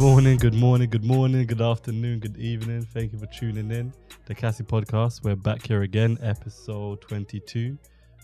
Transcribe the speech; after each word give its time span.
Good 0.00 0.06
morning, 0.06 0.38
good 0.38 0.54
morning, 0.54 0.88
good 0.88 1.04
morning, 1.04 1.46
good 1.46 1.60
afternoon, 1.60 2.20
good 2.20 2.38
evening. 2.38 2.80
Thank 2.80 3.12
you 3.12 3.18
for 3.18 3.26
tuning 3.26 3.70
in. 3.70 3.92
The 4.24 4.34
Kasi 4.34 4.64
Podcast. 4.64 5.22
We're 5.22 5.36
back 5.36 5.66
here 5.66 5.82
again, 5.82 6.16
episode 6.22 7.02
22. 7.02 7.76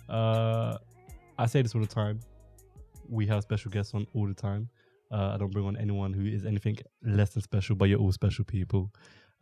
Uh, 0.09 0.79
I 1.39 1.45
say 1.45 1.61
this 1.61 1.75
all 1.75 1.83
the 1.83 1.87
time. 1.87 2.20
We 3.11 3.27
have 3.27 3.43
special 3.43 3.70
guests 3.70 3.93
on 3.93 4.07
all 4.15 4.27
the 4.27 4.33
time. 4.33 4.70
Uh, 5.12 5.33
I 5.34 5.37
don't 5.37 5.51
bring 5.51 5.66
on 5.66 5.77
anyone 5.77 6.15
who 6.15 6.25
is 6.25 6.47
anything 6.47 6.79
less 7.02 7.34
than 7.34 7.43
special, 7.43 7.77
but 7.77 7.91
you're 7.91 8.01
all 8.01 8.11
special 8.11 8.47
people. 8.47 8.91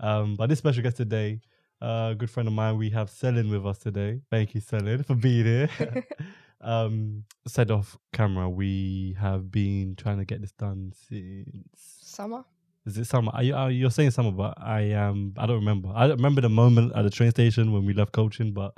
Um, 0.01 0.35
but 0.35 0.49
this 0.49 0.59
special 0.59 0.83
guest 0.83 0.97
today, 0.97 1.41
uh, 1.81 2.09
a 2.11 2.15
good 2.17 2.31
friend 2.31 2.49
of 2.49 2.53
mine, 2.53 2.77
we 2.77 2.91
have 2.91 3.11
Selin 3.11 3.49
with 3.49 3.65
us 3.65 3.79
today. 3.79 4.23
Thank 4.29 4.57
you, 4.57 4.61
Selin, 4.61 5.07
for 5.07 5.15
being 5.15 5.45
here. 5.45 5.71
um, 6.65 7.25
said 7.47 7.71
off 7.71 7.97
camera, 8.13 8.49
we 8.49 9.17
have 9.21 9.51
been 9.51 9.95
trying 9.97 10.19
to 10.19 10.25
get 10.25 10.41
this 10.41 10.53
done 10.53 10.93
since 11.09 11.69
Summer? 11.77 12.45
is 12.87 12.99
it 12.99 13.07
summer? 13.07 13.31
Are 13.33 13.43
you, 13.43 13.55
are, 13.55 13.71
you're 13.71 13.91
saying 13.91 14.11
summer, 14.11 14.31
but 14.31 14.55
I 14.61 14.93
um 14.93 15.35
I 15.39 15.47
don't 15.47 15.57
remember. 15.57 15.91
I 15.95 16.07
don't 16.07 16.17
remember 16.17 16.41
the 16.41 16.49
moment 16.49 16.93
at 16.95 17.03
the 17.03 17.11
train 17.11 17.31
station 17.31 17.73
when 17.73 17.87
we 17.87 17.95
left 17.95 18.13
coaching, 18.13 18.53
but 18.53 18.77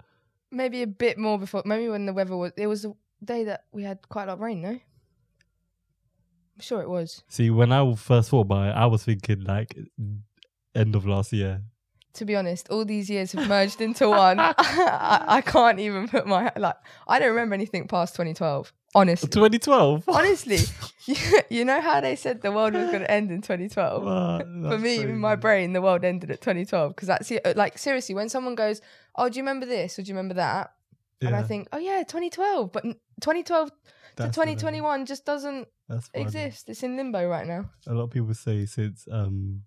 Maybe 0.50 0.82
a 0.82 0.86
bit 0.86 1.18
more 1.18 1.38
before. 1.38 1.62
Maybe 1.64 1.88
when 1.88 2.06
the 2.06 2.12
weather 2.12 2.36
was. 2.36 2.52
It 2.56 2.68
was 2.68 2.84
a 2.84 2.94
day 3.24 3.44
that 3.44 3.64
we 3.72 3.82
had 3.82 4.08
quite 4.08 4.24
a 4.24 4.26
lot 4.26 4.34
of 4.34 4.40
rain, 4.40 4.62
no? 4.62 4.68
I'm 4.68 6.60
sure 6.60 6.80
it 6.80 6.88
was. 6.88 7.24
see 7.28 7.50
when 7.50 7.72
I 7.72 7.94
first 7.94 8.30
thought 8.30 8.42
about 8.42 8.68
it, 8.68 8.76
I 8.76 8.86
was 8.86 9.04
thinking 9.04 9.40
like 9.40 9.76
end 10.74 10.94
of 10.94 11.06
last 11.06 11.32
year. 11.32 11.62
To 12.16 12.24
be 12.24 12.34
honest, 12.36 12.68
all 12.70 12.84
these 12.84 13.08
years 13.10 13.32
have 13.32 13.48
merged 13.48 13.80
into 13.80 14.08
one. 14.08 14.40
I, 14.40 14.54
I 15.28 15.40
can't 15.40 15.78
even 15.78 16.08
put 16.08 16.26
my. 16.26 16.50
Like, 16.56 16.76
I 17.06 17.18
don't 17.18 17.30
remember 17.30 17.54
anything 17.54 17.86
past 17.88 18.14
2012. 18.14 18.72
Honestly. 18.94 19.28
2012. 19.28 20.04
Honestly. 20.08 20.58
you 21.50 21.64
know 21.66 21.82
how 21.82 22.00
they 22.00 22.16
said 22.16 22.40
the 22.40 22.50
world 22.50 22.72
was 22.72 22.86
going 22.86 23.00
to 23.02 23.10
end 23.10 23.30
in 23.30 23.42
2012? 23.42 24.02
Wow, 24.02 24.38
For 24.38 24.44
that's 24.70 24.82
me, 24.82 25.02
in 25.02 25.18
my 25.18 25.36
brain, 25.36 25.74
the 25.74 25.82
world 25.82 26.02
ended 26.04 26.30
at 26.30 26.40
2012 26.40 26.94
because 26.94 27.08
that's 27.08 27.30
it. 27.30 27.56
Like, 27.56 27.76
seriously, 27.76 28.14
when 28.14 28.30
someone 28.30 28.54
goes, 28.54 28.80
Oh, 29.14 29.28
do 29.28 29.36
you 29.36 29.42
remember 29.42 29.66
this 29.66 29.98
or 29.98 30.02
do 30.02 30.08
you 30.08 30.14
remember 30.14 30.34
that? 30.34 30.72
And 31.20 31.36
I 31.36 31.42
think, 31.42 31.68
Oh, 31.72 31.78
yeah, 31.78 31.98
2012. 31.98 32.72
But 32.72 32.84
n- 32.86 32.92
2012 33.20 33.70
to 34.16 34.22
2021 34.28 35.04
just 35.04 35.26
doesn't 35.26 35.68
exist. 36.14 36.68
It's 36.70 36.82
in 36.82 36.96
limbo 36.96 37.28
right 37.28 37.46
now. 37.46 37.70
A 37.86 37.92
lot 37.92 38.04
of 38.04 38.10
people 38.10 38.32
say 38.32 38.64
since 38.64 39.06
um 39.12 39.62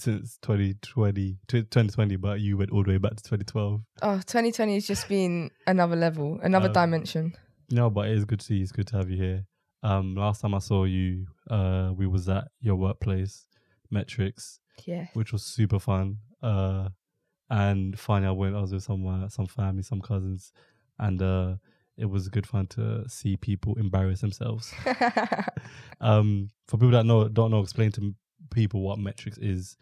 since 0.00 0.38
2020 0.42 1.38
2020, 1.48 2.16
but 2.16 2.40
you 2.40 2.56
went 2.56 2.70
all 2.70 2.84
the 2.84 2.90
way 2.92 2.98
back 2.98 3.16
to 3.16 3.22
2012. 3.22 3.80
Oh, 4.02 4.16
2020 4.16 4.74
has 4.74 4.86
just 4.86 5.08
been 5.08 5.50
another 5.66 5.96
level, 5.96 6.38
another 6.42 6.68
Um, 6.68 6.72
dimension. 6.74 7.32
No, 7.70 7.90
but 7.90 8.08
it 8.08 8.16
is 8.16 8.24
good 8.24 8.40
to 8.40 8.46
see. 8.46 8.56
you. 8.56 8.62
It's 8.62 8.72
good 8.72 8.86
to 8.88 8.96
have 8.96 9.10
you 9.10 9.16
here. 9.16 9.46
Um, 9.82 10.14
last 10.14 10.40
time 10.40 10.54
I 10.54 10.58
saw 10.58 10.84
you, 10.84 11.26
uh, 11.50 11.92
we 11.96 12.06
was 12.06 12.28
at 12.28 12.48
your 12.60 12.76
workplace, 12.76 13.46
Metrix, 13.92 14.58
Yeah. 14.86 15.06
which 15.14 15.32
was 15.32 15.44
super 15.44 15.78
fun. 15.78 16.18
Uh, 16.42 16.88
and 17.50 17.98
finally, 17.98 18.28
I 18.28 18.32
went. 18.32 18.54
I 18.56 18.60
was 18.60 18.72
with 18.72 18.82
some 18.82 19.06
uh, 19.06 19.28
some 19.28 19.46
family, 19.46 19.82
some 19.82 20.00
cousins, 20.00 20.52
and 20.98 21.20
uh, 21.22 21.56
it 21.96 22.06
was 22.06 22.28
good 22.28 22.46
fun 22.46 22.66
to 22.68 23.08
see 23.08 23.36
people 23.36 23.74
embarrass 23.76 24.20
themselves. 24.20 24.72
um, 26.00 26.48
for 26.66 26.76
people 26.76 26.90
that 26.92 27.06
know 27.06 27.28
don't 27.28 27.50
know, 27.50 27.60
explain 27.60 27.92
to 27.92 28.14
people 28.50 28.80
what 28.80 28.98
Metrix 28.98 29.38
is 29.40 29.76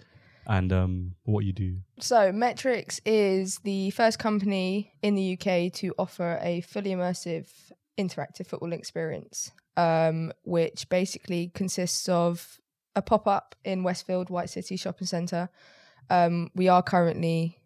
and 0.49 0.73
um 0.73 1.15
what 1.25 1.45
you 1.45 1.53
do. 1.53 1.79
so, 1.99 2.31
Metrix 2.33 3.01
is 3.05 3.59
the 3.65 3.91
first 3.91 4.19
company 4.19 4.93
in 5.03 5.15
the 5.15 5.33
UK 5.39 5.73
to 5.75 5.93
offer 5.99 6.39
a 6.43 6.61
fully 6.61 6.91
immersive 6.91 7.49
interactive 7.99 8.47
football 8.47 8.73
experience, 8.73 9.51
um, 9.77 10.33
which 10.45 10.89
basically 10.89 11.51
consists 11.55 12.09
of 12.09 12.61
a 12.95 13.03
pop 13.03 13.27
up 13.27 13.55
in 13.65 13.83
Westfield 13.83 14.31
White 14.31 14.49
City 14.51 14.77
Shopping 14.77 15.07
Centre. 15.07 15.49
Um, 16.11 16.51
we 16.55 16.69
are 16.69 16.83
currently 16.83 17.59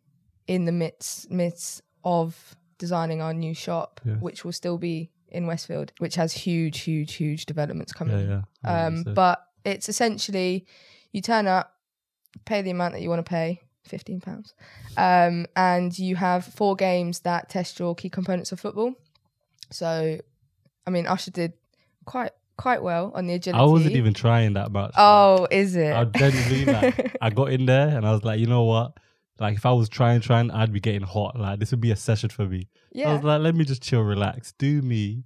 in 0.47 0.65
the 0.65 0.73
midst 0.73 1.31
midst 1.31 1.83
of 2.03 2.57
designing 2.79 3.21
our 3.21 3.35
new 3.35 3.53
shop, 3.55 4.01
Yes. 4.05 4.17
which 4.21 4.43
will 4.45 4.53
still 4.53 4.79
be 4.79 5.11
in 5.29 5.47
Westfield, 5.47 5.93
which 5.99 6.15
has 6.15 6.33
huge, 6.33 6.81
huge, 6.81 7.13
huge 7.15 7.45
developments 7.45 7.93
coming. 7.93 8.19
Yeah, 8.19 8.25
yeah. 8.25 8.43
I 8.65 8.89
know 8.91 8.95
what 8.97 9.05
you 9.05 9.11
Um, 9.11 9.15
but 9.15 9.47
it's 9.65 9.89
essentially 9.89 10.67
you 11.13 11.21
turn 11.21 11.47
up, 11.47 11.75
pay 12.45 12.63
the 12.63 12.71
amount 12.71 12.95
that 12.95 13.03
you 13.03 13.09
want 13.09 13.25
to 13.25 13.29
pay, 13.29 13.61
fifteen 13.85 14.21
pounds, 14.21 14.55
um, 14.97 15.47
and 15.57 15.97
you 15.99 16.17
have 16.17 16.45
four 16.45 16.77
games 16.77 17.21
that 17.21 17.49
test 17.49 17.79
your 17.79 17.95
key 17.95 18.11
components 18.11 18.53
of 18.53 18.61
football. 18.61 18.95
So, 19.71 20.19
I 20.87 20.91
mean, 20.91 21.07
Usher 21.07 21.31
did 21.31 21.53
quite 22.05 22.33
quite 22.61 22.83
well 22.83 23.11
on 23.15 23.27
the 23.27 23.35
agility. 23.35 23.61
I 23.61 23.65
wasn't 23.65 23.97
even 23.97 24.13
trying 24.13 24.53
that 24.55 24.71
much. 24.71 24.93
Oh, 24.97 25.49
is 25.51 25.77
it? 25.77 25.93
I 25.95 26.05
genuinely 26.05 26.67
like 26.67 27.17
I 27.21 27.31
got 27.31 27.53
in 27.53 27.67
there 27.67 27.89
and 27.89 28.07
I 28.07 28.13
was 28.13 28.23
like, 28.23 28.39
you 28.39 28.47
know 28.47 28.65
what? 28.65 28.93
Like 29.39 29.57
if 29.57 29.65
I 29.65 29.73
was 29.73 29.89
trying, 29.89 30.21
trying, 30.21 30.51
I'd 30.51 30.73
be 30.73 30.81
getting 30.81 31.03
hot. 31.03 31.39
Like 31.39 31.59
this 31.59 31.71
would 31.71 31.81
be 31.81 31.91
a 31.91 31.97
session 31.97 32.29
for 32.29 32.45
me. 32.45 32.69
Yeah. 32.93 33.11
I 33.11 33.15
was 33.15 33.23
like, 33.23 33.41
let 33.41 33.55
me 33.55 33.65
just 33.65 33.83
chill, 33.83 34.03
relax, 34.03 34.53
do 34.53 34.83
me, 34.83 35.25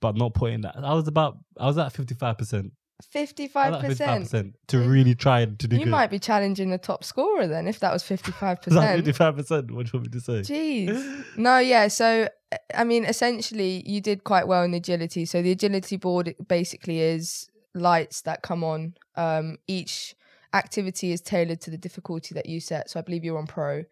but 0.00 0.16
not 0.16 0.34
putting 0.34 0.60
that. 0.60 0.76
I 0.76 0.92
was 0.92 1.08
about, 1.08 1.38
I 1.58 1.66
was 1.66 1.78
at 1.78 1.92
fifty 1.92 2.14
five 2.14 2.36
percent. 2.36 2.72
Fifty-five 3.02 3.82
percent. 3.82 4.54
to 4.68 4.78
really 4.78 5.14
try 5.14 5.44
to 5.44 5.50
do 5.68 5.76
You 5.76 5.84
good. 5.84 5.90
might 5.90 6.10
be 6.10 6.18
challenging 6.18 6.70
the 6.70 6.78
top 6.78 7.04
scorer 7.04 7.46
then, 7.46 7.68
if 7.68 7.78
that 7.80 7.92
was 7.92 8.02
fifty-five 8.02 8.62
percent. 8.62 8.96
fifty 9.04 9.12
five 9.12 9.36
percent? 9.36 9.70
What 9.70 9.86
do 9.86 9.90
you 9.92 10.00
want 10.00 10.14
me 10.14 10.18
to 10.18 10.20
say? 10.20 10.40
Jeez. 10.40 11.36
No, 11.36 11.58
yeah. 11.58 11.88
So, 11.88 12.28
I 12.74 12.84
mean, 12.84 13.04
essentially, 13.04 13.82
you 13.86 14.00
did 14.00 14.24
quite 14.24 14.48
well 14.48 14.62
in 14.62 14.70
the 14.70 14.78
agility. 14.78 15.26
So, 15.26 15.42
the 15.42 15.50
agility 15.50 15.98
board 15.98 16.34
basically 16.48 17.00
is 17.00 17.50
lights 17.74 18.22
that 18.22 18.40
come 18.40 18.64
on. 18.64 18.94
Um, 19.14 19.58
each 19.66 20.14
activity 20.54 21.12
is 21.12 21.20
tailored 21.20 21.60
to 21.62 21.70
the 21.70 21.78
difficulty 21.78 22.34
that 22.34 22.46
you 22.46 22.60
set. 22.60 22.88
So, 22.88 22.98
I 22.98 23.02
believe 23.02 23.24
you're 23.24 23.36
on 23.36 23.46
pro, 23.46 23.84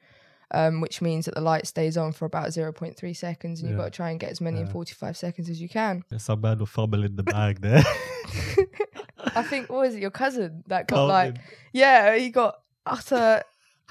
um, 0.50 0.80
which 0.80 1.02
means 1.02 1.26
that 1.26 1.34
the 1.34 1.42
light 1.42 1.66
stays 1.66 1.98
on 1.98 2.12
for 2.12 2.24
about 2.24 2.48
0.3 2.48 3.14
seconds 3.16 3.60
and 3.60 3.68
you've 3.68 3.78
got 3.78 3.84
to 3.84 3.90
try 3.90 4.10
and 4.10 4.18
get 4.18 4.30
as 4.30 4.40
many 4.40 4.60
in 4.60 4.66
45 4.66 5.14
seconds 5.14 5.50
as 5.50 5.60
you 5.60 5.68
can. 5.68 6.04
There's 6.08 6.24
some 6.24 6.40
man 6.40 6.58
with 6.58 6.70
fumble 6.70 7.04
in 7.04 7.16
the 7.16 7.22
bag 7.22 7.60
there. 7.60 7.82
I 9.36 9.42
think, 9.42 9.70
what 9.70 9.80
was 9.80 9.94
it, 9.94 10.00
your 10.00 10.10
cousin 10.10 10.64
that 10.66 10.86
got 10.88 11.06
like, 11.06 11.36
yeah, 11.72 12.16
he 12.16 12.30
got 12.30 12.60
utter, 12.86 13.42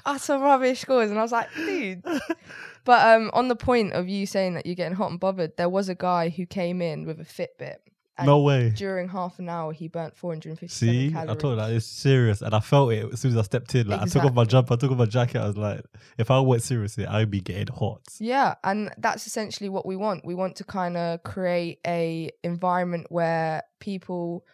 utter 0.04 0.38
rubbish 0.38 0.80
scores. 0.80 1.10
And 1.10 1.18
I 1.18 1.22
was 1.22 1.32
like, 1.32 1.54
dude. 1.54 2.04
But 2.84 3.06
um, 3.06 3.30
on 3.32 3.48
the 3.48 3.56
point 3.56 3.94
of 3.94 4.08
you 4.08 4.26
saying 4.26 4.54
that 4.54 4.66
you're 4.66 4.74
getting 4.74 4.96
hot 4.96 5.10
and 5.10 5.18
bothered, 5.18 5.56
there 5.56 5.68
was 5.70 5.88
a 5.88 5.94
guy 5.94 6.28
who 6.28 6.44
came 6.44 6.82
in 6.82 7.06
with 7.06 7.18
a 7.18 7.24
Fitbit. 7.24 7.76
And 8.16 8.26
no 8.26 8.40
way. 8.40 8.70
During 8.70 9.08
half 9.08 9.40
an 9.40 9.48
hour, 9.48 9.72
he 9.72 9.88
burnt 9.88 10.16
457 10.16 10.68
See, 10.68 11.10
calories. 11.10 11.30
I 11.30 11.34
told 11.34 11.56
you 11.56 11.62
that 11.62 11.72
it's 11.72 11.86
serious, 11.86 12.42
and 12.42 12.54
I 12.54 12.60
felt 12.60 12.92
it 12.92 13.12
as 13.12 13.20
soon 13.20 13.32
as 13.32 13.38
I 13.38 13.42
stepped 13.42 13.74
in. 13.74 13.88
Like 13.88 14.02
I 14.02 14.04
took 14.04 14.22
off 14.22 14.34
my 14.34 14.44
jumper, 14.44 14.74
I 14.74 14.76
took 14.76 14.92
off 14.92 14.98
my 14.98 15.06
jacket. 15.06 15.40
I 15.40 15.46
was 15.46 15.56
like, 15.56 15.80
if 16.16 16.30
I 16.30 16.38
went 16.38 16.62
seriously, 16.62 17.06
I'd 17.06 17.30
be 17.30 17.40
getting 17.40 17.74
hot. 17.74 18.02
Yeah, 18.20 18.54
and 18.62 18.94
that's 18.98 19.26
essentially 19.26 19.68
what 19.68 19.84
we 19.84 19.96
want. 19.96 20.24
We 20.24 20.36
want 20.36 20.56
to 20.56 20.64
kind 20.64 20.96
of 20.96 21.24
create 21.24 21.80
a 21.84 22.30
environment 22.44 23.06
where 23.08 23.64
people, 23.80 24.44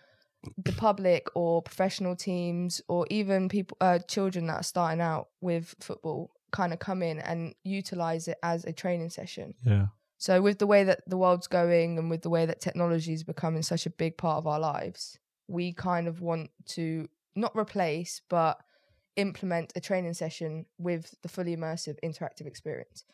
the 0.56 0.72
public 0.72 1.26
or 1.34 1.62
professional 1.62 2.16
teams, 2.16 2.80
or 2.88 3.06
even 3.10 3.48
people, 3.48 3.76
uh, 3.80 3.98
children 4.00 4.46
that 4.46 4.60
are 4.60 4.62
starting 4.62 5.00
out 5.00 5.28
with 5.40 5.74
football, 5.80 6.30
kind 6.50 6.72
of 6.72 6.78
come 6.78 7.02
in 7.02 7.18
and 7.18 7.54
utilize 7.64 8.26
it 8.28 8.38
as 8.42 8.64
a 8.64 8.72
training 8.72 9.10
session. 9.10 9.54
Yeah, 9.64 9.86
So, 10.18 10.40
with 10.42 10.58
the 10.58 10.66
way 10.66 10.84
that 10.84 11.00
the 11.06 11.16
world's 11.18 11.46
going 11.46 11.98
and 11.98 12.10
with 12.10 12.22
the 12.22 12.30
way 12.30 12.46
that 12.46 12.60
technology 12.60 13.12
is 13.12 13.24
becoming 13.24 13.62
such 13.62 13.86
a 13.86 13.90
big 13.90 14.16
part 14.16 14.38
of 14.38 14.46
our 14.46 14.60
lives, 14.60 15.18
we 15.46 15.72
kind 15.72 16.08
of 16.08 16.20
want 16.20 16.50
to 16.66 17.08
not 17.34 17.54
replace, 17.56 18.22
but 18.28 18.58
implement 19.16 19.72
a 19.76 19.80
training 19.80 20.14
session 20.14 20.66
with 20.78 21.14
the 21.22 21.28
fully 21.28 21.56
immersive 21.56 21.96
interactive 22.02 22.46
experience. 22.46 23.04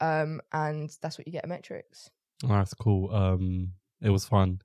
Um, 0.00 0.40
and 0.52 0.90
that's 1.00 1.16
what 1.18 1.26
you 1.26 1.32
get 1.32 1.44
at 1.44 1.50
Metrix. 1.50 2.10
oh, 2.44 2.48
that's 2.48 2.74
cool. 2.74 3.14
Um, 3.14 3.72
it 4.00 4.10
was 4.10 4.24
fun. 4.24 4.60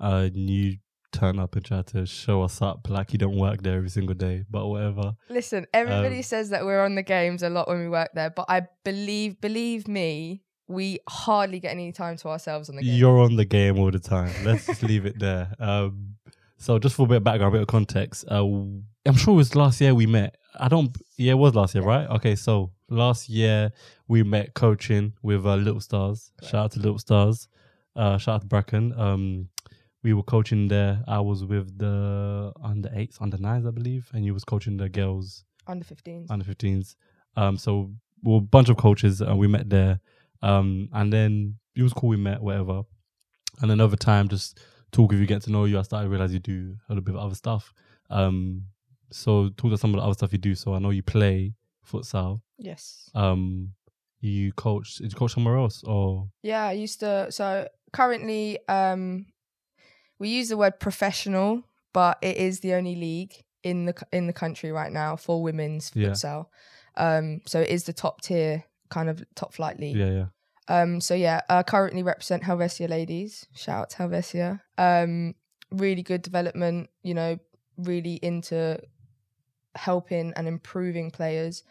Uh, 0.00 0.28
you 0.32 0.78
turn 1.18 1.38
up 1.38 1.56
and 1.56 1.64
try 1.64 1.82
to 1.82 2.06
show 2.06 2.42
us 2.42 2.60
up 2.62 2.88
like 2.88 3.12
you 3.12 3.18
don't 3.18 3.36
work 3.38 3.62
there 3.62 3.76
every 3.76 3.90
single 3.90 4.14
day, 4.14 4.44
but 4.50 4.66
whatever. 4.66 5.12
Listen, 5.28 5.66
everybody 5.72 6.16
Um, 6.18 6.22
says 6.22 6.50
that 6.50 6.64
we're 6.64 6.84
on 6.84 6.94
the 6.94 7.02
games 7.02 7.42
a 7.42 7.50
lot 7.50 7.68
when 7.68 7.78
we 7.80 7.88
work 7.88 8.10
there, 8.14 8.30
but 8.30 8.46
I 8.48 8.62
believe, 8.84 9.40
believe 9.40 9.88
me, 9.88 10.42
we 10.68 10.98
hardly 11.08 11.60
get 11.60 11.70
any 11.72 11.92
time 11.92 12.16
to 12.18 12.28
ourselves 12.28 12.68
on 12.68 12.76
the 12.76 12.82
game. 12.82 12.94
You're 12.94 13.18
on 13.20 13.36
the 13.36 13.44
game 13.44 13.78
all 13.78 13.90
the 13.90 13.98
time. 13.98 14.32
Let's 14.44 14.66
just 14.66 14.82
leave 14.82 15.06
it 15.06 15.18
there. 15.18 15.54
Um, 15.60 16.14
so 16.60 16.78
just 16.78 16.96
for 16.96 17.02
a 17.04 17.06
bit 17.06 17.16
of 17.18 17.24
background, 17.24 17.54
a 17.54 17.58
bit 17.58 17.62
of 17.62 17.68
context. 17.68 18.24
Uh, 18.28 18.42
I'm 19.06 19.14
sure 19.14 19.34
it 19.34 19.36
was 19.36 19.54
last 19.54 19.80
year 19.80 19.94
we 19.94 20.06
met. 20.06 20.34
I 20.58 20.66
don't. 20.68 20.90
Yeah, 21.16 21.32
it 21.32 21.36
was 21.38 21.54
last 21.54 21.74
year, 21.74 21.84
right? 21.84 22.08
Okay, 22.16 22.34
so 22.34 22.72
last 22.90 23.28
year 23.28 23.70
we 24.08 24.24
met 24.24 24.54
coaching 24.54 25.12
with 25.22 25.46
uh, 25.46 25.54
Little 25.54 25.80
Stars. 25.80 26.32
Shout 26.42 26.54
out 26.64 26.70
to 26.72 26.80
Little 26.80 26.98
Stars. 26.98 27.46
Uh, 27.94 28.18
shout 28.18 28.34
out 28.36 28.40
to 28.42 28.46
Bracken. 28.48 28.92
Um, 28.98 29.48
we 30.02 30.12
were 30.14 30.22
coaching 30.22 30.68
there. 30.68 31.02
I 31.08 31.20
was 31.20 31.44
with 31.44 31.76
the 31.78 32.52
under 32.62 32.90
eights, 32.94 33.18
under 33.20 33.36
nines, 33.38 33.66
I 33.66 33.70
believe, 33.70 34.10
and 34.14 34.24
you 34.24 34.32
was 34.34 34.44
coaching 34.44 34.76
the 34.76 34.88
girls 34.88 35.44
Under 35.66 35.84
15s. 35.84 36.26
under 36.30 36.44
15s. 36.44 36.94
Um, 37.36 37.56
so 37.56 37.92
we 38.22 38.32
were 38.32 38.38
a 38.38 38.40
bunch 38.40 38.68
of 38.68 38.76
coaches 38.76 39.20
and 39.20 39.38
we 39.38 39.46
met 39.48 39.68
there. 39.70 40.00
Um, 40.42 40.88
and 40.92 41.12
then 41.12 41.58
it 41.74 41.82
was 41.82 41.92
cool. 41.92 42.10
We 42.10 42.16
met, 42.16 42.40
whatever. 42.40 42.82
And 43.60 43.70
then 43.70 43.80
over 43.80 43.96
time, 43.96 44.28
just 44.28 44.60
talk 44.92 45.10
with 45.10 45.20
you, 45.20 45.26
get 45.26 45.42
to 45.42 45.50
know 45.52 45.64
you. 45.64 45.78
I 45.78 45.82
started 45.82 46.04
to 46.06 46.10
realize 46.10 46.32
you 46.32 46.38
do 46.38 46.76
a 46.88 46.92
little 46.92 47.04
bit 47.04 47.14
of 47.16 47.20
other 47.20 47.34
stuff. 47.34 47.72
Um, 48.10 48.64
so 49.10 49.48
talk 49.56 49.70
to 49.70 49.78
some 49.78 49.90
of 49.94 49.96
the 50.00 50.04
other 50.04 50.14
stuff 50.14 50.32
you 50.32 50.38
do. 50.38 50.54
So 50.54 50.74
I 50.74 50.78
know 50.78 50.90
you 50.90 51.02
play 51.02 51.54
futsal. 51.90 52.40
Yes. 52.58 53.10
Um, 53.14 53.72
you 54.20 54.52
coach. 54.52 54.96
Did 54.96 55.12
you 55.12 55.18
coach 55.18 55.34
somewhere 55.34 55.56
else 55.56 55.82
or? 55.84 56.28
Yeah, 56.42 56.66
I 56.66 56.72
used 56.72 57.00
to. 57.00 57.30
So 57.30 57.68
currently, 57.92 58.58
um, 58.68 59.26
we 60.18 60.28
use 60.28 60.48
the 60.48 60.56
word 60.56 60.80
professional, 60.80 61.64
but 61.92 62.18
it 62.22 62.36
is 62.36 62.60
the 62.60 62.74
only 62.74 62.94
league 62.96 63.34
in 63.62 63.86
the 63.86 63.94
in 64.12 64.26
the 64.26 64.32
country 64.32 64.70
right 64.72 64.92
now 64.92 65.16
for 65.16 65.42
women's 65.42 65.90
Yeah. 65.94 66.08
futsal. 66.10 66.46
Um, 66.96 67.40
so 67.46 67.60
it 67.60 67.68
is 67.68 67.84
the 67.84 67.92
top 67.92 68.20
tier 68.22 68.64
kind 68.88 69.08
of 69.08 69.24
top 69.34 69.52
flight 69.52 69.78
league. 69.78 69.96
Yeah, 69.96 70.10
yeah. 70.10 70.26
Um, 70.68 71.00
so 71.00 71.14
yeah, 71.14 71.40
I 71.48 71.62
currently 71.62 72.02
represent 72.02 72.42
Helvetia 72.44 72.88
ladies. 72.88 73.46
Shout 73.54 73.80
out 73.82 73.90
to 73.90 73.96
Helvetia. 73.98 74.60
Um, 74.76 75.34
really 75.70 76.02
good 76.02 76.22
development. 76.22 76.90
You 77.02 77.14
know, 77.14 77.38
really 77.76 78.14
into 78.22 78.80
helping 79.76 80.32
and 80.36 80.48
improving 80.48 81.10
players. 81.10 81.62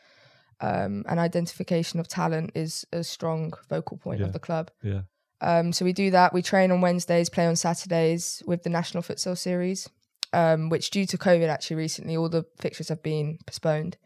Um, 0.59 1.03
and 1.07 1.19
identification 1.19 1.99
of 1.99 2.07
talent 2.07 2.51
is 2.55 2.85
a 2.91 3.03
strong 3.03 3.53
vocal 3.69 3.97
point 3.97 4.21
Yeah. 4.21 4.27
of 4.27 4.33
the 4.33 4.39
club. 4.39 4.71
Yeah. 4.81 5.01
Um, 5.41 5.71
so 5.71 5.85
we 5.85 5.93
do 5.93 6.11
that. 6.11 6.33
We 6.33 6.41
train 6.41 6.71
on 6.71 6.81
Wednesdays, 6.81 7.29
play 7.29 7.45
on 7.45 7.55
Saturdays 7.55 8.41
with 8.47 8.63
the 8.63 8.69
National 8.69 9.03
Futsal 9.03 9.37
Series, 9.37 9.89
um, 10.33 10.69
which 10.69 10.89
due 10.89 11.05
to 11.05 11.17
COVID 11.17 11.47
actually 11.47 11.77
recently 11.77 12.17
all 12.17 12.29
the 12.29 12.45
fixtures 12.59 12.89
have 12.89 13.03
been 13.03 13.37
postponed 13.45 13.97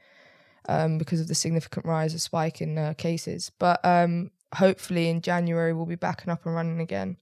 um, 0.67 0.97
because 0.97 1.19
of 1.19 1.27
the 1.27 1.35
significant 1.35 1.85
rise 1.85 2.13
of 2.13 2.21
spike 2.21 2.61
in 2.61 2.77
uh, 2.77 2.93
cases. 2.97 3.51
But 3.59 3.83
um, 3.83 4.31
hopefully 4.53 5.09
in 5.09 5.21
January 5.21 5.73
we'll 5.73 5.85
be 5.85 5.95
back 5.95 6.23
and 6.23 6.31
up 6.31 6.45
and 6.45 6.53
running 6.53 6.79
again 6.79 7.17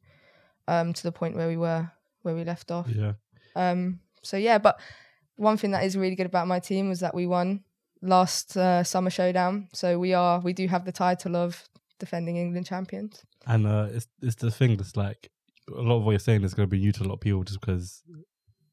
um, 0.67 0.93
to 0.93 1.03
the 1.03 1.11
point 1.11 1.35
where 1.35 1.47
we 1.47 1.57
were 1.57 1.91
where 2.21 2.35
we 2.35 2.43
left 2.43 2.71
off. 2.71 2.87
Yeah. 2.89 3.13
Um, 3.55 3.99
so 4.21 4.37
yeah, 4.37 4.57
but 4.57 4.79
one 5.35 5.57
thing 5.57 5.71
that 5.71 5.85
is 5.85 5.95
really 5.95 6.15
good 6.15 6.25
about 6.25 6.47
my 6.47 6.59
team 6.59 6.89
was 6.89 6.99
that 6.99 7.15
we 7.15 7.25
won 7.25 7.63
last 8.01 8.57
uh, 8.57 8.83
summer 8.83 9.09
showdown. 9.09 9.69
So 9.73 9.99
we 9.99 10.13
are 10.13 10.39
we 10.39 10.53
do 10.53 10.67
have 10.67 10.85
the 10.85 10.91
title 10.91 11.35
of 11.35 11.67
defending 11.99 12.37
England 12.37 12.65
champions. 12.65 13.23
And 13.47 13.65
uh, 13.67 13.87
it's 13.91 14.07
it's 14.21 14.35
the 14.35 14.51
thing 14.51 14.77
that's 14.77 14.95
like 14.97 15.29
a 15.75 15.81
lot 15.81 15.97
of 15.97 16.03
what 16.03 16.11
you're 16.11 16.19
saying 16.19 16.43
is 16.43 16.53
going 16.53 16.67
to 16.67 16.71
be 16.71 16.79
new 16.79 16.91
to 16.91 17.03
a 17.03 17.05
lot 17.05 17.15
of 17.15 17.19
people 17.21 17.43
just 17.43 17.59
because 17.61 18.03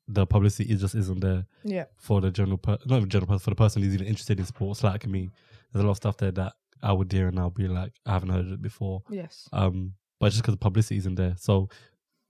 the 0.09 0.27
publicity 0.27 0.73
is 0.73 0.81
just 0.81 0.95
isn't 0.95 1.21
there 1.21 1.47
Yeah. 1.65 1.85
for 1.99 2.21
the 2.21 2.31
general 2.31 2.59
per- 2.59 2.79
not 2.87 3.01
the 3.01 3.07
general 3.07 3.27
person 3.27 3.41
for 3.45 3.51
the 3.51 3.57
person 3.57 3.83
who's 3.83 3.95
even 3.95 4.07
interested 4.07 4.39
in 4.39 4.47
sports 4.47 4.83
like 4.85 5.07
me. 5.07 5.31
There's 5.73 5.83
a 5.83 5.87
lot 5.87 5.93
of 5.93 5.97
stuff 5.99 6.17
there 6.17 6.31
that 6.33 6.53
I 6.83 6.93
would 6.93 7.11
hear 7.13 7.29
and 7.29 7.39
I'll 7.39 7.51
be 7.51 7.69
like 7.69 7.93
I 8.07 8.13
haven't 8.13 8.31
heard 8.31 8.47
of 8.47 8.53
it 8.53 8.63
before. 8.63 9.03
Yes. 9.11 9.49
Um, 9.53 9.95
but 10.21 10.31
just 10.31 10.43
because 10.43 10.55
the 10.55 10.59
publicity 10.59 10.97
isn't 10.99 11.17
there. 11.17 11.35
So 11.39 11.69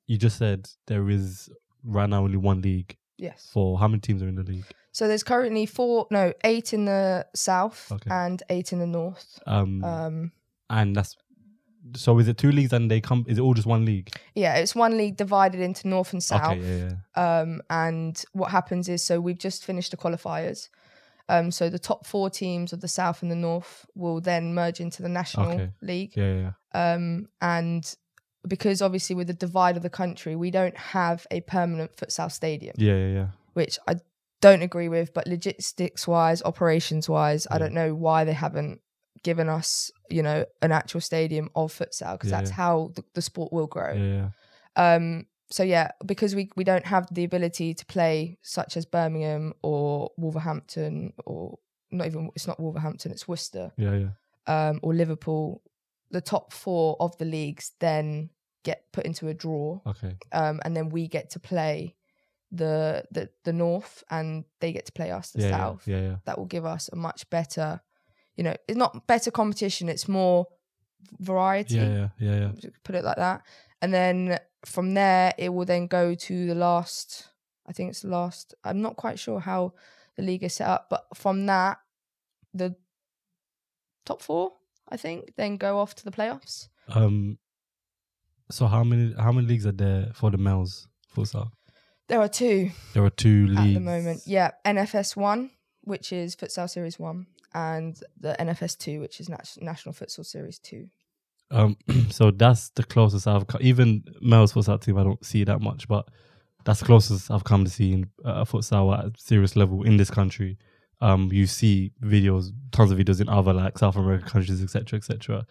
you 0.07 0.17
just 0.19 0.39
said 0.39 0.69
there 0.87 1.09
is 1.11 1.49
right 1.85 2.09
now 2.09 2.23
only 2.25 2.39
one 2.39 2.61
league 2.63 2.97
Yes. 3.19 3.49
for 3.53 3.79
how 3.79 3.89
many 3.89 4.01
teams 4.01 4.23
are 4.23 4.29
in 4.29 4.35
the 4.37 4.43
league? 4.43 4.65
So 4.93 5.07
there's 5.09 5.23
currently 5.23 5.67
four, 5.67 6.07
no, 6.11 6.33
eight 6.45 6.73
in 6.73 6.87
the 6.87 7.27
south 7.35 7.91
Okay. 7.93 8.11
and 8.11 8.43
eight 8.51 8.73
in 8.73 8.79
the 8.79 8.87
north. 8.87 9.39
Um, 9.47 9.85
Um, 9.85 10.33
and 10.71 10.97
that's 10.97 11.17
so 11.95 12.19
is 12.19 12.29
it 12.29 12.39
two 12.39 12.51
leagues 12.53 12.73
and 12.73 12.91
they 12.91 13.01
come? 13.01 13.25
Is 13.29 13.39
it 13.39 13.41
all 13.41 13.55
just 13.55 13.67
one 13.67 13.85
league? 13.85 14.11
yeah, 14.35 14.55
it's 14.57 14.75
one 14.75 14.97
league 14.97 15.17
divided 15.17 15.61
into 15.61 15.89
north 15.89 16.13
and 16.13 16.23
south. 16.23 16.53
Okay, 16.53 16.61
yeah, 16.61 16.91
yeah. 17.17 17.41
Um, 17.41 17.63
and 17.71 18.23
what 18.33 18.51
happens 18.51 18.89
is, 18.89 19.03
so 19.05 19.21
we've 19.21 19.39
just 19.39 19.65
finished 19.65 19.91
the 19.91 19.97
qualifiers. 19.97 20.69
Um, 21.29 21.51
so 21.51 21.69
the 21.69 21.79
top 21.79 22.07
four 22.07 22.31
teams 22.31 22.73
of 22.73 22.81
the 22.81 22.89
south 22.89 23.23
and 23.23 23.31
the 23.31 23.37
north 23.37 23.85
will 23.95 24.21
then 24.21 24.55
merge 24.55 24.79
into 24.81 25.03
the 25.03 25.09
national 25.09 25.51
Okay. 25.53 25.71
league. 25.83 26.13
Yeah, 26.17 26.53
yeah, 26.75 26.93
Um, 26.95 27.29
and 27.41 27.95
because 28.47 28.81
obviously 28.81 29.17
with 29.17 29.27
the 29.27 29.35
divide 29.35 29.77
of 29.77 29.83
the 29.83 29.91
country, 29.91 30.37
we 30.37 30.53
don't 30.53 30.77
have 30.77 31.27
a 31.33 31.41
permanent 31.41 31.97
futsal 31.97 32.31
stadium, 32.31 32.75
yeah, 32.79 32.95
yeah, 32.97 33.13
yeah. 33.13 33.27
which 33.55 33.77
I 33.89 33.97
don't 34.41 34.63
agree 34.63 34.89
with. 34.89 35.13
But 35.15 35.27
logistics 35.27 36.07
wise, 36.07 36.43
operations 36.43 37.09
wise, 37.09 37.49
I 37.51 37.59
don't 37.59 37.73
know 37.75 37.93
why 37.93 38.23
they 38.23 38.33
haven't 38.35 38.81
given 39.23 39.49
us, 39.49 39.91
you 40.11 40.23
know, 40.23 40.45
an 40.63 40.73
actual 40.73 41.01
stadium 41.01 41.51
of 41.55 41.73
futsal 41.73 42.13
because 42.15 42.31
Yeah, 42.31 42.39
that's 42.39 42.51
how 42.51 42.93
the, 42.95 43.05
the 43.15 43.23
sport 43.23 43.53
will 43.53 43.67
grow. 43.67 43.93
yeah, 43.93 44.31
yeah. 44.77 44.95
Um, 44.95 45.27
so 45.51 45.63
yeah, 45.63 45.91
because 46.05 46.35
we 46.35 46.51
we 46.57 46.65
don't 46.65 46.87
have 46.87 47.07
the 47.15 47.25
ability 47.25 47.75
to 47.75 47.87
play 47.87 48.37
such 48.43 48.77
as 48.77 48.85
Birmingham 48.85 49.53
or 49.63 50.11
Wolverhampton 50.17 51.13
or 51.25 51.59
not 51.91 52.07
even 52.09 52.31
it's 52.35 52.47
not 52.47 52.59
Wolverhampton, 52.61 53.13
it's 53.13 53.29
Worcester 53.29 53.71
Yeah, 53.77 53.97
yeah. 53.97 54.11
um, 54.69 54.81
or 54.83 54.93
Liverpool. 54.95 55.63
The 56.11 56.21
top 56.21 56.53
four 56.53 56.97
of 57.01 57.17
the 57.19 57.25
leagues 57.25 57.73
then 57.81 58.31
get 58.65 58.85
put 58.93 59.05
into 59.07 59.29
a 59.29 59.35
draw, 59.35 59.81
Okay. 59.87 60.17
um, 60.33 60.61
and 60.65 60.77
then 60.77 60.89
we 60.89 61.09
get 61.09 61.31
to 61.31 61.41
play 61.41 61.95
the 62.53 63.05
the 63.11 63.29
the 63.45 63.53
north, 63.53 64.05
and 64.11 64.45
they 64.61 64.73
get 64.73 64.87
to 64.87 64.93
play 64.93 65.11
us 65.11 65.31
the 65.33 65.43
yeah, 65.43 65.49
yeah, 65.49 65.57
south. 65.57 65.89
Yeah, 65.89 66.01
yeah. 66.01 66.17
That 66.25 66.39
will 66.39 66.47
give 66.47 66.65
us 66.65 66.89
a 66.93 66.97
much 66.97 67.29
better, 67.31 67.81
you 68.37 68.45
know, 68.45 68.55
it's 68.69 68.77
not 68.77 69.07
better 69.07 69.31
competition. 69.31 69.89
It's 69.89 70.09
more 70.09 70.47
variety 71.19 71.77
Yeah, 71.77 71.89
yeah, 71.89 72.09
yeah, 72.19 72.51
yeah. 72.63 72.71
put 72.85 72.95
it 72.95 73.05
like 73.05 73.17
that. 73.17 73.43
And 73.83 73.93
then 73.93 74.39
from 74.65 74.95
there, 74.95 75.33
it 75.39 75.51
will 75.51 75.65
then 75.65 75.87
go 75.87 76.15
to 76.15 76.47
the 76.47 76.55
last. 76.55 77.29
I 77.67 77.73
think 77.73 77.91
it's 77.91 78.03
the 78.03 78.09
last. 78.09 78.55
I'm 78.65 78.81
not 78.81 78.97
quite 78.97 79.19
sure 79.19 79.41
how 79.41 79.73
the 80.17 80.23
league 80.23 80.43
is 80.43 80.55
set 80.55 80.69
up, 80.69 80.87
but 80.89 81.07
from 81.15 81.47
that, 81.47 81.79
the 82.55 82.75
top 84.05 84.23
four, 84.23 84.53
I 84.89 84.97
think, 84.97 85.35
then 85.37 85.57
go 85.57 85.79
off 85.79 85.95
to 85.97 86.05
the 86.05 86.11
playoffs. 86.11 86.69
Um. 86.89 87.39
So 88.51 88.67
how 88.67 88.85
many 88.85 89.13
how 89.19 89.33
many 89.33 89.47
leagues 89.49 89.67
are 89.67 89.73
there 89.73 90.13
for 90.15 90.31
the 90.31 90.39
males 90.39 90.87
futsal? 91.15 91.51
There 92.09 92.21
are 92.21 92.29
two 92.29 92.71
There 92.95 93.05
are 93.05 93.11
two 93.11 93.49
leagues 93.49 93.61
at 93.61 93.75
the 93.75 93.81
moment. 93.81 94.21
Yeah, 94.27 94.53
NFS 94.65 95.17
one, 95.17 95.51
which 95.83 96.13
is 96.13 96.37
Futsal 96.37 96.71
Series 96.71 96.99
one, 97.01 97.27
and 97.57 97.99
the 98.21 98.37
NFS 98.39 98.77
two, 98.79 99.01
which 99.01 99.19
is 99.21 99.29
Nat- 99.29 99.57
National 99.61 99.95
Futsal 99.95 100.25
Series 100.27 100.59
two. 100.59 100.89
Um, 101.51 101.77
so 102.11 102.31
that's 102.31 102.69
the 102.71 102.83
closest 102.85 103.27
I've 103.27 103.47
co- 103.47 103.59
even 103.61 104.05
males 104.21 104.53
futsal 104.53 104.81
team. 104.81 104.99
I 104.99 105.05
don't 105.05 105.25
see 105.25 105.43
that 105.45 105.61
much, 105.61 105.89
but 105.89 106.07
that's 106.65 106.81
the 106.81 106.87
closest 106.87 107.31
I've 107.31 107.45
come 107.45 107.65
to 107.65 107.71
seeing 107.71 108.11
uh, 108.25 108.45
futsal 108.45 108.97
at 108.99 109.05
a 109.07 109.13
serious 109.17 109.57
level 109.57 109.83
in 109.85 109.97
this 109.97 110.11
country. 110.11 110.59
Um, 111.01 111.31
you 111.33 111.47
see 111.47 111.93
videos, 112.03 112.51
tons 112.73 112.91
of 112.91 112.99
videos 112.99 113.21
in 113.21 113.29
other 113.29 113.53
like 113.53 113.79
South 113.79 113.97
American 113.97 114.29
countries, 114.29 114.63
etc., 114.63 114.97
etc. 114.99 115.47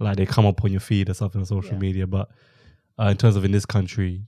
Like 0.00 0.16
they 0.16 0.26
come 0.26 0.46
up 0.46 0.64
on 0.64 0.70
your 0.72 0.80
feed 0.80 1.08
or 1.10 1.14
something 1.14 1.40
on 1.40 1.46
social 1.46 1.72
Yeah. 1.74 1.78
media, 1.78 2.06
but 2.06 2.28
uh, 2.98 3.06
in 3.06 3.16
terms 3.16 3.36
of 3.36 3.44
in 3.44 3.50
this 3.52 3.66
country, 3.66 4.26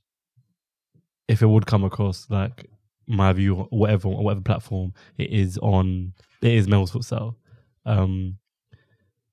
if 1.29 1.40
it 1.43 1.47
would 1.47 1.67
come 1.67 1.85
across 1.85 2.26
like 2.31 2.67
my 3.07 3.33
view, 3.33 3.55
or 3.57 3.65
whatever, 3.71 4.09
or 4.09 4.25
whatever 4.25 4.41
platform 4.43 4.93
it 5.19 5.31
is 5.31 5.59
on, 5.59 6.13
it 6.43 6.53
is 6.53 6.69
males 6.69 6.93
futsal. 6.93 7.37
Um, 7.85 8.39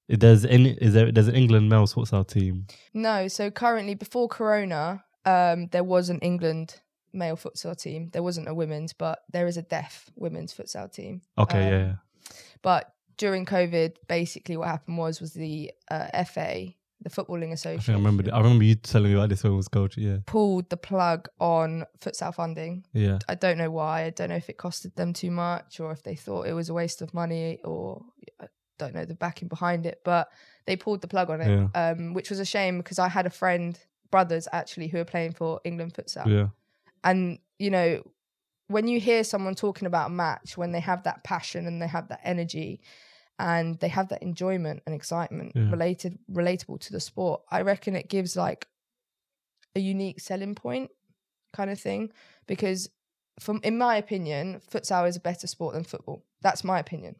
if 0.08 0.20
there's 0.20 0.46
any, 0.46 0.72
is 0.72 0.94
there 0.94 1.12
there's 1.12 1.27
an 1.27 1.36
England 1.36 1.70
males 1.70 1.94
futsal 1.94 2.27
team? 2.27 2.68
No, 2.94 3.27
so 3.27 3.50
currently 3.50 3.96
before 3.96 4.27
Corona, 4.27 5.03
um, 5.25 5.68
there 5.72 5.84
was 5.84 6.10
an 6.10 6.20
England 6.20 6.82
male 7.13 7.38
futsal 7.38 7.80
team. 7.80 8.10
There 8.12 8.24
wasn't 8.24 8.48
a 8.48 8.53
women's, 8.53 8.94
but 8.94 9.20
there 9.32 9.48
is 9.48 9.58
a 9.58 9.62
deaf 9.62 10.10
women's 10.15 10.53
futsal 10.53 10.92
team. 10.92 11.22
Okay, 11.38 11.65
Um, 11.65 11.72
yeah, 11.72 11.86
yeah. 11.86 11.96
But 12.62 12.94
during 13.18 13.46
COVID, 13.46 13.96
basically 14.08 14.58
what 14.58 14.68
happened 14.68 14.98
was 14.98 15.22
was 15.22 15.34
the 15.34 15.72
uh, 15.89 16.24
FA, 16.25 16.74
the 17.03 17.10
Footballing 17.10 17.50
I 17.50 17.53
Association, 17.53 17.81
think 17.83 17.95
I 17.95 18.00
remember. 18.00 18.24
th- 18.24 18.33
I 18.33 18.38
remember 18.39 18.63
you 18.63 18.75
telling 18.75 19.12
me 19.12 19.17
about 19.17 19.29
this 19.29 19.43
when 19.43 19.53
I 19.53 19.55
was 19.55 19.67
coach. 19.67 19.98
Yeah, 19.98 20.17
pulled 20.25 20.69
the 20.69 20.77
plug 20.77 21.27
on 21.39 21.86
futsal 22.00 22.33
funding. 22.33 22.86
yeah, 22.93 23.19
I 23.27 23.36
don't 23.36 23.57
know 23.57 23.69
why. 23.72 24.03
I 24.05 24.10
don't 24.10 24.29
know 24.29 24.36
if 24.36 24.50
it 24.50 24.57
costed 24.57 24.95
them 24.95 25.13
too 25.13 25.31
much 25.31 25.79
or 25.79 25.91
if 25.91 26.03
they 26.03 26.15
thought 26.15 26.48
it 26.48 26.53
was 26.53 26.69
a 26.69 26.74
waste 26.74 27.01
of 27.01 27.13
money 27.13 27.60
or 27.63 28.03
I 28.41 28.48
don't 28.79 28.95
know 28.95 29.05
the 29.05 29.15
backing 29.15 29.48
behind 29.50 29.86
it. 29.86 30.01
But 30.03 30.29
they 30.65 30.75
pulled 30.75 31.01
the 31.01 31.07
plug 31.07 31.29
on 31.29 31.41
it, 31.41 31.48
Yeah. 31.75 31.89
um, 31.91 32.13
which 32.13 32.29
was 32.29 32.39
a 32.39 32.45
shame 32.45 32.77
because 32.77 33.00
I 33.00 33.10
had 33.10 33.25
a 33.25 33.29
friend, 33.29 33.77
brothers 34.12 34.48
actually, 34.51 34.88
who 34.88 35.00
are 35.00 35.05
playing 35.05 35.33
for 35.33 35.60
England 35.63 35.93
futsal. 35.93 36.25
yeah, 36.25 36.48
And, 37.03 37.39
you 37.60 37.69
know, 37.69 38.01
when 38.67 38.88
you 38.88 39.00
hear 39.00 39.24
someone 39.24 39.55
talking 39.55 39.86
about 39.88 40.07
a 40.07 40.13
match, 40.13 40.57
when 40.57 40.72
they 40.72 40.79
have 40.79 41.03
that 41.03 41.24
passion 41.24 41.67
and 41.67 41.81
they 41.81 41.88
have 41.88 42.07
that 42.07 42.22
energy 42.24 42.79
and 43.39 43.79
they 43.79 43.87
have 43.87 44.09
that 44.09 44.21
enjoyment 44.21 44.83
and 44.85 44.93
excitement 44.95 45.53
Yeah. 45.55 45.69
related 45.71 46.19
relatable 46.31 46.79
to 46.81 46.91
the 46.91 46.99
sport, 46.99 47.41
I 47.49 47.61
reckon 47.61 47.95
it 47.95 48.09
gives 48.09 48.35
like 48.35 48.67
a 49.75 49.79
unique 49.79 50.19
selling 50.19 50.55
point 50.55 50.91
kind 51.51 51.69
of 51.69 51.79
thing. 51.79 52.11
Because 52.47 52.89
from 53.39 53.59
in 53.63 53.77
my 53.77 53.97
opinion, 53.97 54.61
futsal 54.71 55.07
is 55.07 55.15
a 55.15 55.19
better 55.19 55.47
sport 55.47 55.73
than 55.73 55.83
football. 55.83 56.23
That's 56.41 56.63
my 56.63 56.79
opinion. 56.79 57.15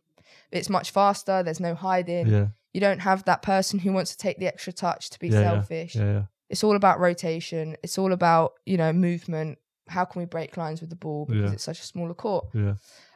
It's 0.52 0.70
much 0.70 0.92
faster, 0.92 1.44
there's 1.44 1.60
no 1.60 1.76
hiding. 1.76 2.28
yeah, 2.28 2.48
You 2.74 2.82
don't 2.82 3.00
have 3.00 3.26
that 3.26 3.42
person 3.42 3.80
who 3.80 3.92
wants 3.94 4.12
to 4.12 4.18
take 4.18 4.38
the 4.38 4.48
extra 4.48 4.74
touch 4.74 5.10
to 5.12 5.20
be 5.20 5.30
Yeah, 5.30 5.42
selfish 5.42 5.96
yeah, 5.96 6.24
it's 6.50 6.64
all 6.64 6.76
about 6.76 7.00
rotation. 7.00 7.76
It's 7.84 7.98
all 7.98 8.14
about 8.14 8.54
you 8.66 8.78
know 8.78 8.94
movement. 8.94 9.58
How 9.88 10.06
can 10.06 10.20
we 10.22 10.26
break 10.26 10.56
lines 10.56 10.80
with 10.82 10.90
the 10.90 10.96
ball 10.96 11.26
because 11.26 11.52
it's 11.54 11.64
such 11.64 11.80
a 11.80 11.84
smaller 11.86 12.14
court? 12.14 12.46
yeah. 12.54 12.76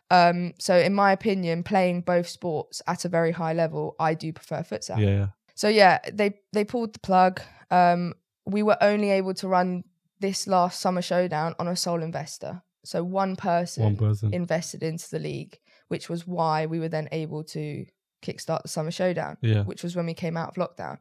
Um, 0.09 0.53
so 0.59 0.75
in 0.77 0.93
my 0.93 1.11
opinion, 1.11 1.63
playing 1.63 2.01
both 2.01 2.27
sports 2.27 2.81
at 2.87 3.05
a 3.05 3.09
very 3.09 3.31
high 3.31 3.53
level, 3.53 3.95
I 3.99 4.13
do 4.13 4.31
prefer 4.31 4.61
futsal. 4.61 4.99
Yeah. 4.99 5.27
So 5.55 5.67
yeah, 5.67 5.99
they 6.11 6.39
they 6.53 6.63
pulled 6.63 6.93
the 6.93 6.99
plug. 6.99 7.41
Um, 7.71 8.13
we 8.45 8.63
were 8.63 8.77
only 8.81 9.11
able 9.11 9.33
to 9.35 9.47
run 9.47 9.83
this 10.19 10.47
last 10.47 10.79
summer 10.79 11.01
showdown 11.01 11.55
on 11.59 11.67
a 11.67 11.75
sole 11.75 12.01
investor. 12.01 12.61
So 12.85 13.03
one 13.03 13.35
person, 13.35 13.83
One 13.83 13.97
person. 13.97 14.33
invested 14.33 14.81
into 14.81 15.09
the 15.09 15.19
league, 15.19 15.59
which 15.89 16.09
was 16.09 16.25
why 16.25 16.65
we 16.67 16.79
were 16.79 16.87
then 16.87 17.09
able 17.11 17.43
to 17.45 17.85
kickstart 18.21 18.61
the 18.61 18.69
summer 18.69 18.91
showdown, 18.91 19.37
yeah. 19.41 19.63
which 19.63 19.83
was 19.83 19.95
when 19.95 20.05
we 20.05 20.13
came 20.13 20.37
out 20.37 20.49
of 20.49 20.55
lockdown. 20.55 20.99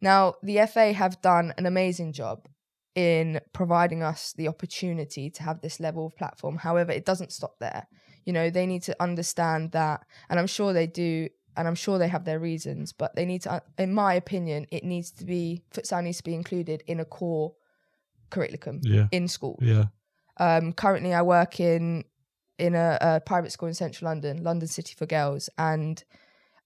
Now, 0.00 0.34
the 0.42 0.66
FA 0.66 0.92
have 0.92 1.22
done 1.22 1.54
an 1.56 1.64
amazing 1.64 2.12
job 2.12 2.46
in 2.94 3.40
providing 3.52 4.02
us 4.02 4.34
the 4.36 4.48
opportunity 4.48 5.30
to 5.30 5.42
have 5.42 5.60
this 5.60 5.80
level 5.80 6.06
of 6.06 6.16
platform. 6.16 6.58
However, 6.58 6.92
it 6.92 7.06
doesn't 7.06 7.32
stop 7.32 7.58
there. 7.58 7.88
You 8.24 8.32
know, 8.32 8.50
they 8.50 8.66
need 8.66 8.82
to 8.84 8.96
understand 9.02 9.72
that, 9.72 10.04
and 10.28 10.38
I'm 10.40 10.46
sure 10.46 10.72
they 10.72 10.86
do, 10.86 11.28
and 11.56 11.68
I'm 11.68 11.74
sure 11.74 11.98
they 11.98 12.08
have 12.08 12.24
their 12.24 12.38
reasons, 12.38 12.92
but 12.92 13.14
they 13.14 13.24
need 13.24 13.42
to, 13.42 13.52
uh, 13.52 13.60
in 13.78 13.92
my 13.92 14.14
opinion, 14.14 14.66
it 14.70 14.82
needs 14.84 15.10
to 15.12 15.24
be, 15.24 15.62
futsal 15.72 16.02
needs 16.02 16.18
to 16.18 16.24
be 16.24 16.34
included 16.34 16.82
in 16.86 17.00
a 17.00 17.04
core 17.04 17.54
curriculum 18.30 18.80
Yeah. 18.82 19.06
in 19.12 19.28
school. 19.28 19.58
Yeah. 19.62 19.84
Um, 20.38 20.72
currently, 20.72 21.14
I 21.14 21.22
work 21.22 21.60
in 21.60 22.04
in 22.58 22.74
a, 22.76 22.98
a 23.00 23.20
private 23.20 23.50
school 23.50 23.68
in 23.68 23.74
central 23.74 24.08
London, 24.08 24.42
London 24.44 24.68
City 24.68 24.94
for 24.96 25.06
Girls, 25.06 25.50
and 25.58 26.02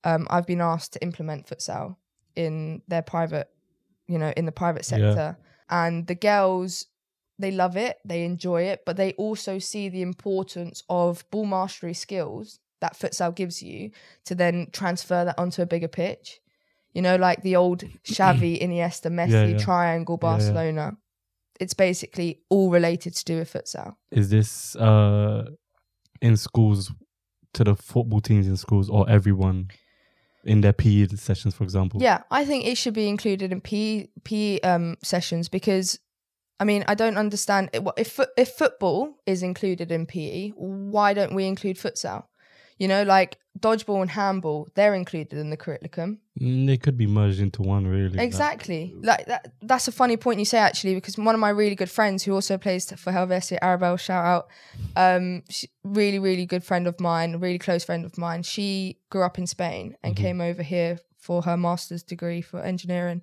um, 0.05 0.27
I've 0.31 0.47
been 0.47 0.61
asked 0.61 0.93
to 0.95 1.03
implement 1.03 1.47
futsal 1.47 1.97
in 2.37 2.83
their 2.89 3.03
private, 3.03 3.49
you 4.07 4.19
know, 4.19 4.33
in 4.37 4.45
the 4.47 4.53
private 4.53 4.83
Yeah. 4.91 4.99
sector. 4.99 5.39
And 5.71 6.07
the 6.07 6.15
girls, 6.15 6.87
they 7.39 7.51
love 7.51 7.77
it, 7.77 7.99
they 8.05 8.25
enjoy 8.25 8.63
it, 8.63 8.83
but 8.85 8.97
they 8.97 9.13
also 9.13 9.59
see 9.59 9.89
the 9.89 10.03
importance 10.03 10.83
of 10.89 11.25
ball 11.31 11.47
mastery 11.47 11.95
skills 11.95 12.59
that 12.81 12.99
futsal 12.99 13.35
gives 13.35 13.63
you 13.63 13.91
to 14.25 14.35
then 14.35 14.69
transfer 14.73 15.25
that 15.25 15.39
onto 15.39 15.63
a 15.63 15.67
bigger 15.67 15.89
pitch. 15.89 16.41
You 16.93 17.03
know, 17.03 17.17
like 17.17 17.43
the 17.43 17.57
old 17.57 17.81
Xavi, 18.05 18.61
Iniesta, 18.61 19.11
Messi 19.11 19.53
yeah. 19.53 19.59
triangle, 19.59 20.19
Yeah, 20.21 20.29
yeah. 20.29 20.33
Barcelona. 20.33 20.97
It's 21.61 21.75
basically 21.75 22.41
all 22.49 22.71
related 22.71 23.15
to 23.17 23.25
do 23.25 23.39
with 23.39 23.53
futsal. 23.53 23.97
Is 24.13 24.31
this 24.31 24.77
uh 24.77 25.51
in 26.21 26.37
schools 26.37 26.93
to 27.55 27.65
the 27.65 27.75
football 27.75 28.21
teams 28.21 28.47
in 28.47 28.57
schools 28.57 28.89
or 28.89 29.09
everyone 29.09 29.69
in 30.45 30.61
their 30.61 30.73
PE 30.73 31.09
sessions, 31.17 31.55
for 31.55 31.65
example? 31.65 32.01
Yeah, 32.03 32.23
I 32.31 32.45
think 32.45 32.67
it 32.67 32.77
should 32.77 32.95
be 32.95 33.09
included 33.09 33.53
in 33.53 33.61
PE, 33.61 34.09
PE 34.25 34.61
um, 34.61 34.97
sessions 35.03 35.49
because, 35.49 35.99
I 36.61 36.65
mean, 36.65 36.85
I 36.89 36.95
don't 36.95 37.17
understand 37.17 37.71
if 37.73 38.19
if 38.37 38.49
football 38.49 39.19
is 39.27 39.43
included 39.43 39.93
in 39.93 40.07
PE, 40.07 40.51
why 40.57 41.15
don't 41.15 41.35
we 41.35 41.47
include 41.47 41.77
futsal? 41.77 42.25
You 42.79 42.87
know, 42.89 43.03
like 43.03 43.39
dodgeball 43.59 44.03
and 44.03 44.11
handball, 44.11 44.69
they're 44.75 44.95
included 44.95 45.37
in 45.39 45.51
the 45.51 45.57
curriculum. 45.57 46.21
Mm, 46.41 46.67
They 46.67 46.77
could 46.77 46.97
be 46.97 47.07
merged 47.09 47.41
into 47.41 47.63
one, 47.63 47.87
really. 47.89 48.19
Exactly. 48.21 48.95
Like 49.03 49.27
that. 49.27 49.53
That's 49.63 49.89
a 49.89 49.93
funny 49.93 50.17
point 50.17 50.39
you 50.39 50.45
say 50.45 50.59
actually, 50.59 50.95
because 50.95 51.19
one 51.19 51.35
of 51.35 51.41
my 51.41 51.49
really 51.51 51.75
good 51.75 51.91
friends 51.91 52.23
who 52.25 52.35
also 52.35 52.57
plays 52.59 52.91
for 52.93 53.13
Helvetia, 53.13 53.59
Arabelle, 53.61 53.99
shout 53.99 54.25
out, 54.25 54.49
um, 54.97 55.43
she, 55.49 55.69
really 55.85 56.19
really 56.19 56.47
good 56.47 56.63
friend 56.65 56.87
of 56.87 57.01
mine, 57.01 57.35
a 57.35 57.39
really 57.39 57.59
close 57.59 57.85
friend 57.85 58.05
of 58.05 58.17
mine. 58.19 58.43
She 58.43 58.99
grew 59.11 59.23
up 59.23 59.39
in 59.39 59.47
Spain 59.47 59.97
and 60.03 60.15
Mhm. 60.15 60.19
came 60.21 60.41
over 60.41 60.63
here 60.63 60.99
for 61.17 61.43
her 61.43 61.57
master's 61.57 62.03
degree 62.05 62.41
for 62.43 62.61
engineering. 62.63 63.23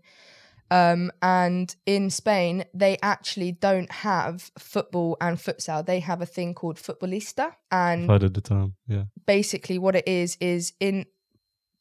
Um, 0.71 1.11
and 1.21 1.75
in 1.85 2.09
Spain, 2.09 2.65
they 2.73 2.97
actually 3.03 3.51
don't 3.51 3.91
have 3.91 4.49
football 4.57 5.15
and 5.21 5.37
futsal. 5.37 5.85
They 5.85 5.99
have 5.99 6.21
a 6.21 6.25
thing 6.25 6.53
called 6.55 6.77
futbolista, 6.77 7.51
and 7.71 8.11
I've 8.11 8.21
heard 8.21 8.33
the 8.33 8.41
term. 8.41 8.75
Yeah. 8.87 9.03
basically 9.27 9.77
what 9.77 9.95
it 9.95 10.07
is 10.07 10.37
is 10.41 10.73
in 10.79 11.05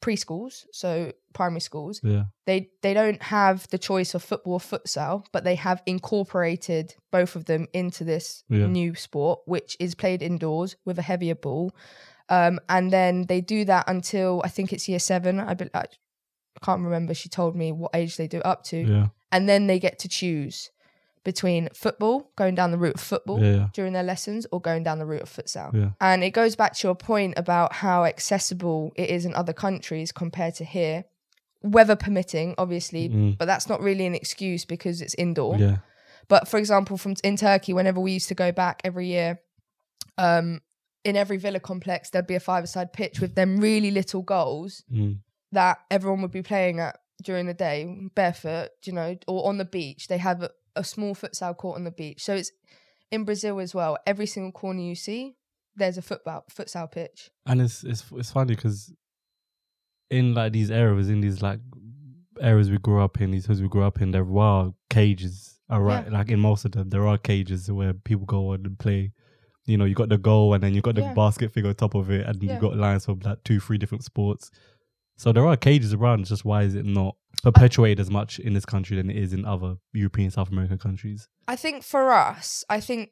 preschools, 0.01 0.65
so 0.71 1.11
primary 1.33 1.61
schools, 1.61 1.99
Yeah. 2.03 2.25
they 2.45 2.69
they 2.83 2.93
don't 2.93 3.21
have 3.23 3.67
the 3.69 3.79
choice 3.79 4.13
of 4.13 4.23
football 4.23 4.53
or 4.53 4.59
futsal, 4.59 5.25
but 5.31 5.43
they 5.43 5.55
have 5.55 5.81
incorporated 5.87 6.93
both 7.11 7.35
of 7.35 7.45
them 7.45 7.67
into 7.73 8.03
this 8.03 8.43
Yeah. 8.47 8.67
new 8.67 8.93
sport, 8.95 9.39
which 9.45 9.75
is 9.79 9.95
played 9.95 10.21
indoors 10.21 10.75
with 10.85 10.99
a 10.99 11.01
heavier 11.01 11.35
ball. 11.35 11.71
Um, 12.29 12.59
and 12.69 12.91
then 12.91 13.25
they 13.27 13.41
do 13.41 13.65
that 13.65 13.85
until 13.87 14.41
I 14.43 14.49
think 14.49 14.73
it's 14.73 14.87
year 14.87 14.99
seven. 14.99 15.39
I, 15.39 15.53
be, 15.55 15.69
I 15.73 15.85
can't 16.63 16.81
remember. 16.81 17.13
She 17.13 17.29
told 17.29 17.55
me 17.55 17.71
what 17.71 17.91
age 17.93 18.17
they 18.17 18.27
do 18.27 18.37
it 18.37 18.45
up 18.45 18.63
to, 18.65 18.77
Yeah. 18.77 19.07
and 19.31 19.47
then 19.49 19.67
they 19.67 19.79
get 19.79 19.99
to 19.99 20.07
choose 20.07 20.69
between 21.23 21.67
football, 21.73 22.29
going 22.35 22.53
down 22.53 22.69
the 22.71 22.77
route 22.77 22.95
of 22.95 23.01
football 23.01 23.41
Yeah. 23.43 23.51
Yeah. 23.55 23.67
during 23.73 23.93
their 23.93 24.03
lessons, 24.03 24.45
or 24.51 24.61
going 24.61 24.83
down 24.83 24.99
the 24.99 25.05
route 25.07 25.23
of 25.23 25.29
futsal. 25.29 25.73
Yeah. 25.73 25.89
And 25.99 26.23
it 26.23 26.31
goes 26.31 26.55
back 26.55 26.73
to 26.75 26.87
your 26.87 26.95
point 26.95 27.33
about 27.37 27.73
how 27.73 28.05
accessible 28.05 28.91
it 28.95 29.09
is 29.09 29.25
in 29.25 29.33
other 29.33 29.53
countries 29.53 30.11
compared 30.11 30.53
to 30.55 30.65
here, 30.65 31.05
weather 31.63 31.95
permitting, 31.95 32.53
obviously, 32.59 33.09
Mm. 33.09 33.37
but 33.39 33.45
that's 33.45 33.67
not 33.67 33.81
really 33.81 34.05
an 34.05 34.13
excuse 34.13 34.65
because 34.65 35.01
it's 35.01 35.15
indoor. 35.15 35.57
Yeah. 35.57 35.77
But 36.27 36.47
for 36.47 36.57
example, 36.59 36.95
from 36.97 37.15
in 37.23 37.37
Turkey, 37.37 37.73
whenever 37.73 37.99
we 37.99 38.11
used 38.11 38.27
to 38.29 38.35
go 38.35 38.51
back 38.51 38.81
every 38.83 39.07
year, 39.07 39.39
um, 40.19 40.61
in 41.03 41.15
every 41.15 41.37
villa 41.37 41.59
complex, 41.59 42.09
there'd 42.11 42.27
be 42.27 42.35
a 42.35 42.39
five-a-side 42.39 42.93
pitch 42.93 43.19
with 43.19 43.33
them 43.35 43.57
really 43.57 43.89
little 43.91 44.21
goals 44.21 44.83
Mm. 44.91 45.19
That 45.51 45.79
everyone 45.91 46.21
would 46.21 46.31
be 46.31 46.41
playing 46.43 46.79
at 46.79 46.97
during 47.23 47.45
the 47.45 47.53
day, 47.53 47.95
barefoot, 48.15 48.69
you 48.83 48.93
know, 48.93 49.15
or 49.27 49.47
on 49.47 49.57
the 49.57 49.65
beach. 49.65 50.07
They 50.07 50.17
have 50.17 50.43
a, 50.43 50.49
a 50.75 50.83
small 50.83 51.15
futsal 51.15 51.55
court 51.55 51.77
on 51.77 51.83
the 51.85 51.91
beach. 51.91 52.23
So 52.23 52.35
it's 52.35 52.51
in 53.11 53.23
Brazil 53.23 53.59
as 53.59 53.73
well. 53.73 53.97
Every 54.05 54.25
single 54.25 54.51
corner 54.51 54.81
you 54.81 54.95
see, 54.95 55.35
there's 55.75 55.97
a 55.97 56.01
football 56.01 56.43
futsal 56.51 56.91
pitch. 56.91 57.29
And 57.45 57.61
it's 57.61 57.83
it's 57.83 58.03
it's 58.13 58.31
funny 58.31 58.55
because 58.55 58.93
in 60.09 60.33
like 60.33 60.53
these 60.53 60.71
areas, 60.71 61.09
in 61.09 61.21
these 61.21 61.41
like 61.41 61.59
areas 62.39 62.69
we 62.69 62.77
grew 62.77 63.01
up 63.01 63.19
in, 63.21 63.31
these 63.31 63.45
hoods 63.45 63.61
we 63.61 63.67
grew 63.69 63.83
up 63.83 64.01
in, 64.01 64.11
there 64.11 64.27
are 64.37 64.73
cages. 64.89 65.51
All 65.67 65.81
right, 65.81 66.11
like 66.11 66.29
in 66.29 66.39
most 66.39 66.63
of 66.65 66.73
them, 66.73 66.89
there 66.89 67.07
are 67.07 67.17
cages 67.17 67.71
where 67.71 67.93
people 67.93 68.25
go 68.27 68.51
on 68.53 68.65
and 68.65 68.77
play. 68.77 69.11
You 69.65 69.77
know, 69.77 69.85
you 69.85 69.95
got 69.95 70.09
the 70.09 70.17
goal, 70.19 70.53
and 70.53 70.61
then 70.61 70.75
you 70.75 70.81
got 70.81 70.93
the 70.93 71.01
Yeah. 71.01 71.13
basket 71.15 71.51
figure 71.51 71.69
on 71.69 71.75
top 71.75 71.95
of 71.95 72.11
it, 72.11 72.27
and 72.27 72.41
Yeah. 72.43 72.53
you 72.53 72.59
got 72.61 72.77
lines 72.77 73.05
from 73.05 73.19
like 73.21 73.43
two, 73.43 73.59
three 73.59 73.79
different 73.79 74.03
sports. 74.03 74.51
So 75.17 75.31
there 75.31 75.45
are 75.45 75.57
cages 75.57 75.93
around. 75.93 76.21
It's 76.21 76.29
just 76.29 76.45
why 76.45 76.63
is 76.63 76.75
it 76.75 76.85
not 76.85 77.15
perpetuated 77.41 77.99
as 77.99 78.09
much 78.09 78.39
in 78.39 78.53
this 78.53 78.65
country 78.65 78.97
than 78.97 79.09
it 79.09 79.17
is 79.17 79.33
in 79.33 79.45
other 79.45 79.77
European, 79.93 80.31
South 80.31 80.49
American 80.51 80.77
countries? 80.77 81.27
I 81.47 81.55
think 81.55 81.83
for 81.83 82.11
us, 82.11 82.63
I 82.69 82.79
think 82.79 83.11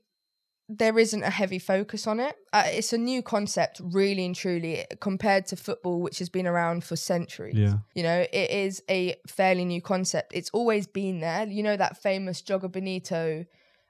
there 0.69 0.97
isn't 0.97 1.23
a 1.23 1.29
heavy 1.29 1.59
focus 1.59 2.07
on 2.07 2.19
it. 2.19 2.35
Uh, 2.51 2.63
it's 2.67 2.93
a 2.93 2.97
new 2.97 3.21
concept, 3.21 3.81
really 3.83 4.25
and 4.25 4.35
truly, 4.35 4.85
compared 5.01 5.45
to 5.47 5.55
football, 5.55 6.01
which 6.01 6.19
has 6.19 6.29
been 6.29 6.47
around 6.47 6.83
for 6.83 6.95
centuries. 6.95 7.55
Yeah, 7.55 7.79
You 7.95 8.03
know, 8.03 8.25
it 8.31 8.49
is 8.49 8.81
a 8.89 9.15
fairly 9.27 9.65
new 9.65 9.81
concept. 9.81 10.33
It's 10.33 10.49
always 10.51 10.87
been 10.87 11.19
there. 11.19 11.45
You 11.47 11.63
know 11.63 11.77
that 11.77 12.01
famous 12.01 12.41
Joga 12.41 12.71
Bonito 12.71 13.45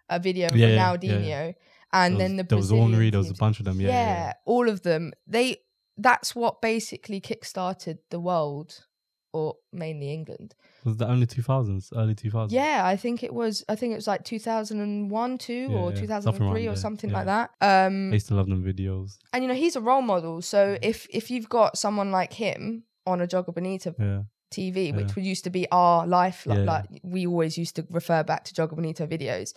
uh, 0.10 0.20
video 0.20 0.48
of 0.48 0.56
Yeah, 0.56 0.68
yeah, 0.68 0.96
Ronaldinho, 0.96 1.28
yeah, 1.28 1.52
and 1.94 2.20
there 2.20 2.28
then 2.28 2.38
the 2.38 2.44
was, 2.44 2.50
there 2.50 2.58
was 2.58 2.70
Brazilian 2.70 2.92
Henry, 2.92 3.10
there 3.12 3.20
was 3.20 3.30
a 3.30 3.36
bunch 3.36 3.60
of 3.60 3.66
them. 3.66 3.80
Yeah, 3.80 3.88
yeah, 3.88 3.94
yeah. 3.94 4.34
all 4.46 4.68
of 4.68 4.82
them. 4.82 5.14
They 5.28 5.58
that's 5.98 6.36
what 6.36 6.62
basically 6.62 7.22
kickstarted 7.22 8.00
the 8.10 8.20
world, 8.20 8.86
or 9.32 9.56
mainly 9.72 10.12
England. 10.14 10.56
Was 10.86 10.98
that 10.98 11.10
only 11.10 11.26
two 11.26 11.42
thousands, 11.42 11.92
early 11.96 12.16
two 12.16 12.32
thousands? 12.32 12.54
Yeah, 12.54 12.82
I 12.86 12.96
think 12.96 13.24
it 13.24 13.34
was. 13.34 13.64
I 13.70 13.76
think 13.76 13.94
it 13.94 13.96
was 13.96 14.08
like 14.08 14.24
two 14.24 14.40
thousand 14.40 14.80
and 14.82 15.10
one, 15.12 15.38
two, 15.38 15.68
Yeah, 15.72 15.78
or 15.78 15.90
yeah, 15.90 15.96
two 16.02 16.08
something 16.08 16.08
thousand 16.08 16.30
and 16.30 16.52
three, 16.54 16.66
around 16.68 16.74
or 16.74 16.78
something 16.78 17.10
yeah. 17.10 17.16
like 17.18 17.26
that. 17.26 17.52
Um, 17.62 18.10
I 18.10 18.14
used 18.14 18.28
to 18.30 18.36
love 18.36 18.48
them 18.48 18.64
videos. 18.64 19.18
and 19.34 19.44
you 19.44 19.48
know 19.48 19.56
he's 19.56 19.76
a 19.76 19.82
role 19.82 20.02
model. 20.02 20.42
So 20.42 20.78
if 20.82 21.08
if 21.10 21.30
you've 21.32 21.50
got 21.50 21.78
someone 21.78 22.12
like 22.12 22.34
him 22.34 22.84
on 23.06 23.22
a 23.22 23.28
Joga 23.28 23.54
Bonito 23.54 23.94
Yeah, 24.00 24.24
TV, 24.54 24.96
which 24.96 25.16
used 25.18 25.44
to 25.44 25.50
be 25.50 25.68
our 25.72 26.08
life, 26.08 26.46
like, 26.46 26.66
like 26.66 26.86
we 27.04 27.28
always 27.28 27.58
used 27.58 27.76
to 27.76 27.86
refer 27.90 28.24
back 28.24 28.46
to 28.46 28.54
Joga 28.54 28.76
Bonito 28.76 29.06
videos, 29.06 29.54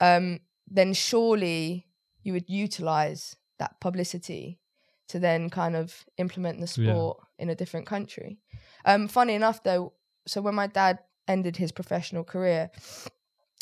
um, 0.00 0.40
then 0.68 0.92
surely 0.92 1.86
you 2.22 2.32
would 2.32 2.48
utilize 2.48 3.36
that 3.58 3.80
publicity 3.80 4.58
to 5.08 5.18
then 5.18 5.50
kind 5.50 5.76
of 5.76 6.04
implement 6.18 6.60
the 6.60 6.80
Yeah. 6.80 6.92
sport 6.92 7.20
in 7.38 7.50
a 7.50 7.54
different 7.54 7.86
country. 7.86 8.38
Um, 8.84 9.08
funny 9.08 9.34
enough, 9.34 9.62
though, 9.62 9.92
so 10.26 10.40
when 10.40 10.54
my 10.54 10.66
dad 10.66 10.98
ended 11.28 11.56
his 11.56 11.72
professional 11.72 12.24
career, 12.24 12.70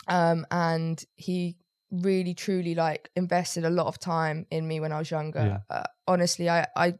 um, 0.08 0.46
and 0.50 1.04
he 1.16 1.56
really 1.90 2.34
truly 2.34 2.74
like 2.74 3.10
invested 3.16 3.64
a 3.64 3.70
lot 3.70 3.86
of 3.86 3.98
time 3.98 4.46
in 4.50 4.66
me 4.66 4.80
when 4.80 4.92
I 4.92 4.98
was 4.98 5.10
younger. 5.10 5.62
Uh, 5.70 5.84
honestly, 6.06 6.48
I 6.48 6.66
I 6.76 6.94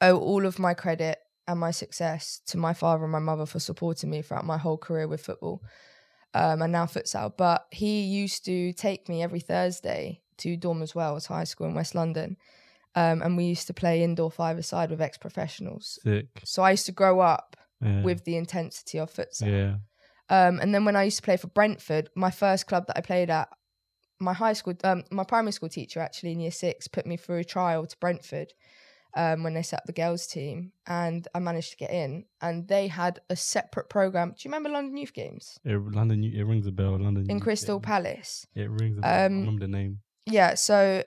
owe 0.00 0.18
all 0.18 0.46
of 0.46 0.58
my 0.58 0.74
credit 0.74 1.18
and 1.46 1.58
my 1.60 1.70
success 1.70 2.40
to 2.46 2.58
my 2.58 2.74
father 2.74 3.04
and 3.04 3.12
my 3.12 3.18
mother 3.18 3.46
for 3.46 3.58
supporting 3.60 4.10
me 4.10 4.22
throughout 4.22 4.44
my 4.44 4.58
whole 4.58 4.76
career 4.76 5.08
with 5.08 5.24
football 5.24 5.62
um, 6.34 6.60
and 6.62 6.72
now 6.72 6.84
futsal. 6.86 7.32
But 7.36 7.66
he 7.70 8.02
used 8.02 8.44
to 8.44 8.72
take 8.74 9.08
me 9.08 9.22
every 9.22 9.40
Thursday 9.40 10.20
to 10.38 10.56
Dormers 10.56 10.94
Wells 10.94 11.26
High 11.26 11.44
School 11.44 11.68
in 11.68 11.74
West 11.74 11.94
London. 11.94 12.36
Um, 12.94 13.22
and 13.22 13.36
we 13.36 13.44
used 13.44 13.66
to 13.68 13.74
play 13.74 14.02
indoor 14.02 14.30
five-a-side 14.30 14.90
with 14.90 15.00
ex-professionals. 15.00 15.98
sick. 16.02 16.26
So 16.44 16.62
I 16.62 16.72
used 16.72 16.86
to 16.86 16.92
grow 16.92 17.20
up 17.20 17.56
Yeah. 17.80 18.02
with 18.02 18.24
the 18.24 18.36
intensity 18.36 18.98
of 18.98 19.12
futsal. 19.12 19.46
yeah, 19.46 19.76
Um, 20.30 20.58
and 20.60 20.74
then 20.74 20.84
when 20.84 20.96
I 20.96 21.04
used 21.04 21.18
to 21.18 21.22
play 21.22 21.36
for 21.36 21.46
Brentford, 21.48 22.10
my 22.16 22.30
first 22.30 22.66
club 22.66 22.86
that 22.88 22.98
I 22.98 23.00
played 23.02 23.30
at, 23.30 23.48
my 24.20 24.32
high 24.32 24.52
school, 24.54 24.74
um, 24.82 25.04
my 25.12 25.22
primary 25.24 25.52
school 25.52 25.68
teacher 25.68 26.00
actually 26.00 26.32
in 26.32 26.40
year 26.40 26.50
six 26.50 26.88
put 26.88 27.06
me 27.06 27.16
through 27.16 27.38
a 27.38 27.44
trial 27.44 27.86
to 27.86 27.96
Brentford 27.98 28.52
um, 29.16 29.42
when 29.44 29.54
they 29.54 29.62
set 29.62 29.78
up 29.80 29.84
the 29.86 29.92
girls 29.92 30.26
team, 30.26 30.72
and 30.86 31.26
I 31.34 31.38
managed 31.38 31.70
to 31.70 31.76
get 31.76 31.90
in. 31.90 32.24
And 32.42 32.66
they 32.68 32.88
had 32.88 33.20
a 33.30 33.36
separate 33.36 33.88
program. 33.88 34.30
Do 34.30 34.36
you 34.40 34.48
remember 34.50 34.70
London 34.70 34.96
Youth 34.96 35.14
Games 35.14 35.58
it, 35.64 35.76
London. 35.76 36.22
It 36.24 36.42
rings 36.42 36.66
a 36.66 36.72
bell. 36.72 36.98
London 36.98 37.24
in 37.30 37.36
Youth 37.36 37.42
Crystal 37.44 37.78
Games. 37.78 37.86
Palace? 37.86 38.46
It 38.54 38.70
rings 38.70 38.98
a 38.98 39.00
bell. 39.02 39.10
I 39.10 39.24
Um, 39.26 39.32
remember 39.40 39.60
the 39.66 39.68
name. 39.72 40.00
yeah, 40.26 40.54
so 40.56 41.04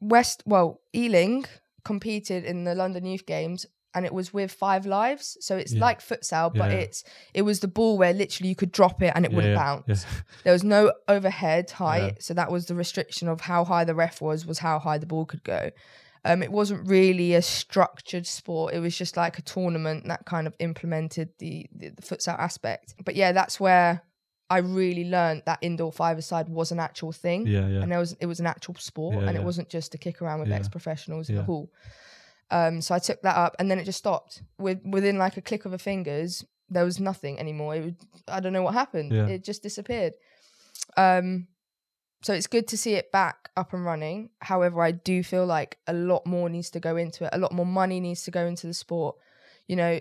West, 0.00 0.42
well, 0.46 0.80
Ealing 0.94 1.44
competed 1.84 2.44
in 2.44 2.64
the 2.64 2.74
London 2.74 3.06
Youth 3.06 3.26
Games 3.26 3.66
and 3.94 4.04
it 4.04 4.12
was 4.12 4.32
with 4.34 4.52
five 4.52 4.84
lives. 4.84 5.38
So 5.40 5.56
it's 5.56 5.72
Yeah. 5.72 5.80
like 5.80 6.00
futsal, 6.00 6.52
but 6.54 6.70
Yeah. 6.70 6.78
it's 6.78 7.04
it 7.32 7.42
was 7.42 7.60
the 7.60 7.68
ball 7.68 7.96
where 7.96 8.12
literally 8.12 8.48
you 8.50 8.54
could 8.56 8.72
drop 8.72 9.00
it 9.02 9.12
and 9.14 9.24
it 9.24 9.30
Yeah, 9.30 9.36
wouldn't 9.36 9.54
bounce. 9.56 10.04
There 10.44 10.52
was 10.52 10.64
no 10.64 10.92
overhead 11.08 11.70
height, 11.70 12.22
so 12.22 12.34
that 12.34 12.50
was 12.50 12.66
the 12.66 12.74
restriction 12.74 13.28
of 13.28 13.40
how 13.42 13.64
high 13.64 13.84
the 13.84 13.94
ref 13.94 14.20
was 14.20 14.44
was 14.44 14.58
how 14.58 14.78
high 14.78 14.98
the 14.98 15.06
ball 15.06 15.24
could 15.24 15.44
go. 15.44 15.70
Um, 16.26 16.42
it 16.42 16.50
wasn't 16.50 16.88
really 16.88 17.34
a 17.34 17.40
structured 17.40 18.26
sport. 18.26 18.74
It 18.74 18.80
was 18.80 18.98
just 18.98 19.16
like 19.16 19.38
a 19.38 19.42
tournament 19.42 20.08
that 20.08 20.26
kind 20.26 20.48
of 20.48 20.54
implemented 20.58 21.28
the, 21.38 21.68
the, 21.72 21.90
the 21.90 22.02
futsal 22.02 22.36
aspect. 22.38 22.96
But 23.04 23.14
yeah, 23.14 23.30
that's 23.30 23.60
where 23.60 24.02
I 24.48 24.58
really 24.58 25.04
learned 25.10 25.42
that 25.46 25.58
indoor 25.60 25.90
five-a-side 25.92 26.48
was 26.48 26.70
an 26.70 26.78
actual 26.78 27.12
thing. 27.12 27.46
Yeah, 27.46 27.66
yeah. 27.66 27.82
and 27.82 27.90
there 27.90 27.98
was 27.98 28.12
it 28.20 28.26
was 28.26 28.40
an 28.40 28.46
actual 28.46 28.74
sport 28.76 29.16
Yeah, 29.16 29.28
and 29.28 29.36
it 29.36 29.42
wasn't 29.42 29.68
just 29.68 29.92
to 29.92 29.98
kick 29.98 30.22
around 30.22 30.40
with 30.40 30.52
ex-professionals 30.52 31.28
in 31.28 31.36
the 31.36 31.42
hall 31.42 31.70
um 32.50 32.80
so 32.80 32.94
i 32.94 32.98
took 32.98 33.20
that 33.22 33.36
up 33.36 33.56
and 33.58 33.68
then 33.70 33.78
it 33.78 33.84
just 33.84 33.98
stopped. 33.98 34.42
With 34.58 34.80
within 34.84 35.18
like 35.18 35.36
a 35.36 35.42
click 35.42 35.64
of 35.64 35.72
a 35.72 35.78
fingers 35.78 36.44
there 36.68 36.84
was 36.84 36.98
nothing 36.98 37.38
anymore. 37.38 37.76
It 37.76 37.84
would, 37.84 37.96
i 38.28 38.40
don't 38.40 38.52
know 38.52 38.62
what 38.62 38.74
happened. 38.74 39.12
It 39.12 39.44
just 39.44 39.62
disappeared. 39.62 40.14
Um 40.96 41.48
so 42.22 42.32
it's 42.32 42.46
good 42.46 42.66
to 42.68 42.78
see 42.78 42.94
it 42.94 43.12
back 43.12 43.50
up 43.56 43.72
and 43.72 43.84
running. 43.84 44.30
However 44.40 44.82
i 44.82 44.92
do 44.92 45.22
feel 45.22 45.46
like 45.46 45.78
a 45.86 45.92
lot 45.92 46.24
more 46.26 46.48
needs 46.48 46.70
to 46.70 46.80
go 46.80 46.96
into 46.96 47.24
it. 47.24 47.30
A 47.32 47.38
lot 47.38 47.52
more 47.52 47.66
money 47.66 47.98
needs 48.00 48.22
to 48.24 48.30
go 48.30 48.46
into 48.46 48.66
the 48.68 48.74
sport. 48.74 49.16
You 49.66 49.76
know 49.76 49.98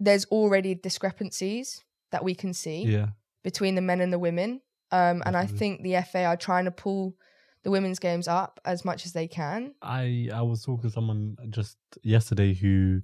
there's 0.00 0.24
already 0.26 0.76
discrepancies 0.76 1.82
that 2.10 2.24
we 2.24 2.34
can 2.34 2.52
see 2.54 2.84
Yeah. 2.84 3.08
between 3.44 3.74
the 3.74 3.80
men 3.82 4.00
and 4.00 4.12
the 4.12 4.18
women. 4.18 4.60
Um, 4.90 5.22
and 5.26 5.36
I 5.36 5.46
think 5.46 5.82
the 5.82 5.96
FA 5.96 6.24
are 6.24 6.36
trying 6.36 6.64
to 6.64 6.70
pull 6.70 7.14
the 7.62 7.70
women's 7.70 7.98
games 7.98 8.26
up 8.28 8.60
as 8.64 8.84
much 8.84 9.04
as 9.04 9.12
they 9.12 9.28
can. 9.28 9.74
I 9.82 10.28
I 10.32 10.42
was 10.42 10.64
talking 10.64 10.88
to 10.88 10.94
someone 10.94 11.36
just 11.50 11.76
yesterday 12.02 12.54
who 12.54 13.02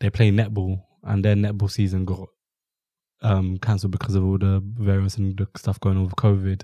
they 0.00 0.10
play 0.10 0.30
netball 0.30 0.82
and 1.04 1.24
their 1.24 1.36
netball 1.36 1.70
season 1.70 2.04
got 2.04 2.28
um 3.22 3.56
cancelled 3.58 3.92
because 3.92 4.14
of 4.16 4.24
all 4.24 4.36
the 4.38 4.60
various 4.64 5.16
and 5.16 5.36
the 5.38 5.46
stuff 5.56 5.78
going 5.80 5.96
on 5.96 6.04
with 6.04 6.16
COVID. 6.16 6.62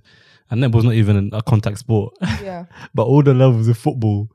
And 0.51 0.63
netball's 0.63 0.85
not 0.85 0.95
even 0.95 1.31
a 1.33 1.43
contact 1.43 1.79
sport. 1.79 2.15
Yeah, 2.43 2.67
but 2.95 3.05
all 3.05 3.23
the 3.23 3.35
levels 3.35 3.69
of 3.69 3.79
football 3.79 4.29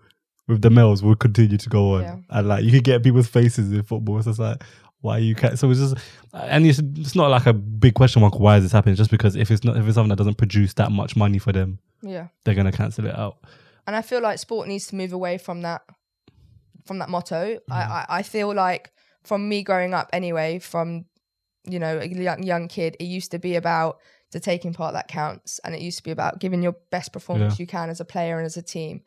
with 0.48 0.62
the 0.62 0.70
males 0.70 1.04
will 1.04 1.16
continue 1.16 1.58
to 1.58 1.70
go 1.70 1.96
on. 1.96 2.02
Yeah. 2.02 2.18
And 2.30 2.48
like 2.48 2.64
you 2.64 2.72
could 2.72 2.84
get 2.84 3.04
people's 3.04 3.28
faces 3.28 3.72
in 3.72 3.84
football. 3.84 4.18
It's 4.18 4.28
just 4.28 4.40
like 4.40 4.64
why 5.04 5.18
you 5.18 5.36
can't 5.36 5.60
so 5.60 5.70
it's 5.70 5.80
just 5.80 5.96
and 6.34 6.66
it's, 6.66 6.80
it's 6.80 7.16
not 7.16 7.30
like 7.30 7.46
a 7.46 7.54
big 7.54 7.94
question 7.94 8.22
mark 8.22 8.40
why 8.40 8.58
is 8.58 8.64
this 8.64 8.72
happening 8.72 8.96
just 8.96 9.12
because 9.12 9.36
if 9.36 9.52
it's 9.52 9.64
not 9.64 9.78
if 9.78 9.86
it's 9.86 9.96
something 9.96 10.10
that 10.10 10.18
doesn't 10.18 10.38
produce 10.38 10.74
that 10.74 10.92
much 10.92 11.16
money 11.16 11.38
for 11.38 11.52
them 11.52 11.78
yeah. 12.02 12.28
they're 12.44 12.56
gonna 12.56 12.72
cancel 12.72 13.06
it 13.06 13.18
out 13.18 13.38
And 13.86 13.96
I 13.96 14.02
feel 14.02 14.22
like 14.22 14.40
sport 14.40 14.68
needs 14.68 14.88
to 14.88 14.96
move 14.96 15.14
away 15.14 15.38
from 15.38 15.62
that 15.62 15.82
from 16.86 17.00
that 17.00 17.10
motto. 17.10 17.60
I, 17.70 17.82
mm-hmm. 17.82 17.92
I 17.92 18.06
I 18.10 18.24
feel 18.24 18.54
like 18.54 18.92
from 19.24 19.48
me 19.48 19.64
growing 19.64 19.94
up 19.94 20.10
anyway, 20.14 20.60
from 20.60 21.06
you 21.66 21.80
know 21.80 22.00
a 22.00 22.06
young, 22.06 22.44
young 22.44 22.68
kid, 22.68 22.96
it 23.00 23.06
used 23.06 23.32
to 23.32 23.40
be 23.40 23.56
about 23.56 24.00
the 24.32 24.40
taking 24.40 24.74
part 24.74 24.94
that 24.94 25.08
counts, 25.08 25.60
and 25.64 25.76
it 25.76 25.82
used 25.82 25.98
to 25.98 26.04
be 26.04 26.12
about 26.12 26.40
giving 26.40 26.64
your 26.64 26.76
best 26.92 27.14
performance 27.14 27.60
Yeah. 27.60 27.64
you 27.64 27.68
can 27.68 27.90
as 27.90 28.00
a 28.00 28.06
player 28.06 28.38
and 28.38 28.46
as 28.46 28.58
a 28.58 28.62
team. 28.62 29.02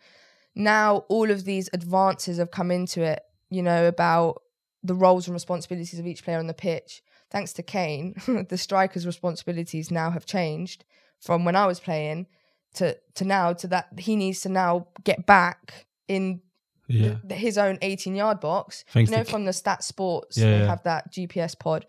Now 0.55 1.05
all 1.09 1.31
of 1.31 1.45
these 1.45 1.69
advances 1.73 2.39
have 2.39 2.51
come 2.51 2.71
into 2.71 3.03
it. 3.03 3.21
You 3.51 3.63
know 3.63 3.87
about 3.89 4.43
the 4.87 4.95
roles 4.95 5.27
and 5.27 5.35
responsibilities 5.35 5.99
of 5.99 6.07
each 6.07 6.25
player 6.25 6.39
on 6.39 6.47
the 6.47 6.55
pitch. 6.55 7.03
Thanks 7.31 7.53
to 7.55 7.63
Kane, 7.63 8.15
the 8.49 8.59
striker's 8.59 9.07
responsibilities 9.07 9.91
now 9.91 10.11
have 10.11 10.27
changed 10.27 10.85
from 11.21 11.45
when 11.45 11.57
I 11.57 11.67
was 11.67 11.81
playing 11.81 12.27
to 12.75 12.97
to 13.15 13.25
now 13.25 13.53
to 13.55 13.67
that 13.69 13.89
he 13.99 14.17
needs 14.17 14.41
to 14.43 14.49
now 14.49 14.89
get 15.05 15.27
back 15.27 15.87
in 16.09 16.41
yeah 16.89 17.17
the, 17.25 17.35
his 17.35 17.59
own 17.59 17.79
18 17.83 18.15
yard 18.15 18.39
box. 18.41 18.85
Thanks 18.93 19.11
you 19.11 19.17
know, 19.17 19.25
from 19.25 19.45
the 19.45 19.51
STATSports, 19.53 20.37
Yeah, 20.37 20.45
they 20.45 20.59
yeah. 20.61 20.67
have 20.67 20.83
that 20.85 21.13
GPS 21.13 21.59
pod. 21.59 21.87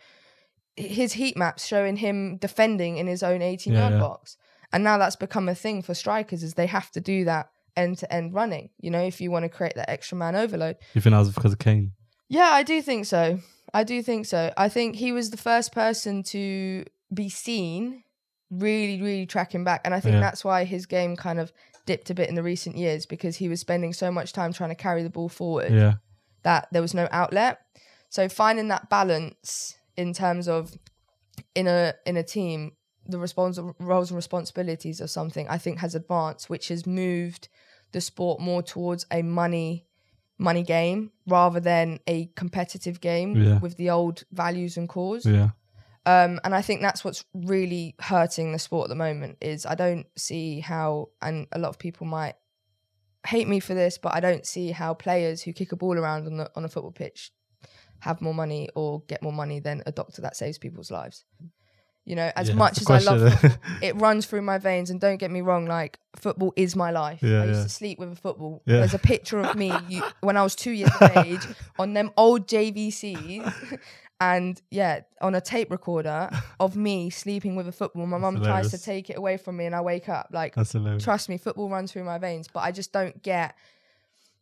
His 0.75 1.13
heat 1.13 1.35
maps 1.37 1.65
showing 1.65 1.97
him 1.97 2.37
defending 2.37 2.97
in 2.97 3.07
his 3.07 3.21
own 3.23 3.41
18 3.41 3.73
Yeah, 3.73 3.89
yard 3.89 3.99
box. 3.99 4.37
And 4.73 4.83
now 4.83 4.97
that's 4.97 5.15
become 5.15 5.47
a 5.49 5.55
thing 5.55 5.81
for 5.81 5.93
strikers 5.93 6.43
is 6.43 6.53
they 6.53 6.67
have 6.67 6.91
to 6.91 7.01
do 7.01 7.25
that 7.25 7.49
end 7.75 7.97
to 7.99 8.11
end 8.13 8.33
running, 8.33 8.69
you 8.79 8.89
know, 8.89 9.01
if 9.03 9.21
you 9.21 9.29
want 9.31 9.43
to 9.43 9.49
create 9.49 9.75
that 9.75 9.89
extra 9.89 10.17
man 10.17 10.35
overload. 10.35 10.77
you 10.93 11.01
think 11.01 11.11
that 11.13 11.19
was 11.19 11.31
because 11.33 11.53
of 11.53 11.59
Kane 11.59 11.91
Yeah, 12.29 12.49
I 12.51 12.63
do 12.63 12.81
think 12.81 13.05
so. 13.05 13.39
I 13.73 13.83
do 13.83 14.01
think 14.01 14.25
so. 14.25 14.51
I 14.57 14.69
think 14.69 14.95
he 14.95 15.11
was 15.11 15.29
the 15.29 15.37
first 15.37 15.71
person 15.71 16.23
to 16.23 16.85
be 17.13 17.29
seen 17.29 18.03
really, 18.49 19.01
really 19.01 19.25
tracking 19.25 19.63
back. 19.63 19.81
And 19.85 19.93
I 19.93 19.99
think 19.99 20.13
Yeah. 20.15 20.19
that's 20.21 20.43
why 20.43 20.63
his 20.63 20.85
game 20.85 21.15
kind 21.15 21.39
of 21.39 21.51
dipped 21.85 22.09
a 22.09 22.13
bit 22.13 22.29
in 22.29 22.35
the 22.35 22.43
recent 22.43 22.77
years 22.77 23.05
because 23.05 23.37
he 23.37 23.47
was 23.49 23.59
spending 23.59 23.93
so 23.93 24.11
much 24.11 24.33
time 24.33 24.51
trying 24.53 24.69
to 24.69 24.75
carry 24.75 25.03
the 25.03 25.09
ball 25.09 25.29
forward 25.29 25.71
yeah 25.71 25.93
that 26.43 26.67
there 26.71 26.81
was 26.81 26.93
no 26.93 27.07
outlet. 27.11 27.59
So 28.09 28.29
finding 28.29 28.67
that 28.69 28.89
balance 28.89 29.75
in 29.97 30.13
terms 30.13 30.47
of 30.47 30.77
in 31.55 31.67
a 31.67 31.93
in 32.05 32.15
a 32.17 32.23
team, 32.23 32.73
the 33.05 33.17
respons- 33.17 33.73
roles 33.79 34.11
and 34.11 34.15
responsibilities 34.15 35.01
of 35.01 35.09
something 35.09 35.47
I 35.49 35.57
think 35.57 35.79
has 35.79 35.93
advanced, 35.95 36.49
which 36.49 36.67
has 36.69 36.85
moved 36.85 37.49
the 37.91 37.99
sport 38.01 38.39
more 38.39 38.61
towards 38.61 39.05
a 39.11 39.21
money 39.23 39.86
money 40.37 40.63
game 40.63 41.11
rather 41.27 41.59
than 41.59 41.99
a 42.07 42.27
competitive 42.35 43.01
game 43.01 43.35
Yeah. 43.35 43.59
with 43.59 43.77
the 43.77 43.89
old 43.89 44.23
values 44.31 44.77
and 44.77 44.87
cause. 44.87 45.25
yeah 45.25 45.49
Um, 46.05 46.39
and 46.43 46.55
I 46.55 46.61
think 46.61 46.81
that's 46.81 47.03
what's 47.03 47.25
really 47.33 47.95
hurting 47.99 48.53
the 48.53 48.59
sport 48.59 48.85
at 48.85 48.89
the 48.89 48.95
moment 48.95 49.37
is 49.41 49.65
I 49.65 49.75
don't 49.75 50.05
see 50.17 50.61
how, 50.61 51.09
and 51.21 51.47
a 51.51 51.59
lot 51.59 51.69
of 51.69 51.79
people 51.79 52.07
might 52.07 52.35
hate 53.25 53.47
me 53.47 53.59
for 53.59 53.73
this, 53.73 53.97
but 53.97 54.13
I 54.15 54.19
don't 54.21 54.45
see 54.45 54.71
how 54.71 54.93
players 54.93 55.41
who 55.41 55.51
kick 55.51 55.71
a 55.73 55.75
ball 55.75 55.97
around 55.97 56.25
on 56.27 56.37
the 56.37 56.49
on 56.55 56.63
a 56.63 56.69
football 56.69 56.93
pitch 56.93 57.31
have 57.99 58.21
more 58.21 58.33
money 58.33 58.69
or 58.75 59.01
get 59.07 59.21
more 59.21 59.33
money 59.33 59.59
than 59.59 59.81
a 59.85 59.91
doctor 59.91 60.21
that 60.21 60.37
saves 60.37 60.57
people's 60.57 60.91
lives. 60.91 61.25
You 62.07 62.15
know, 62.15 62.31
as 62.37 62.47
Yeah, 62.47 62.55
much 62.55 62.79
as 62.79 62.89
I 62.89 62.99
love 62.99 63.33
football, 63.33 63.59
it 63.81 63.93
runs 63.97 64.25
through 64.25 64.41
my 64.41 64.57
veins. 64.57 64.89
And 64.89 65.01
don't 65.01 65.17
get 65.17 65.29
me 65.29 65.41
wrong, 65.41 65.65
like 65.65 65.99
football 66.15 66.53
is 66.55 66.73
my 66.73 66.89
life. 66.89 67.21
Yeah, 67.21 67.41
I 67.41 67.45
used 67.47 67.59
yeah. 67.59 67.63
to 67.63 67.69
sleep 67.69 67.99
with 67.99 68.13
a 68.13 68.15
football. 68.15 68.61
There's 68.65 68.93
a 68.93 68.99
picture 68.99 69.41
of 69.41 69.57
me 69.57 69.73
you, 69.89 70.01
when 70.21 70.37
I 70.37 70.41
was 70.41 70.55
two 70.55 70.71
years 70.71 70.89
of 71.01 71.17
age 71.17 71.45
on 71.79 71.93
them 71.93 72.11
old 72.15 72.47
JVCs. 72.47 73.79
And 74.21 74.59
yeah, 74.71 75.01
on 75.19 75.35
a 75.35 75.41
tape 75.41 75.69
recorder 75.69 76.29
of 76.61 76.77
me 76.77 77.09
sleeping 77.09 77.57
with 77.57 77.67
a 77.67 77.73
football. 77.73 78.07
My 78.07 78.17
mum 78.17 78.41
tries 78.41 78.71
to 78.71 78.77
take 78.77 79.09
it 79.09 79.17
away 79.17 79.35
from 79.35 79.57
me 79.57 79.65
and 79.65 79.75
I 79.75 79.81
wake 79.81 80.07
up. 80.07 80.29
Like, 80.31 80.55
trust 80.99 81.27
me, 81.27 81.37
football 81.37 81.69
runs 81.69 81.91
through 81.91 82.05
my 82.05 82.19
veins, 82.19 82.47
but 82.47 82.61
I 82.61 82.71
just 82.71 82.93
don't 82.93 83.21
get, 83.21 83.53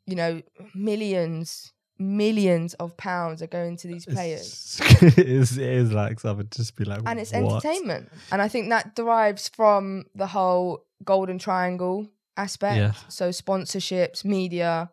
you 0.06 0.16
know, 0.16 0.44
millions, 0.76 1.74
millions 1.98 2.74
of 2.76 2.98
pounds 2.98 3.42
are 3.42 3.48
going 3.48 3.78
to 3.78 3.88
these 3.88 4.06
players. 4.06 4.80
It, 5.02 5.20
is, 5.20 5.58
it 5.58 5.68
is 5.68 5.92
like 5.92 6.20
something 6.20 6.48
just 6.52 6.76
be 6.76 6.86
like 6.86 7.02
and 7.06 7.20
it's 7.20 7.32
what? 7.34 7.66
entertainment. 7.66 8.10
And 8.32 8.42
I 8.42 8.48
think 8.48 8.70
that 8.70 8.96
derives 8.96 9.50
from 9.50 10.06
the 10.16 10.28
whole 10.28 10.86
golden 11.04 11.38
triangle 11.38 12.08
aspect. 12.38 12.78
Yeah. 12.78 12.94
So 13.10 13.30
sponsorships, 13.30 14.26
media, 14.26 14.90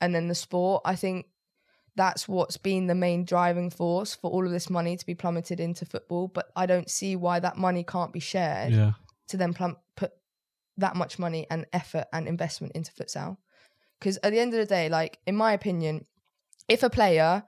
and 0.00 0.14
then 0.14 0.28
the 0.28 0.34
sport. 0.34 0.82
I 0.84 0.96
think 0.96 1.26
that's 1.96 2.28
what's 2.28 2.56
been 2.56 2.86
the 2.86 2.94
main 2.94 3.24
driving 3.24 3.70
force 3.70 4.14
for 4.14 4.30
all 4.30 4.46
of 4.46 4.52
this 4.52 4.70
money 4.70 4.96
to 4.96 5.06
be 5.06 5.14
plummeted 5.14 5.60
into 5.60 5.84
football. 5.84 6.28
But 6.28 6.50
I 6.56 6.66
don't 6.66 6.90
see 6.90 7.16
why 7.16 7.40
that 7.40 7.56
money 7.56 7.84
can't 7.84 8.12
be 8.12 8.20
shared 8.20 8.72
yeah 8.72 8.92
to 9.30 9.36
then 9.36 9.54
plum- 9.54 9.76
put 9.96 10.12
that 10.76 10.96
much 10.96 11.18
money 11.18 11.46
and 11.50 11.64
effort 11.72 12.06
and 12.12 12.26
investment 12.28 12.72
into 12.74 12.92
futsal. 12.92 13.36
Because 13.98 14.18
at 14.22 14.32
the 14.32 14.40
end 14.40 14.52
of 14.52 14.58
the 14.58 14.66
day, 14.66 14.88
like 14.88 15.18
in 15.26 15.36
my 15.36 15.52
opinion, 15.52 16.04
if 16.70 16.82
a 16.82 16.88
player, 16.90 17.42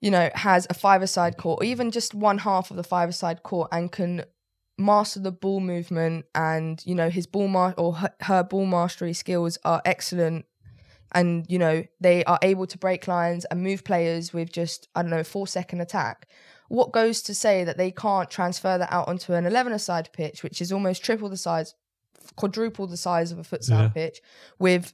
you 0.00 0.10
know, 0.10 0.28
has 0.34 0.66
a 0.68 0.74
five-a-side 0.74 1.36
court 1.38 1.62
or 1.62 1.64
even 1.64 1.90
just 1.90 2.14
one 2.14 2.38
half 2.38 2.70
of 2.70 2.76
the 2.76 2.84
five-a-side 2.84 3.42
court 3.42 3.68
and 3.72 3.90
can 3.90 4.24
master 4.78 5.20
the 5.20 5.32
ball 5.32 5.60
movement 5.60 6.26
and 6.34 6.82
you 6.84 6.94
know 6.94 7.08
his 7.08 7.26
ball 7.26 7.48
mar- 7.48 7.74
or 7.78 7.94
her, 7.94 8.14
her 8.20 8.42
ball 8.44 8.66
mastery 8.66 9.14
skills 9.14 9.56
are 9.64 9.80
excellent 9.86 10.44
and 11.12 11.46
you 11.48 11.58
know 11.58 11.82
they 11.98 12.22
are 12.24 12.38
able 12.42 12.66
to 12.66 12.76
break 12.76 13.08
lines 13.08 13.46
and 13.46 13.62
move 13.62 13.82
players 13.84 14.34
with 14.34 14.52
just 14.52 14.86
i 14.94 15.00
don't 15.00 15.10
know 15.10 15.24
four 15.24 15.46
second 15.46 15.80
attack 15.80 16.28
what 16.68 16.92
goes 16.92 17.22
to 17.22 17.34
say 17.34 17.64
that 17.64 17.78
they 17.78 17.90
can't 17.90 18.28
transfer 18.28 18.76
that 18.76 18.92
out 18.92 19.08
onto 19.08 19.32
an 19.32 19.46
11 19.46 19.72
a 19.72 19.78
side 19.78 20.10
pitch 20.12 20.42
which 20.42 20.60
is 20.60 20.70
almost 20.70 21.02
triple 21.02 21.30
the 21.30 21.38
size 21.38 21.74
quadruple 22.36 22.86
the 22.86 22.98
size 22.98 23.32
of 23.32 23.38
a 23.38 23.42
futsal 23.42 23.70
Yeah. 23.70 23.88
pitch 23.88 24.20
with 24.58 24.92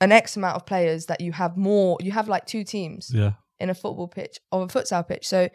an 0.00 0.12
x 0.12 0.36
amount 0.36 0.56
of 0.56 0.64
players 0.64 1.06
that 1.06 1.20
you 1.20 1.32
have 1.32 1.56
more 1.56 1.96
you 2.00 2.12
have 2.12 2.28
like 2.28 2.46
two 2.46 2.64
teams 2.64 3.10
yeah 3.12 3.32
in 3.60 3.70
a 3.70 3.74
football 3.74 4.08
pitch 4.08 4.38
or 4.52 4.62
a 4.62 4.66
futsal 4.66 5.06
pitch. 5.06 5.26
So 5.26 5.48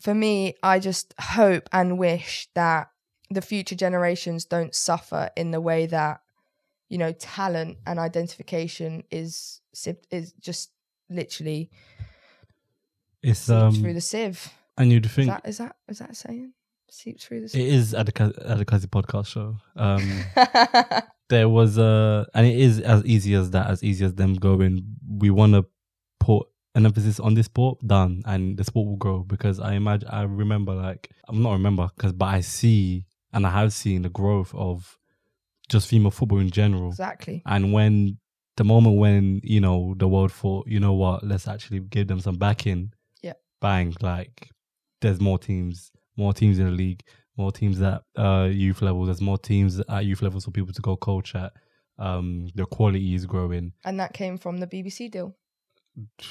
for 0.00 0.14
me, 0.14 0.54
I 0.62 0.78
just 0.78 1.14
hope 1.18 1.68
and 1.72 1.98
wish 1.98 2.48
that 2.54 2.90
the 3.30 3.42
future 3.42 3.74
generations 3.74 4.44
don't 4.44 4.74
suffer 4.74 5.30
in 5.36 5.50
the 5.50 5.60
way 5.60 5.86
that 5.86 6.20
you 6.88 6.98
know 6.98 7.12
talent 7.12 7.78
and 7.86 7.98
identification 7.98 9.04
is 9.10 9.60
is 10.10 10.32
just 10.40 10.70
literally 11.10 11.70
it's 13.22 13.48
um 13.50 13.74
through 13.74 13.94
the 13.94 14.00
sieve. 14.00 14.52
and 14.76 14.92
you'd 14.92 15.06
Is 15.06 15.14
that 15.26 15.48
is 15.48 15.58
that 15.58 15.76
is 15.88 15.98
that 15.98 16.10
a 16.10 16.14
saying? 16.14 16.52
Seeps 16.96 17.24
through 17.24 17.46
the 17.46 17.58
it 17.58 17.66
is 17.66 17.94
podcast 17.94 19.26
show 19.26 19.56
um 19.76 20.24
there 21.28 21.48
was 21.48 21.78
a, 21.78 22.26
and 22.34 22.46
it 22.46 22.58
is 22.58 22.80
as 22.80 23.04
easy 23.04 23.34
as 23.34 23.50
that, 23.50 23.68
as 23.68 23.82
easy 23.82 24.04
as 24.04 24.14
them 24.14 24.34
going. 24.34 24.96
We 25.08 25.30
want 25.30 25.54
to 25.54 25.66
put 26.20 26.46
an 26.74 26.86
emphasis 26.86 27.18
on 27.18 27.34
this 27.34 27.46
sport, 27.46 27.78
done, 27.86 28.22
and 28.26 28.56
the 28.56 28.64
sport 28.64 28.86
will 28.86 28.96
grow. 28.96 29.20
Because 29.20 29.58
I 29.60 29.74
imagine, 29.74 30.08
I 30.08 30.22
remember, 30.22 30.74
like, 30.74 31.10
I'm 31.28 31.42
not 31.42 31.52
remember, 31.52 31.88
because 31.96 32.12
but 32.12 32.26
I 32.26 32.40
see 32.40 33.06
and 33.32 33.46
I 33.46 33.50
have 33.50 33.72
seen 33.72 34.02
the 34.02 34.08
growth 34.08 34.54
of 34.54 34.98
just 35.68 35.88
female 35.88 36.10
football 36.10 36.38
in 36.38 36.50
general. 36.50 36.90
Exactly. 36.90 37.42
And 37.44 37.72
when 37.72 38.18
the 38.56 38.64
moment 38.64 38.96
when 38.96 39.40
you 39.42 39.60
know 39.60 39.94
the 39.96 40.08
world 40.08 40.32
thought, 40.32 40.68
you 40.68 40.80
know 40.80 40.94
what, 40.94 41.26
let's 41.26 41.48
actually 41.48 41.80
give 41.80 42.08
them 42.08 42.20
some 42.20 42.36
backing. 42.36 42.92
Yeah. 43.22 43.34
Bang! 43.60 43.94
Like, 44.00 44.50
there's 45.00 45.20
more 45.20 45.38
teams, 45.38 45.90
more 46.16 46.32
teams 46.32 46.58
in 46.58 46.66
the 46.66 46.72
league, 46.72 47.02
more 47.36 47.52
teams 47.52 47.80
at 47.80 48.02
uh, 48.16 48.48
youth 48.50 48.82
levels. 48.82 49.08
There's 49.08 49.20
more 49.20 49.38
teams 49.38 49.80
at 49.88 50.04
youth 50.04 50.22
levels 50.22 50.44
for 50.44 50.50
people 50.50 50.72
to 50.72 50.82
go 50.82 50.96
coach 50.96 51.34
at. 51.34 51.52
Um, 51.98 52.48
the 52.54 52.66
quality 52.66 53.14
is 53.14 53.26
growing. 53.26 53.72
And 53.84 54.00
that 54.00 54.12
came 54.12 54.36
from 54.38 54.58
the 54.58 54.66
BBC 54.66 55.10
deal. 55.10 55.36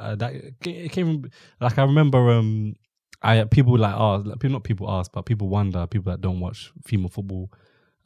Uh, 0.00 0.14
that 0.14 0.32
it 0.64 0.92
came 0.92 1.28
like 1.60 1.76
I 1.76 1.82
remember. 1.82 2.30
Um, 2.30 2.76
I 3.20 3.42
people 3.42 3.76
like 3.76 3.96
ask, 3.96 4.26
like, 4.26 4.38
people 4.38 4.52
not 4.52 4.62
people 4.62 4.88
ask, 4.88 5.10
but 5.10 5.26
people 5.26 5.48
wonder. 5.48 5.88
People 5.88 6.12
that 6.12 6.20
don't 6.20 6.38
watch 6.38 6.70
female 6.86 7.08
football, 7.08 7.50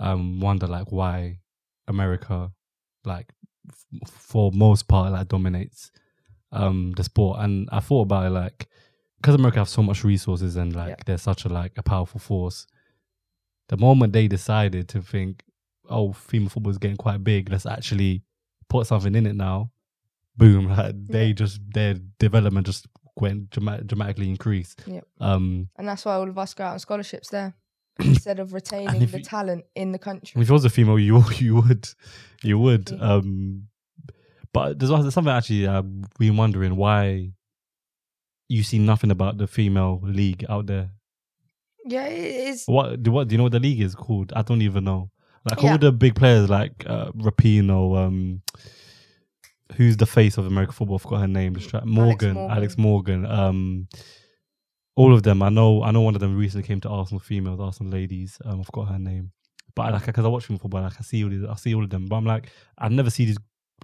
um, 0.00 0.40
wonder 0.40 0.66
like 0.66 0.90
why 0.90 1.40
America, 1.88 2.50
like 3.04 3.30
f- 3.68 4.10
for 4.10 4.50
most 4.52 4.88
part, 4.88 5.12
like 5.12 5.28
dominates 5.28 5.90
um 6.50 6.92
the 6.96 7.04
sport. 7.04 7.40
And 7.40 7.68
I 7.70 7.80
thought 7.80 8.02
about 8.02 8.24
it 8.24 8.30
like 8.30 8.68
because 9.22 9.34
America 9.36 9.58
have 9.60 9.68
so 9.68 9.82
much 9.82 10.02
resources 10.04 10.56
and 10.56 10.74
like 10.74 10.88
Yeah. 10.90 10.96
they're 11.06 11.18
such 11.18 11.44
a 11.44 11.48
like 11.48 11.72
a 11.78 11.82
powerful 11.82 12.20
force. 12.20 12.66
The 13.68 13.76
moment 13.76 14.12
they 14.12 14.28
decided 14.28 14.88
to 14.90 15.00
think, 15.02 15.44
oh, 15.88 16.12
female 16.12 16.48
football 16.50 16.70
is 16.72 16.78
getting 16.78 16.96
quite 16.96 17.22
big, 17.24 17.48
let's 17.50 17.64
actually 17.66 18.22
put 18.68 18.86
something 18.86 19.14
in 19.14 19.26
it 19.26 19.36
now. 19.36 19.70
Boom! 20.36 20.66
Like 20.76 20.94
they 21.06 21.28
Yeah. 21.28 21.32
just 21.34 21.60
their 21.72 21.94
development 22.18 22.66
just 22.66 22.86
went 23.16 23.50
dramatic, 23.50 23.86
dramatically 23.86 24.28
increased. 24.28 24.82
Yep. 24.86 25.06
Um, 25.20 25.68
And 25.76 25.86
that's 25.88 26.04
why 26.04 26.14
all 26.14 26.28
of 26.28 26.36
us 26.38 26.54
go 26.54 26.64
out 26.64 26.72
on 26.72 26.78
scholarships 26.80 27.28
there 27.30 27.54
instead 28.00 28.40
of 28.40 28.52
retaining 28.54 29.06
the 29.06 29.18
you- 29.18 29.24
talent 29.24 29.64
in 29.74 29.92
the 29.92 29.98
country. 29.98 30.40
if 30.42 30.48
it 30.50 30.52
was 30.52 30.64
a 30.64 30.70
female, 30.70 30.98
you 30.98 31.22
you 31.38 31.56
would, 31.56 31.88
you 32.42 32.58
would. 32.58 32.90
Yeah. 32.90 32.98
Um, 32.98 33.68
but 34.52 34.78
there's 34.78 34.90
also 34.90 35.10
something 35.10 35.32
actually 35.32 35.66
uh, 35.66 35.82
been 36.18 36.36
wondering 36.36 36.76
why 36.76 37.32
you 38.52 38.62
see 38.62 38.78
nothing 38.78 39.10
about 39.10 39.38
the 39.38 39.46
female 39.46 40.00
league 40.02 40.44
out 40.48 40.66
there. 40.66 40.90
Yeah, 41.84 42.06
it 42.06 42.48
is. 42.50 42.64
What 42.66 43.02
do 43.02 43.10
what 43.10 43.28
do 43.28 43.32
you 43.34 43.38
know 43.38 43.44
what 43.44 43.52
the 43.52 43.60
league 43.68 43.80
is 43.80 43.94
called? 43.94 44.32
I 44.36 44.42
don't 44.42 44.62
even 44.62 44.84
know. 44.84 45.10
Like 45.48 45.62
Yeah. 45.62 45.72
all 45.72 45.78
the 45.78 45.90
big 45.92 46.14
players 46.14 46.48
like 46.48 46.74
uh, 46.86 47.10
Rapinoe, 47.12 47.96
um, 48.06 48.42
who's 49.76 49.96
the 49.96 50.06
face 50.06 50.38
of 50.38 50.46
American 50.46 50.74
football? 50.74 50.96
I 50.96 50.98
forgot 50.98 51.20
her 51.22 51.28
name. 51.28 51.54
Morgan, 51.84 51.88
Morgan. 52.34 52.36
Alex 52.56 52.78
Morgan. 52.78 53.26
Um, 53.26 53.88
all 54.94 55.12
of 55.14 55.22
them. 55.22 55.42
I 55.42 55.48
know. 55.48 55.82
I 55.82 55.90
know 55.90 56.02
one 56.02 56.14
of 56.14 56.20
them 56.20 56.36
recently 56.36 56.66
came 56.66 56.80
to 56.82 56.88
Arsenal 56.88 57.20
females, 57.20 57.58
Arsenal 57.60 57.92
ladies. 57.92 58.38
Um, 58.44 58.60
I 58.60 58.64
forgot 58.64 58.88
her 58.92 58.98
name. 58.98 59.32
But 59.74 59.82
I 59.86 59.90
like 59.90 60.04
because 60.06 60.24
I 60.24 60.28
watch 60.28 60.44
football, 60.46 60.82
like 60.82 60.92
I 61.00 61.02
see 61.02 61.24
all 61.24 61.30
these, 61.30 61.44
I 61.44 61.56
see 61.56 61.74
all 61.74 61.82
of 61.82 61.88
them. 61.90 62.06
But 62.06 62.16
I'm 62.16 62.26
like, 62.26 62.50
I 62.76 62.88
never 62.90 63.08
see 63.08 63.24
these 63.24 63.38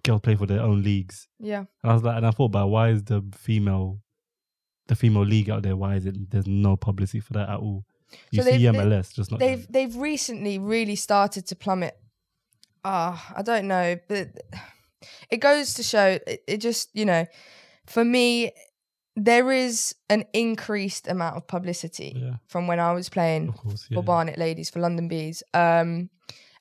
girls 0.04 0.20
play 0.20 0.37
for 0.37 0.46
their 0.46 0.61
own 0.61 0.83
leagues. 0.83 1.26
Yeah. 1.40 1.64
And 1.83 1.90
I 1.90 1.94
was 1.94 2.02
like, 2.02 2.16
and 2.18 2.26
I 2.26 2.31
thought 2.31 2.44
about 2.52 2.68
why 2.68 2.90
is 2.90 3.02
the 3.04 3.22
female, 3.35 3.98
the 4.88 4.96
female 4.96 5.24
league 5.24 5.48
out 5.48 5.62
there? 5.62 5.77
Why 5.77 5.96
is 5.96 6.07
it? 6.07 6.31
There's 6.31 6.46
no 6.46 6.77
publicity 6.77 7.20
for 7.20 7.35
that 7.35 7.48
at 7.48 7.61
all. 7.61 7.85
You 8.31 8.42
So 8.42 8.51
see 8.51 8.59
MLS, 8.59 9.14
just 9.14 9.31
not. 9.31 9.40
They've 9.40 9.66
they've 9.70 9.94
recently 9.94 10.59
really 10.59 10.96
started 10.96 11.46
to 11.46 11.57
plummet. 11.57 11.96
Ah, 12.85 13.33
I 13.37 13.42
don't 13.42 13.68
know, 13.68 13.98
but 14.09 14.29
it 15.31 15.38
goes 15.38 15.74
to 15.74 15.83
show 15.83 16.18
it, 16.27 16.42
it 16.46 16.57
just, 16.59 16.90
you 16.94 17.05
know, 17.05 17.27
for 17.87 18.05
me 18.05 18.53
there 19.20 19.51
is 19.51 19.96
an 20.09 20.24
increased 20.33 21.09
amount 21.09 21.37
of 21.37 21.46
publicity 21.48 22.14
yeah, 22.16 22.35
from 22.46 22.68
when 22.68 22.79
I 22.79 22.92
was 22.92 23.09
playing 23.09 23.53
course. 23.53 23.88
Yeah. 23.90 23.96
for 23.96 24.03
Barnet 24.03 24.38
Ladies 24.38 24.70
for 24.70 24.79
London 24.79 25.09
Bees. 25.09 25.42
Um, 25.53 26.09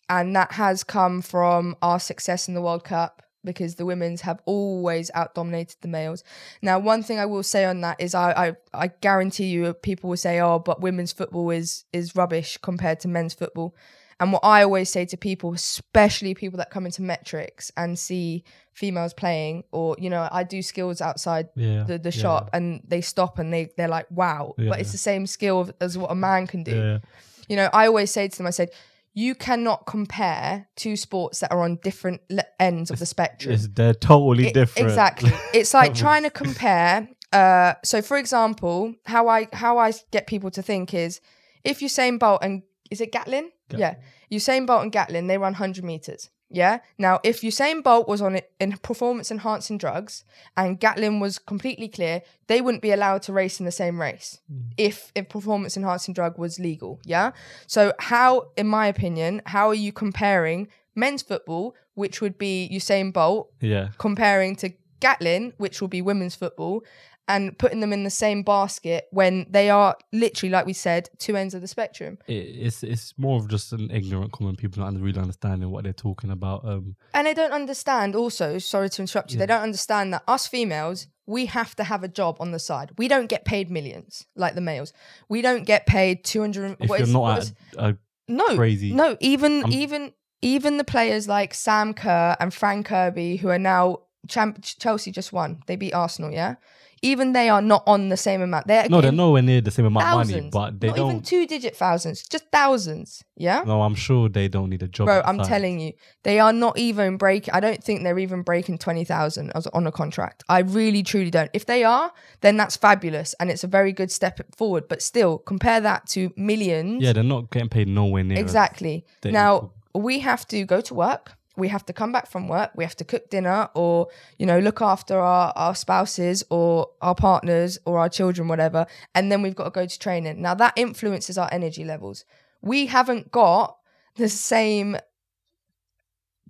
and 0.09 0.35
that 0.35 0.53
has 0.53 0.83
come 0.83 1.21
from 1.21 1.75
our 1.81 1.99
success 1.99 2.47
in 2.47 2.55
the 2.55 2.61
World 2.61 2.83
Cup 2.83 3.21
because 3.43 3.75
the 3.75 3.85
women's 3.85 4.21
have 4.21 4.41
always 4.45 5.09
out 5.13 5.35
dominated 5.35 5.77
the 5.81 5.87
males. 5.87 6.23
Now, 6.61 6.79
one 6.79 7.03
thing 7.03 7.19
I 7.19 7.25
will 7.25 7.43
say 7.43 7.65
on 7.65 7.81
that 7.81 7.99
is 7.99 8.13
I, 8.13 8.31
I 8.31 8.55
I 8.73 8.87
guarantee 8.87 9.47
you 9.47 9.73
people 9.73 10.09
will 10.09 10.17
say, 10.17 10.39
oh, 10.39 10.59
but 10.59 10.81
women's 10.81 11.11
football 11.11 11.49
is 11.49 11.85
is 11.93 12.15
rubbish 12.15 12.57
compared 12.61 12.99
to 13.01 13.07
men's 13.07 13.33
football. 13.33 13.75
And 14.19 14.33
what 14.33 14.43
I 14.43 14.63
always 14.63 14.89
say 14.89 15.05
to 15.05 15.17
people, 15.17 15.53
especially 15.53 16.33
people 16.33 16.57
that 16.57 16.71
come 16.71 16.87
into 16.87 17.03
Metrix 17.03 17.69
and 17.77 17.99
see 17.99 18.43
females 18.73 19.13
playing, 19.13 19.63
or 19.71 19.95
you 19.99 20.09
know, 20.09 20.27
I 20.31 20.43
do 20.43 20.61
skills 20.63 21.01
outside 21.01 21.49
yeah, 21.55 21.83
the, 21.83 21.99
the 21.99 22.09
yeah, 22.09 22.21
shop 22.21 22.49
and 22.51 22.81
they 22.87 23.01
stop 23.01 23.37
and 23.37 23.53
they 23.53 23.69
they're 23.77 23.87
like, 23.87 24.07
wow, 24.09 24.55
Yeah, 24.57 24.69
but 24.69 24.79
it's 24.79 24.91
the 24.91 24.97
same 24.97 25.27
skill 25.27 25.69
as 25.79 25.97
what 25.97 26.11
a 26.11 26.15
man 26.15 26.47
can 26.47 26.63
do. 26.63 26.99
You 27.47 27.55
know, 27.55 27.69
I 27.71 27.87
always 27.87 28.11
say 28.11 28.27
to 28.27 28.37
them, 28.37 28.47
I 28.47 28.49
said, 28.49 28.71
you 29.17 29.33
cannot 29.33 29.87
compare 29.87 30.67
two 30.75 30.95
sports 30.95 31.39
that 31.39 31.51
are 31.51 31.63
on 31.63 31.79
different 31.83 32.21
le- 32.29 32.43
ends 32.59 32.91
of 32.91 32.99
the 32.99 33.05
spectrum. 33.07 33.51
it's, 33.51 33.67
they're 33.69 33.95
totally 33.95 34.49
It- 34.49 34.53
different. 34.53 34.89
Exactly. 34.89 35.31
It's 35.55 35.73
like 35.73 35.95
trying 35.95 36.21
to 36.21 36.29
compare. 36.29 37.09
Uh, 37.33 37.73
so, 37.83 38.03
for 38.03 38.17
example, 38.17 38.93
how 39.07 39.27
I 39.27 39.47
how 39.53 39.79
I 39.79 39.91
get 40.11 40.27
people 40.27 40.51
to 40.51 40.61
think 40.61 40.93
is 40.93 41.19
if 41.63 41.79
Usain 41.79 42.19
Bolt 42.19 42.43
and 42.43 42.61
is 42.91 43.01
it 43.01 43.11
Gatlin? 43.11 43.49
Yeah, 43.75 43.95
Usain 44.31 44.67
Bolt 44.67 44.83
and 44.83 44.91
Gatlin 44.91 45.25
they 45.25 45.39
run 45.39 45.55
hundred 45.55 45.83
meters. 45.83 46.29
Yeah. 46.49 46.79
Now, 46.97 47.19
if 47.23 47.41
Usain 47.41 47.83
Bolt 47.83 48.07
was 48.07 48.21
on 48.21 48.35
it 48.35 48.51
in 48.59 48.71
performance 48.77 49.31
enhancing 49.31 49.77
drugs 49.77 50.23
and 50.55 50.79
Gatlin 50.79 51.19
was 51.19 51.39
completely 51.39 51.87
clear, 51.89 52.21
they 52.47 52.61
wouldn't 52.61 52.81
be 52.81 52.91
allowed 52.91 53.21
to 53.23 53.33
race 53.33 53.59
in 53.59 53.65
the 53.65 53.71
same 53.71 53.99
race 53.99 54.39
mm. 54.51 54.71
if 54.77 55.11
a 55.15 55.23
performance 55.23 55.75
enhancing 55.75 56.13
drug 56.13 56.37
was 56.37 56.59
legal. 56.59 56.99
Yeah. 57.03 57.31
So, 57.65 57.93
how, 57.99 58.51
in 58.55 58.67
my 58.67 58.87
opinion, 58.87 59.41
how 59.45 59.67
are 59.67 59.75
you 59.75 59.91
comparing 59.91 60.69
men's 60.95 61.21
football, 61.21 61.75
which 61.93 62.21
would 62.21 62.37
be 62.37 62.69
Usain 62.71 63.11
Bolt, 63.11 63.51
yeah. 63.59 63.89
comparing 63.97 64.55
to 64.57 64.73
Gatlin, 64.99 65.53
which 65.57 65.81
will 65.81 65.87
be 65.87 66.01
women's 66.01 66.35
football, 66.35 66.83
and 67.27 67.57
putting 67.57 67.79
them 67.81 67.91
in 67.93 68.03
the 68.03 68.09
same 68.09 68.43
basket 68.43 69.05
when 69.11 69.45
they 69.49 69.69
are 69.69 69.95
literally, 70.13 70.51
like 70.51 70.65
we 70.65 70.73
said, 70.73 71.09
two 71.17 71.35
ends 71.35 71.53
of 71.53 71.61
the 71.61 71.67
spectrum. 71.67 72.17
It, 72.27 72.33
it's 72.33 72.83
it's 72.83 73.13
more 73.17 73.37
of 73.39 73.49
just 73.49 73.73
an 73.73 73.89
ignorant 73.91 74.31
comment. 74.31 74.57
People 74.57 74.83
not 74.83 74.93
really 75.01 75.19
understanding 75.19 75.69
what 75.71 75.83
they're 75.83 75.93
talking 75.93 76.31
about. 76.31 76.65
Um, 76.65 76.95
And 77.13 77.27
they 77.27 77.33
don't 77.33 77.51
understand 77.51 78.15
also, 78.15 78.57
sorry 78.59 78.89
to 78.91 79.01
interrupt 79.01 79.31
you, 79.31 79.37
they 79.39 79.45
don't 79.45 79.61
understand 79.61 80.13
that 80.13 80.23
us 80.27 80.47
females, 80.47 81.07
we 81.25 81.47
have 81.47 81.75
to 81.75 81.83
have 81.83 82.03
a 82.03 82.07
job 82.07 82.37
on 82.39 82.51
the 82.51 82.59
side. 82.59 82.91
We 82.97 83.07
don't 83.09 83.27
get 83.27 83.43
paid 83.43 83.69
millions 83.69 84.25
like 84.35 84.55
the 84.55 84.61
males. 84.61 84.93
We 85.27 85.41
don't 85.41 85.65
get 85.65 85.85
paid 85.85 86.23
200 86.23 86.77
if 86.79 86.89
what 86.89 86.99
you're 86.99 87.07
is- 87.07 87.13
not 87.13 87.37
is- 87.39 87.53
a, 87.77 87.97
no, 88.29 88.55
crazy- 88.55 88.93
No, 88.93 89.17
even 89.19 89.63
I'm- 89.63 89.71
even 89.73 90.13
even 90.41 90.77
the 90.77 90.83
players 90.83 91.27
like 91.27 91.53
Sam 91.53 91.93
Kerr 91.95 92.37
and 92.39 92.53
Fran 92.53 92.83
Kirby, 92.83 93.37
who 93.37 93.49
are 93.49 93.57
now 93.59 94.01
champ- 94.27 94.63
Chelsea 94.63 95.11
just 95.11 95.33
won. 95.33 95.61
They 95.67 95.75
beat 95.75 95.93
Arsenal, 95.93 96.31
yeah. 96.31 96.55
Even 97.03 97.33
they 97.33 97.47
are 97.47 97.61
not 97.61 97.83
on 97.85 98.09
the 98.09 98.17
same 98.17 98.41
amount. 98.41 98.65
They're 98.65 98.89
no, 98.89 99.01
they're 99.01 99.11
nowhere 99.11 99.43
near 99.43 99.61
the 99.61 99.69
same 99.69 99.85
amount 99.85 100.07
of 100.07 100.27
money, 100.27 100.49
but 100.51 100.79
they 100.79 100.87
not 100.87 100.97
even 100.97 101.09
don't. 101.09 101.25
two 101.25 101.45
digit 101.45 101.75
thousands, 101.75 102.23
just 102.23 102.45
thousands. 102.51 103.23
Yeah. 103.35 103.61
no, 103.67 103.83
I'm 103.83 103.93
sure 103.93 104.29
they 104.29 104.47
don't 104.47 104.71
need 104.71 104.81
a 104.81 104.87
job. 104.87 105.05
Bro, 105.05 105.21
I'm 105.23 105.39
outside. 105.39 105.49
telling 105.49 105.79
you, 105.79 105.93
they 106.23 106.39
are 106.39 106.51
not 106.51 106.75
even 106.79 107.17
breaking. 107.17 107.53
I 107.53 107.59
don't 107.59 107.83
think 107.83 108.01
they're 108.01 108.17
even 108.17 108.41
breaking 108.41 108.79
twenty 108.79 109.03
thousand 109.03 109.51
on 109.73 109.85
a 109.85 109.91
contract. 109.91 110.43
I 110.49 110.59
really, 110.61 111.03
truly 111.03 111.29
don't. 111.29 111.51
If 111.53 111.67
they 111.67 111.83
are, 111.83 112.11
then 112.41 112.57
that's 112.57 112.75
fabulous, 112.75 113.35
and 113.39 113.51
it's 113.51 113.63
a 113.63 113.67
very 113.67 113.91
good 113.91 114.11
step 114.11 114.39
forward. 114.55 114.87
But 114.87 115.03
still, 115.03 115.37
compare 115.37 115.79
that 115.79 116.07
to 116.09 116.31
millions. 116.35 117.03
Yeah, 117.03 117.13
they're 117.13 117.23
not 117.23 117.51
getting 117.51 117.69
paid 117.69 117.87
nowhere 117.87 118.23
near. 118.23 118.39
Exactly. 118.39 119.05
Now 119.23 119.71
we 119.93 120.19
have 120.19 120.47
to 120.47 120.65
go 120.65 120.81
to 120.81 120.93
work. 120.93 121.33
We 121.57 121.67
have 121.69 121.85
to 121.87 121.93
come 121.93 122.11
back 122.11 122.27
from 122.29 122.47
work. 122.47 122.71
We 122.75 122.83
have 122.83 122.95
to 122.97 123.03
cook 123.03 123.29
dinner, 123.29 123.69
or 123.73 124.07
you 124.37 124.45
know, 124.45 124.59
look 124.59 124.81
after 124.81 125.19
our 125.19 125.51
our 125.55 125.75
spouses 125.75 126.43
or 126.49 126.87
our 127.01 127.15
partners 127.15 127.79
or 127.85 127.97
our 127.99 128.09
children, 128.09 128.47
whatever. 128.47 128.85
And 129.15 129.31
then 129.31 129.41
we've 129.41 129.55
got 129.55 129.65
to 129.65 129.71
go 129.71 129.85
to 129.85 129.99
training. 129.99 130.41
Now 130.41 130.53
that 130.55 130.73
influences 130.75 131.37
our 131.37 131.49
energy 131.51 131.83
levels. 131.83 132.23
We 132.61 132.85
haven't 132.87 133.31
got 133.31 133.77
the 134.15 134.29
same 134.29 134.97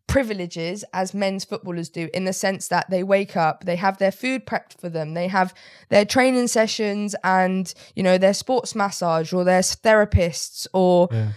privileges 0.08 0.86
as 0.94 1.14
men's 1.14 1.44
footballers 1.44 1.90
do 1.90 2.10
in 2.14 2.24
the 2.24 2.32
sense 2.32 2.70
that 2.70 2.90
they 2.90 3.04
wake 3.04 3.36
up 3.36 3.66
they 3.66 3.76
have 3.76 3.98
their 3.98 4.12
food 4.12 4.46
prepped 4.46 4.80
for 4.80 4.88
them 4.88 5.14
they 5.14 5.28
have 5.28 5.54
their 5.90 6.06
training 6.06 6.48
sessions 6.48 7.14
and 7.26 7.74
you 7.94 8.02
know 8.02 8.18
their 8.18 8.34
sports 8.34 8.74
massage 8.74 9.34
or 9.34 9.44
their 9.44 9.60
therapists 9.60 10.66
or 10.74 11.10
Yeah. 11.12 11.32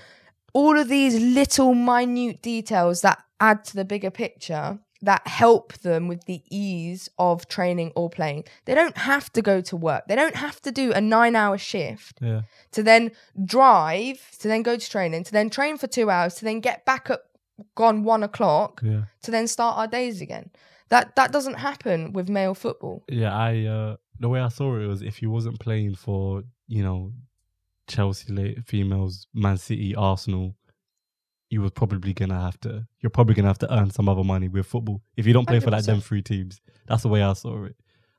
all 0.52 0.78
of 0.78 0.86
these 0.88 1.18
little 1.20 1.74
minute 1.74 2.42
details 2.42 3.00
that 3.00 3.20
add 3.40 3.64
to 3.66 3.76
the 3.76 3.84
bigger 3.84 4.10
picture 4.10 4.78
that 5.02 5.26
help 5.26 5.72
them 5.78 6.08
with 6.08 6.24
the 6.26 6.42
ease 6.50 7.08
of 7.18 7.48
training 7.48 7.90
or 7.96 8.10
playing. 8.10 8.44
They 8.66 8.74
don't 8.74 8.98
have 8.98 9.32
to 9.32 9.40
go 9.40 9.62
to 9.62 9.74
work. 9.76 10.04
They 10.08 10.14
don't 10.14 10.36
have 10.36 10.60
to 10.60 10.70
do 10.70 10.92
a 10.92 10.98
9-hour 11.00 11.56
shift 11.56 12.18
Yeah, 12.20 12.42
to 12.72 12.82
then 12.82 13.12
drive, 13.42 14.20
to 14.40 14.48
then 14.48 14.62
go 14.62 14.76
to 14.76 14.90
training, 14.90 15.24
to 15.24 15.32
then 15.32 15.48
train 15.48 15.78
for 15.78 15.86
2 15.86 16.10
hours, 16.10 16.34
to 16.36 16.44
then 16.44 16.60
get 16.60 16.84
back 16.84 17.08
up 17.10 17.22
gone 17.74 18.04
one 18.04 18.22
o'clock 18.22 18.80
Yeah. 18.82 19.04
to 19.22 19.30
then 19.30 19.46
start 19.46 19.78
our 19.78 19.86
days 19.86 20.20
again. 20.20 20.50
That 20.90 21.14
that 21.16 21.30
doesn't 21.32 21.58
happen 21.58 22.12
with 22.12 22.28
male 22.28 22.54
football. 22.54 23.02
Yeah, 23.08 23.34
I 23.34 23.64
uh 23.64 23.96
the 24.18 24.28
way 24.28 24.40
I 24.40 24.48
saw 24.48 24.76
it 24.76 24.86
was 24.86 25.00
if 25.02 25.22
you 25.22 25.30
wasn't 25.30 25.60
playing 25.60 25.94
for, 25.94 26.42
you 26.68 26.82
know, 26.82 27.12
Chelsea 27.88 28.32
late 28.32 28.64
females, 28.66 29.26
Man 29.34 29.56
City, 29.56 29.94
Arsenal, 29.94 30.56
you 31.50 31.60
were 31.60 31.70
probably 31.70 32.12
gonna 32.14 32.40
have 32.40 32.58
to 32.60 32.86
you're 33.00 33.10
probably 33.10 33.34
gonna 33.34 33.48
have 33.48 33.58
to 33.58 33.74
earn 33.74 33.90
some 33.90 34.08
other 34.08 34.24
money 34.24 34.48
with 34.48 34.66
football. 34.66 35.02
If 35.16 35.26
you 35.26 35.32
don't 35.32 35.46
play 35.46 35.60
for 35.60 35.70
like 35.70 35.84
them 35.84 36.00
three 36.00 36.22
teams. 36.22 36.60
That's 36.86 37.02
the 37.02 37.08
way 37.08 37.22
I 37.22 37.32
saw 37.34 37.64
it. 37.64 37.76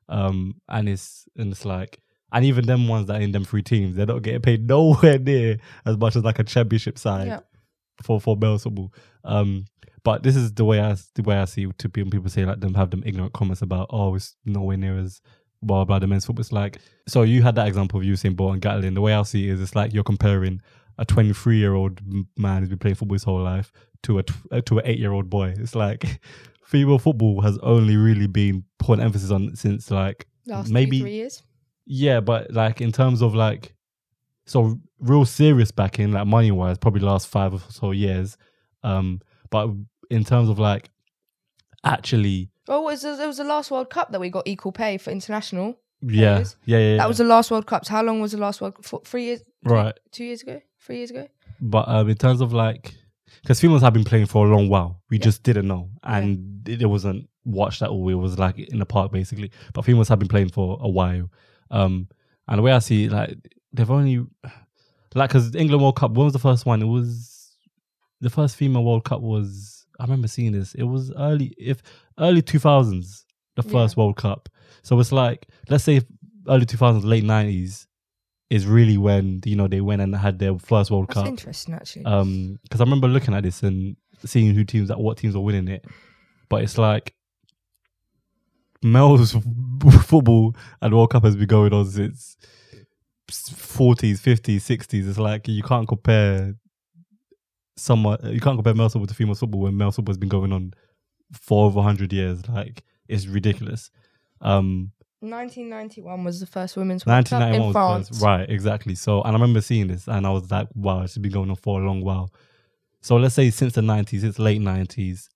Um 0.10 0.56
and 0.67 0.89
it's 0.89 1.26
and 1.38 1.52
it's 1.52 1.65
like 1.65 2.02
and 2.34 2.46
even 2.46 2.65
them 2.65 2.88
ones 2.88 3.08
that 3.08 3.17
are 3.20 3.24
in 3.24 3.32
them 3.32 3.44
three 3.46 3.63
teams, 3.63 3.96
they're 3.96 4.06
not 4.06 4.22
getting 4.22 4.41
paid 4.41 4.67
nowhere 4.67 5.17
near 5.20 5.58
as 5.86 5.98
much 5.98 6.15
as 6.15 6.24
like 6.24 6.39
a 6.39 6.44
championship 6.44 6.98
side 7.00 7.28
Yeah. 7.28 7.39
for 8.04 8.20
for 8.20 8.36
male 8.36 8.58
football. 8.58 8.94
Um, 9.24 9.65
but 10.04 10.24
this 10.24 10.36
is 10.36 10.54
the 10.54 10.65
way 10.65 10.82
I 10.82 10.96
the 11.15 11.24
way 11.24 11.38
I 11.38 11.46
see 11.46 11.63
it 11.63 11.78
to 11.80 11.89
be 11.89 12.02
when 12.04 12.12
people 12.12 12.30
say 12.30 12.44
like 12.46 12.60
them 12.60 12.74
have 12.74 12.89
them 12.91 13.04
ignorant 13.06 13.34
comments 13.34 13.62
about 13.62 13.88
oh 13.91 14.15
it's 14.15 14.36
nowhere 14.46 14.76
near 14.78 14.98
as 14.98 15.22
blah 15.63 15.86
blah 15.86 16.00
the 16.00 16.08
men's 16.08 16.26
football. 16.26 16.41
It's 16.41 16.52
like 16.52 16.80
so 17.08 17.22
you 17.22 17.44
had 17.44 17.56
that 17.56 17.67
example 17.67 18.00
of 18.00 18.06
Usain 18.06 18.36
Bolt 18.36 18.54
and 18.54 18.62
Gatlin. 18.62 18.94
The 18.94 19.02
way 19.02 19.13
I 19.13 19.24
see 19.24 19.48
it 19.48 19.54
is 19.54 19.62
it's 19.62 19.76
like 19.76 19.94
you're 19.94 20.04
comparing 20.04 20.62
a 21.01 21.05
23 21.05 21.57
year 21.57 21.73
old 21.73 21.99
man 22.37 22.59
who's 22.61 22.69
been 22.69 22.77
playing 22.77 22.95
football 22.95 23.15
his 23.15 23.23
whole 23.23 23.41
life 23.41 23.71
to 24.03 24.19
a 24.19 24.23
tw- 24.23 24.47
uh, 24.51 24.61
to 24.61 24.77
an 24.79 24.85
eight 24.85 24.99
year 24.99 25.11
old 25.11 25.29
boy. 25.29 25.53
It's 25.57 25.75
like 25.75 26.21
female 26.63 26.99
football 26.99 27.41
has 27.41 27.57
only 27.63 27.97
really 27.97 28.27
been 28.27 28.63
put 28.79 28.99
an 28.99 29.05
emphasis 29.05 29.31
on 29.31 29.55
since 29.55 29.89
like 29.91 30.27
Last 30.45 30.69
maybe 30.69 30.97
two, 30.99 31.03
three 31.03 31.15
years. 31.15 31.43
yeah, 31.85 32.19
but 32.19 32.51
like 32.53 32.79
in 32.81 32.91
terms 32.91 33.21
of 33.21 33.33
like, 33.35 33.73
so 34.45 34.79
real 34.99 35.25
serious 35.25 35.71
backing, 35.71 36.11
like 36.11 36.27
money 36.27 36.51
wise, 36.51 36.77
probably 36.77 37.01
last 37.01 37.27
five 37.27 37.53
or 37.53 37.59
so 37.69 37.91
years. 37.91 38.37
Um, 38.83 39.21
but 39.49 39.69
in 40.09 40.23
terms 40.23 40.49
of 40.49 40.59
like 40.59 40.89
actually, 41.83 42.49
Oh, 42.67 42.81
it 42.81 42.83
was, 42.91 43.03
it 43.03 43.25
was 43.27 43.37
the 43.37 43.43
last 43.43 43.71
World 43.71 43.89
Cup 43.89 44.11
that 44.11 44.19
we 44.21 44.29
got 44.29 44.47
equal 44.47 44.71
pay 44.71 44.97
for 44.97 45.09
international. 45.11 45.77
yeah, 46.01 46.39
yeah, 46.39 46.45
yeah, 46.65 46.77
yeah. 46.91 46.97
That 46.97 47.07
was 47.07 47.17
the 47.17 47.23
last 47.23 47.51
World 47.51 47.65
Cup. 47.65 47.85
So 47.85 47.91
how 47.93 48.03
long 48.03 48.21
was 48.21 48.31
the 48.33 48.37
last 48.37 48.61
World 48.61 48.75
Cup? 48.83 49.05
Three 49.07 49.25
years? 49.25 49.39
two- 49.41 49.69
right. 49.73 49.93
Two 50.11 50.23
years 50.25 50.41
ago? 50.43 50.61
Three 50.82 50.98
years 50.98 51.12
ago? 51.12 51.28
But 51.60 51.88
um, 51.88 52.10
in 52.10 52.15
terms 52.15 52.41
of 52.41 52.54
like, 52.54 52.96
because 53.41 53.60
females 53.62 53.82
have 53.82 53.94
been 53.94 54.04
playing 54.04 54.26
for 54.26 54.48
a 54.48 54.50
long 54.50 54.67
while, 54.70 55.02
we 55.10 55.17
Yeah. 55.17 55.24
just 55.24 55.44
didn't 55.44 55.67
know, 55.67 55.89
and 56.04 56.67
it, 56.67 56.82
it 56.82 56.86
wasn't 56.88 57.30
watched 57.46 57.82
at 57.82 57.89
all. 57.89 58.08
It 58.10 58.15
was 58.15 58.38
like 58.39 58.58
in 58.60 58.80
the 58.80 58.86
park 58.86 59.12
basically. 59.12 59.52
But 59.74 59.86
females 59.86 60.10
have 60.10 60.20
been 60.20 60.28
playing 60.28 60.50
for 60.50 60.78
a 60.82 60.89
while, 60.89 61.30
um, 61.70 62.08
and 62.48 62.58
the 62.60 62.62
way 62.63 62.72
I 62.72 62.80
see 62.80 63.06
it, 63.06 63.12
like 63.12 63.36
they've 63.74 63.89
only 63.89 64.26
like 65.15 65.30
because 65.30 65.56
England 65.56 65.82
World 65.82 65.96
Cup. 65.98 66.12
When 66.12 66.26
was 66.26 66.34
the 66.34 66.39
first 66.39 66.65
one? 66.65 66.82
It 66.82 66.86
was 66.86 67.56
the 68.20 68.30
first 68.30 68.56
female 68.56 68.84
World 68.84 69.04
Cup 69.06 69.22
was. 69.22 69.86
I 70.00 70.04
remember 70.06 70.28
seeing 70.28 70.52
this. 70.52 70.74
It 70.74 70.84
was 70.84 71.12
early, 71.15 71.54
if 71.60 71.84
early 72.20 72.41
two 72.41 72.58
thousands, 72.60 73.24
the 73.56 73.63
Yeah. 73.63 73.72
first 73.72 73.98
World 73.98 74.15
Cup. 74.17 74.50
So 74.82 75.00
it's 75.00 75.12
like 75.12 75.48
let's 75.70 75.84
say 75.84 76.02
early 76.48 76.65
two 76.65 76.78
thousands, 76.78 77.06
late 77.06 77.24
nineties 77.24 77.86
is 78.51 78.67
really 78.67 78.97
when 78.97 79.39
you 79.45 79.55
know 79.55 79.65
they 79.65 79.79
went 79.79 80.01
and 80.01 80.13
had 80.13 80.37
their 80.37 80.59
first 80.59 80.91
World 80.91 81.07
That's 81.07 81.21
Cup. 81.21 81.27
interesting, 81.27 81.73
actually. 81.73 82.03
Um, 82.03 82.59
because 82.63 82.81
I 82.81 82.83
remember 82.83 83.07
looking 83.07 83.33
at 83.33 83.43
this 83.43 83.63
and 83.63 83.95
seeing 84.25 84.53
who 84.53 84.65
teams 84.65 84.89
that 84.89 84.99
what 84.99 85.17
teams 85.17 85.37
are 85.37 85.39
winning 85.39 85.69
it, 85.69 85.85
but 86.49 86.61
it's 86.61 86.77
like 86.77 87.15
males 88.83 89.31
football 90.03 90.53
and 90.81 90.93
World 90.93 91.11
Cup 91.11 91.23
has 91.23 91.37
been 91.37 91.47
going 91.47 91.71
on 91.71 91.85
since 91.85 92.35
forties, 93.31 94.19
fifties, 94.19 94.65
sixties. 94.65 95.07
It's 95.07 95.17
like 95.17 95.47
you 95.47 95.63
can't 95.63 95.87
compare 95.87 96.53
someone 97.77 98.17
you 98.25 98.41
can't 98.41 98.57
compare 98.57 98.73
male 98.73 98.89
football 98.89 99.07
to 99.07 99.13
female 99.13 99.35
football 99.35 99.61
when 99.61 99.77
male 99.77 99.93
football 99.93 100.11
has 100.11 100.17
been 100.17 100.27
going 100.27 100.51
on 100.51 100.73
for 101.31 101.67
over 101.67 101.81
hundred 101.81 102.11
years. 102.11 102.45
Like 102.49 102.83
it's 103.07 103.27
ridiculous. 103.27 103.91
Um, 104.41 104.91
1991 105.21 106.23
was 106.23 106.39
the 106.39 106.47
first 106.47 106.75
Women's 106.75 107.05
World 107.05 107.27
Cup 107.27 107.53
in 107.53 107.71
France. 107.71 108.10
first. 108.10 108.23
Right, 108.23 108.49
exactly. 108.49 108.95
So, 108.95 109.21
and 109.21 109.29
I 109.29 109.34
remember 109.34 109.62
seeing 109.62 109.88
this 109.88 110.07
and 110.07 110.25
I 110.25 110.31
was 110.31 110.49
like, 110.49 110.67
wow, 110.73 111.03
it's 111.03 111.17
been 111.17 111.31
going 111.31 111.49
on 111.49 111.55
for 111.55 111.79
a 111.79 111.86
long 111.86 112.03
while. 112.03 112.34
So, 113.01 113.17
let's 113.17 113.36
say 113.36 113.49
since 113.51 113.73
the 113.73 113.81
90s, 113.81 114.23
it's 114.23 114.39
late 114.39 114.62
90s, 114.62 115.27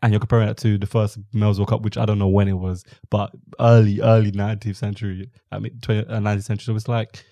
and 0.00 0.12
you're 0.12 0.20
comparing 0.20 0.48
it 0.48 0.56
to 0.58 0.78
the 0.78 0.86
first 0.86 1.18
Men's 1.32 1.58
World 1.58 1.70
Cup, 1.70 1.82
which 1.82 1.98
I 1.98 2.06
don't 2.06 2.20
know 2.20 2.28
when 2.28 2.46
it 2.46 2.52
was, 2.52 2.84
but 3.10 3.32
early, 3.58 4.00
early 4.00 4.30
19th 4.30 4.76
century, 4.76 5.28
I 5.50 5.58
mean, 5.58 5.78
20, 5.82 6.08
uh, 6.08 6.20
19th 6.20 6.44
century. 6.44 6.64
So, 6.72 6.76
it's 6.76 6.88
like, 6.88 7.24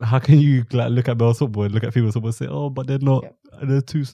how 0.00 0.18
can 0.20 0.38
you 0.38 0.64
like 0.72 0.90
look 0.90 1.08
at 1.08 1.18
male 1.18 1.34
football 1.34 1.64
and 1.64 1.74
look 1.74 1.84
at 1.84 1.94
female 1.94 2.12
football 2.12 2.28
and 2.28 2.34
say, 2.36 2.46
oh, 2.48 2.70
but 2.70 2.86
they're 2.86 2.98
not, 2.98 3.24
they're 3.62 3.80
too. 3.80 4.04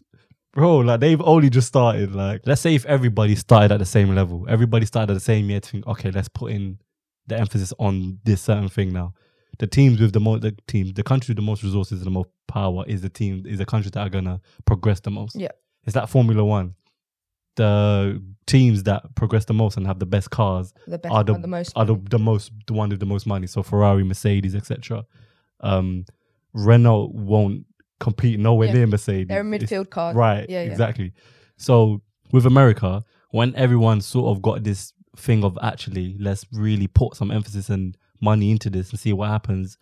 S- 0.51 0.55
Bro, 0.55 0.79
like 0.79 1.01
they've 1.01 1.21
only 1.23 1.51
just 1.51 1.69
started. 1.69 2.15
Like, 2.15 2.43
let's 2.47 2.61
say 2.61 2.75
if 2.75 2.85
everybody 2.87 3.35
started 3.37 3.73
at 3.73 3.79
the 3.79 3.85
same 3.87 4.15
level, 4.15 4.47
everybody 4.49 4.87
started 4.87 5.11
at 5.13 5.15
the 5.15 5.21
same 5.21 5.49
year 5.51 5.61
to 5.61 5.71
think, 5.71 5.87
okay, 5.87 6.11
let's 6.11 6.29
put 6.29 6.53
in 6.53 6.79
the 7.27 7.39
emphasis 7.39 7.73
on 7.79 8.19
this 8.25 8.41
certain 8.43 8.69
thing 8.69 8.93
now. 8.93 9.15
The 9.59 9.67
teams 9.67 10.01
with 10.01 10.13
the 10.13 10.21
most, 10.21 10.43
the 10.43 10.57
team, 10.67 10.93
the 10.95 11.03
country 11.03 11.33
with 11.33 11.37
the 11.37 11.43
most 11.43 11.63
resources 11.63 11.99
and 12.01 12.07
the 12.07 12.11
most 12.11 12.29
power 12.47 12.85
is 12.87 13.03
the 13.03 13.09
team, 13.09 13.45
is 13.47 13.59
the 13.59 13.67
country 13.67 13.91
that 13.91 14.01
are 14.01 14.09
gonna 14.11 14.41
progress 14.65 15.01
the 15.01 15.11
most. 15.11 15.35
Yeah. 15.37 15.49
It's 15.85 15.97
like 15.97 16.09
Formula 16.09 16.45
One. 16.45 16.75
The 17.57 18.23
teams 18.47 18.85
that 18.85 19.15
progress 19.17 19.45
the 19.47 19.53
most 19.55 19.77
and 19.77 19.87
have 19.87 19.99
the 19.99 20.07
best 20.07 20.31
cars 20.31 20.73
The 20.87 20.97
best 20.99 21.13
are 21.13 21.25
the, 21.25 21.35
the 21.39 21.49
most. 21.49 21.73
are 21.75 21.85
the, 21.85 21.97
the 22.09 22.19
most 22.19 22.53
the 22.69 22.73
one 22.73 22.89
with 22.91 23.01
the 23.01 23.07
most 23.07 23.27
money. 23.27 23.49
So 23.49 23.63
Ferrari, 23.65 24.05
Mercedes, 24.05 24.55
etc. 24.55 25.05
Um, 25.61 26.05
Renault 26.55 27.11
won't 27.15 27.67
compete 28.01 28.39
nowhere 28.39 28.69
Yeah. 28.69 28.75
near 28.75 28.87
Mercedes. 28.87 29.29
They're 29.29 29.43
a 29.43 29.55
It's- 29.55 29.71
midfield 29.71 29.91
card. 29.91 30.17
Right. 30.17 30.47
Yeah, 30.49 30.63
yeah. 30.63 30.71
Exactly. 30.71 31.13
So 31.57 32.03
with 32.33 32.47
America, 32.47 33.05
when 33.31 33.55
everyone 33.57 34.01
sort 34.01 34.35
of 34.37 34.43
got 34.43 34.63
this 34.65 34.93
thing 35.17 35.43
of 35.45 35.59
actually 35.63 36.17
let's 36.21 36.47
really 36.53 36.87
put 36.87 37.17
some 37.17 37.31
emphasis 37.31 37.69
and 37.71 37.97
money 38.21 38.51
into 38.51 38.71
this 38.71 38.91
and 38.91 39.01
see 39.01 39.13
what 39.13 39.29
happens, 39.29 39.77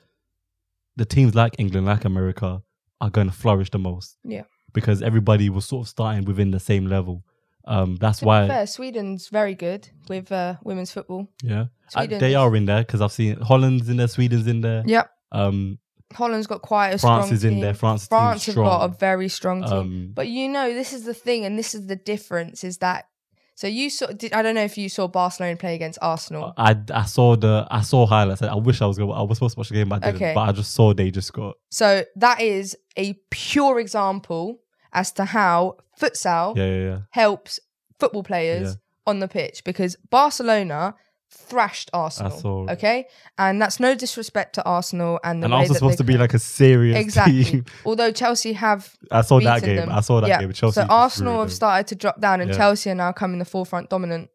the 0.96 1.04
teams 1.04 1.34
like 1.34 1.54
England, 1.58 1.86
like 1.86 2.04
America, 2.04 2.62
are 3.00 3.10
going 3.10 3.26
to 3.28 3.32
flourish 3.34 3.70
the 3.70 3.78
most. 3.78 4.16
Yeah. 4.24 4.44
Because 4.72 5.02
everybody 5.02 5.50
was 5.50 5.66
sort 5.66 5.84
of 5.86 5.88
starting 5.90 6.24
within 6.24 6.50
the 6.50 6.60
same 6.60 6.86
level. 6.86 7.22
Um, 7.66 7.96
that's 7.96 8.20
To 8.20 8.24
be 8.24 8.26
why, 8.28 8.46
fair, 8.48 8.66
Sweden's 8.66 9.28
very 9.28 9.54
good 9.54 9.88
with 10.08 10.30
uh, 10.30 10.54
women's 10.64 10.92
football. 10.92 11.28
yeah, 11.42 11.66
I- 11.94 12.06
they 12.06 12.34
are 12.34 12.54
in 12.54 12.64
there 12.66 12.82
because 12.82 13.00
I've 13.00 13.12
seen 13.12 13.40
Holland's 13.40 13.88
in 13.88 13.96
there, 13.96 14.06
Sweden's 14.08 14.46
in 14.46 14.60
there. 14.60 14.84
Yep. 14.86 15.10
Um, 15.32 15.78
Holland's 16.14 16.46
got 16.46 16.62
quite 16.62 16.90
a 16.90 16.98
France 16.98 17.26
strong 17.26 17.34
is 17.34 17.44
in 17.44 17.50
team. 17.54 17.60
there. 17.60 17.74
France, 17.74 18.06
France 18.06 18.46
have 18.46 18.52
strong. 18.54 18.66
got 18.66 18.84
a 18.84 18.88
very 18.96 19.28
strong 19.28 19.62
team. 19.62 19.72
Um, 19.72 20.10
But 20.14 20.28
you 20.28 20.48
know, 20.48 20.72
this 20.72 20.92
is 20.92 21.04
the 21.04 21.14
thing, 21.14 21.44
and 21.44 21.58
this 21.58 21.74
is 21.74 21.86
the 21.86 21.96
difference: 21.96 22.64
is 22.64 22.78
that 22.78 23.08
so 23.56 23.66
you 23.66 23.88
saw? 23.88 24.06
Did, 24.08 24.34
I 24.34 24.42
don't 24.42 24.54
know 24.54 24.64
if 24.64 24.76
you 24.76 24.90
saw 24.90 25.08
Barcelona 25.08 25.56
play 25.56 25.74
against 25.74 25.98
Arsenal. 26.02 26.52
I 26.58 26.76
I 26.92 27.04
saw 27.04 27.36
the 27.36 27.66
I 27.70 27.80
saw 27.80 28.06
highlights. 28.06 28.42
I 28.42 28.54
wish 28.54 28.82
I 28.82 28.86
was 28.86 28.98
going. 28.98 29.10
I 29.10 29.22
was 29.22 29.38
supposed 29.38 29.54
to 29.54 29.60
watch 29.60 29.70
the 29.70 29.74
game, 29.76 29.88
but 29.88 30.04
I 30.04 30.10
didn't. 30.12 30.22
Okay. 30.22 30.34
But 30.34 30.48
I 30.48 30.52
just 30.52 30.74
saw 30.74 30.92
they 30.92 31.10
just 31.10 31.32
got 31.32 31.56
So 31.70 32.04
that 32.16 32.40
is 32.42 32.76
a 32.98 33.14
pure 33.30 33.80
example 33.80 34.60
as 34.92 35.10
to 35.12 35.24
how 35.24 35.76
futsal 35.98 36.56
yeah 36.56 36.66
yeah 36.66 36.84
yeah. 36.90 36.98
helps 37.10 37.58
football 37.98 38.22
players 38.22 38.76
on 39.06 39.20
the 39.20 39.28
pitch 39.28 39.62
because 39.64 39.96
Barcelona 40.10 40.94
thrashed 41.30 41.90
Arsenal. 41.92 42.70
Okay, 42.70 43.06
and 43.38 43.60
that's 43.60 43.78
no 43.80 43.94
disrespect 43.94 44.54
to 44.54 44.64
Arsenal 44.64 45.18
and 45.24 45.42
the 45.42 45.46
and 45.46 45.52
that 45.54 45.66
supposed 45.74 45.94
they 45.94 45.96
to 45.98 46.04
be 46.04 46.16
like 46.16 46.34
a 46.34 46.38
serious 46.38 46.98
exactly. 47.04 47.44
team. 47.44 47.64
Although 47.84 48.12
Chelsea 48.12 48.52
have 48.54 48.96
I 49.10 49.22
saw 49.22 49.40
that 49.40 49.62
game. 49.62 49.76
them. 49.76 49.90
I 49.90 50.00
saw 50.00 50.20
that 50.20 50.28
Yeah. 50.28 50.40
game. 50.40 50.52
Chelsea. 50.52 50.80
so 50.80 50.86
Arsenal 50.88 51.40
have 51.40 51.52
started 51.52 51.86
to 51.88 51.94
drop 51.94 52.20
down, 52.20 52.40
and 52.40 52.50
Yeah. 52.50 52.56
Chelsea 52.56 52.90
are 52.90 52.94
now 52.94 53.12
coming 53.12 53.38
the 53.38 53.44
forefront 53.44 53.90
dominant 53.90 54.30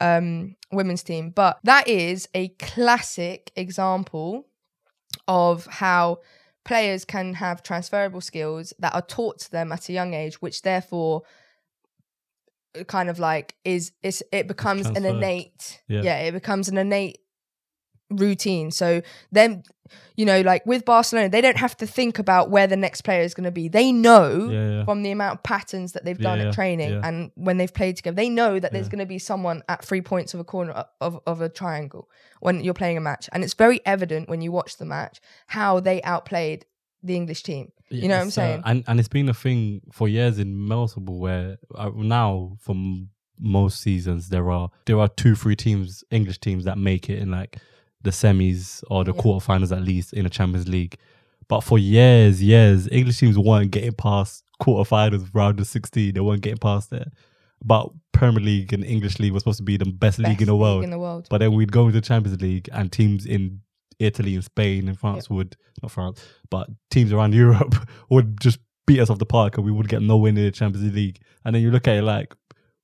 um, 0.00 0.56
women's 0.72 1.02
team. 1.02 1.30
But 1.30 1.58
that 1.64 1.86
is 1.86 2.28
a 2.34 2.48
classic 2.58 3.52
example 3.54 4.46
of 5.28 5.66
how 5.66 6.18
players 6.64 7.04
can 7.04 7.34
have 7.34 7.62
transferable 7.62 8.20
skills 8.20 8.72
that 8.78 8.94
are 8.94 9.02
taught 9.02 9.38
to 9.40 9.50
them 9.50 9.70
at 9.72 9.88
a 9.88 9.92
young 9.92 10.14
age, 10.14 10.40
which 10.42 10.62
therefore 10.62 11.22
kind 12.86 13.10
of 13.10 13.18
like 13.18 13.54
is 13.64 13.92
is 14.02 14.24
it 14.32 14.48
becomes 14.48 14.86
an 14.86 15.04
innate 15.04 15.82
Yeah. 15.88 16.02
yeah 16.02 16.18
it 16.20 16.32
becomes 16.32 16.68
an 16.68 16.78
innate 16.78 17.18
routine. 18.10 18.70
So 18.70 19.02
then 19.30 19.62
you 20.16 20.24
know 20.24 20.40
like 20.40 20.64
with 20.64 20.86
barcelona 20.86 21.28
they 21.28 21.42
don't 21.42 21.58
have 21.58 21.76
to 21.76 21.86
think 21.86 22.18
about 22.18 22.48
where 22.48 22.66
the 22.66 22.76
next 22.76 23.02
player 23.02 23.20
is 23.22 23.34
going 23.34 23.44
to 23.44 23.50
be. 23.50 23.68
They 23.68 23.92
know 23.92 24.48
Yeah, 24.50 24.68
yeah. 24.70 24.84
from 24.84 25.02
the 25.02 25.10
amount 25.10 25.38
of 25.38 25.42
patterns 25.42 25.92
that 25.92 26.04
they've 26.04 26.18
done 26.18 26.40
at 26.40 26.54
training 26.54 26.92
and 27.04 27.30
when 27.34 27.56
they've 27.58 27.72
played 27.72 27.96
together 27.96 28.14
they 28.14 28.28
know 28.30 28.58
that 28.58 28.72
there's 28.72 28.88
going 28.88 29.00
to 29.00 29.06
be 29.06 29.18
someone 29.18 29.62
at 29.68 29.84
three 29.84 30.00
points 30.00 30.32
of 30.34 30.40
a 30.40 30.44
corner 30.44 30.84
of, 31.00 31.20
of 31.26 31.40
a 31.42 31.48
triangle 31.48 32.08
when 32.40 32.62
you're 32.64 32.74
playing 32.74 32.96
a 32.96 33.00
match. 33.00 33.28
And 33.32 33.44
it's 33.44 33.54
very 33.54 33.80
evident 33.86 34.28
when 34.30 34.40
you 34.40 34.50
watch 34.52 34.78
the 34.78 34.84
match 34.86 35.20
how 35.46 35.80
they 35.80 36.00
outplayed 36.02 36.64
the 37.02 37.16
english 37.16 37.42
team 37.42 37.70
you 37.90 38.08
know 38.08 38.16
what 38.16 38.22
i'm 38.22 38.28
uh, 38.28 38.30
saying 38.30 38.62
and 38.64 38.84
and 38.86 38.98
it's 39.00 39.08
been 39.08 39.28
a 39.28 39.34
thing 39.34 39.80
for 39.92 40.08
years 40.08 40.38
in 40.38 40.68
football 40.68 41.18
where 41.18 41.58
uh, 41.74 41.90
now 41.96 42.56
from 42.60 43.08
most 43.38 43.80
seasons 43.80 44.28
there 44.28 44.50
are 44.50 44.70
there 44.86 44.98
are 45.00 45.08
two 45.08 45.34
three 45.34 45.56
teams 45.56 46.04
English 46.10 46.38
teams 46.38 46.64
that 46.64 46.78
make 46.78 47.10
it 47.10 47.18
in 47.18 47.30
like 47.30 47.58
the 48.02 48.10
semis 48.10 48.82
or 48.88 49.04
the 49.04 49.12
Yeah. 49.12 49.20
quarterfinals 49.20 49.74
at 49.76 49.82
least 49.82 50.12
in 50.12 50.24
the 50.24 50.30
Champions 50.30 50.68
League. 50.68 50.96
But 51.48 51.60
for 51.62 51.78
years, 51.78 52.42
years, 52.42 52.88
English 52.90 53.18
teams 53.18 53.38
weren't 53.38 53.70
getting 53.70 53.92
past 53.92 54.44
quarterfinals, 54.60 55.28
round 55.34 55.60
of 55.60 55.66
sixteen. 55.66 56.14
They 56.14 56.20
weren't 56.20 56.42
getting 56.42 56.58
past 56.58 56.90
there. 56.90 57.10
But 57.64 57.90
Premier 58.12 58.42
League 58.42 58.72
and 58.72 58.84
English 58.84 59.18
League 59.18 59.32
was 59.32 59.42
supposed 59.42 59.58
to 59.58 59.64
be 59.64 59.76
the 59.76 59.84
best, 59.84 60.18
league 60.18 60.40
in 60.40 60.46
the 60.48 60.56
world. 60.56 60.82
in 60.84 60.90
the 60.90 60.98
world. 60.98 61.26
But 61.30 61.38
then 61.38 61.52
we'd 61.54 61.72
go 61.72 61.86
into 61.86 62.00
the 62.00 62.06
Champions 62.06 62.40
League 62.40 62.68
and 62.72 62.90
teams 62.90 63.24
in 63.26 63.60
Italy 63.98 64.34
and 64.34 64.44
Spain 64.44 64.88
and 64.88 64.98
France 64.98 65.28
would 65.30 65.56
not 65.82 65.90
France, 65.90 66.22
but 66.50 66.68
teams 66.90 67.12
around 67.12 67.34
Europe 67.44 67.74
would 68.10 68.40
just 68.40 68.58
beat 68.86 69.00
us 69.00 69.10
off 69.10 69.18
the 69.18 69.26
park 69.26 69.56
and 69.56 69.64
we 69.64 69.72
would 69.72 69.88
get 69.88 70.02
nowhere 70.02 70.32
near 70.32 70.44
the 70.46 70.50
Champions 70.50 70.94
League. 70.94 71.20
And 71.44 71.54
then 71.54 71.62
you 71.62 71.70
look 71.70 71.86
at 71.88 71.96
it 71.96 72.02
like, 72.02 72.34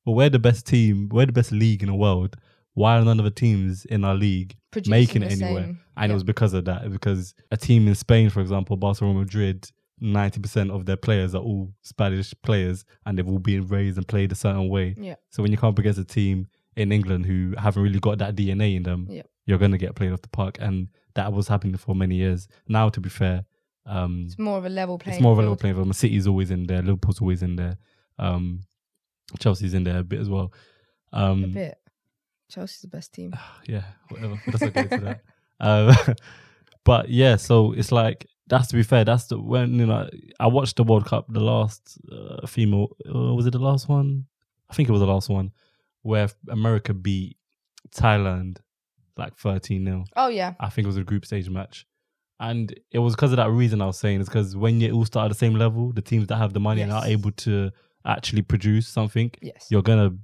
well, 0.05 0.14
we're 0.14 0.31
the 0.31 0.38
best 0.38 0.66
team, 0.66 1.09
we're 1.11 1.27
the 1.27 1.33
best 1.33 1.53
league 1.53 1.83
in 1.83 1.88
the 1.88 1.94
world. 1.94 2.37
Why 2.75 2.97
are 2.99 3.05
none 3.05 3.18
of 3.18 3.25
the 3.25 3.31
teams 3.33 3.85
in 3.87 4.05
our 4.05 4.14
league 4.14 4.57
Producing 4.71 4.90
making 4.90 5.23
it 5.25 5.33
anywhere? 5.33 5.64
same- 5.64 5.81
And 5.97 6.09
yeah. 6.09 6.12
it 6.12 6.14
was 6.14 6.23
because 6.25 6.53
of 6.55 6.64
that. 6.66 6.90
Because 6.92 7.35
a 7.51 7.57
team 7.57 7.88
in 7.88 7.94
Spain, 7.97 8.31
for 8.31 8.40
example, 8.40 8.77
Barcelona 8.77 9.18
Madrid, 9.18 9.68
90% 10.01 10.71
of 10.75 10.87
their 10.87 10.97
players 10.97 11.35
are 11.35 11.42
all 11.42 11.73
Spanish 11.83 12.33
players 12.42 12.85
and 13.05 13.18
they've 13.18 13.29
all 13.29 13.38
been 13.40 13.66
raised 13.66 13.97
and 13.97 14.07
played 14.07 14.33
a 14.33 14.37
certain 14.37 14.68
way. 14.68 14.94
Yeah. 14.99 15.16
So 15.31 15.42
when 15.42 15.51
you 15.53 15.59
come 15.59 15.71
up 15.71 15.79
against 15.79 15.99
a 15.99 16.05
team 16.05 16.47
in 16.77 16.92
England 16.92 17.27
who 17.27 17.55
haven't 17.59 17.83
really 17.83 17.99
got 18.01 18.18
that 18.18 18.37
DNA 18.37 18.77
in 18.77 18.85
them, 18.85 19.09
Yeah. 19.11 19.23
You're 19.49 19.59
going 19.59 19.73
to 19.73 19.79
get 19.79 19.95
played 19.95 20.13
off 20.13 20.21
the 20.21 20.29
park. 20.29 20.59
And 20.61 20.89
that 21.15 21.33
was 21.33 21.49
happening 21.49 21.77
for 21.79 21.95
many 21.95 22.17
years. 22.17 22.47
Now, 22.69 22.91
to 22.91 23.01
be 23.01 23.09
fair, 23.09 23.47
um, 23.87 24.25
It's 24.27 24.39
more 24.39 24.59
of 24.59 24.67
a 24.67 24.69
level 24.69 24.99
playing. 24.99 25.17
it's 25.17 25.23
more 25.23 25.33
of 25.33 25.39
a 25.39 25.43
level 25.43 25.57
playing 25.57 25.75
field. 25.75 25.97
City's 25.97 26.27
always 26.27 26.51
in 26.51 26.67
there, 26.67 26.83
Liverpool's 26.83 27.23
always 27.23 27.43
in 27.43 27.57
there, 27.57 27.79
um, 28.19 28.61
Chelsea's 29.39 29.73
in 29.73 29.85
there 29.85 29.99
a 30.01 30.05
bit 30.05 30.21
as 30.21 30.29
well. 30.29 30.53
Um, 31.13 31.45
A 31.45 31.47
bit. 31.49 31.79
Chelsea's 32.51 32.83
the 32.83 32.89
best 32.89 33.15
team. 33.15 33.35
yeah, 33.67 33.85
whatever. 34.11 34.41
Not 34.47 34.75
get 34.75 34.93
into 34.93 35.05
that. 35.05 35.21
Um, 35.61 36.15
but 36.85 37.09
yeah, 37.09 37.37
so 37.37 37.73
it's 37.73 37.91
like 37.91 38.27
that's 38.47 38.69
to 38.69 38.77
be 38.77 38.83
fair. 38.83 39.05
That's 39.05 39.25
the 39.25 39.41
when 39.41 39.75
you 39.75 39.87
know 39.87 40.09
I 40.39 40.47
watched 40.47 40.77
the 40.77 40.85
World 40.85 41.07
Cup, 41.07 41.27
the 41.29 41.41
last 41.41 41.99
uh, 42.13 42.47
female 42.47 42.89
uh, 43.07 43.35
was 43.35 43.47
it 43.47 43.53
the 43.53 43.59
last 43.59 43.89
one? 43.89 44.27
I 44.71 44.75
think 44.75 44.89
it 44.89 44.93
was 44.93 45.01
the 45.01 45.07
last 45.07 45.31
one 45.31 45.53
where 46.03 46.29
America 46.49 46.93
beat 46.95 47.37
Thailand 47.91 48.59
like 49.19 49.37
thirteen 49.37 49.85
0 49.85 50.05
Oh 50.17 50.29
yeah. 50.29 50.55
I 50.61 50.69
think 50.71 50.85
it 50.85 50.89
was 50.89 50.97
a 50.97 51.05
group 51.05 51.25
stage 51.27 51.49
match. 51.51 51.87
And 52.41 52.73
it 52.93 53.01
was 53.01 53.15
because 53.17 53.33
of 53.33 53.37
that 53.39 53.51
reason 53.51 53.83
I 53.83 53.87
was 53.87 53.99
saying 53.99 54.21
is 54.21 54.29
because 54.29 54.55
when 54.57 54.81
you 54.81 54.93
all 54.93 55.05
start 55.05 55.25
at 55.25 55.29
the 55.31 55.35
same 55.39 55.55
level, 55.55 55.93
the 55.93 56.03
teams 56.03 56.29
that 56.29 56.37
have 56.37 56.53
the 56.53 56.61
money 56.61 56.83
and 56.83 56.93
are 56.93 57.05
able 57.05 57.33
to 57.33 57.71
actually 58.07 58.43
produce 58.43 58.87
something, 58.87 59.31
Yes. 59.43 59.67
you're 59.71 59.83
gonna 59.83 60.17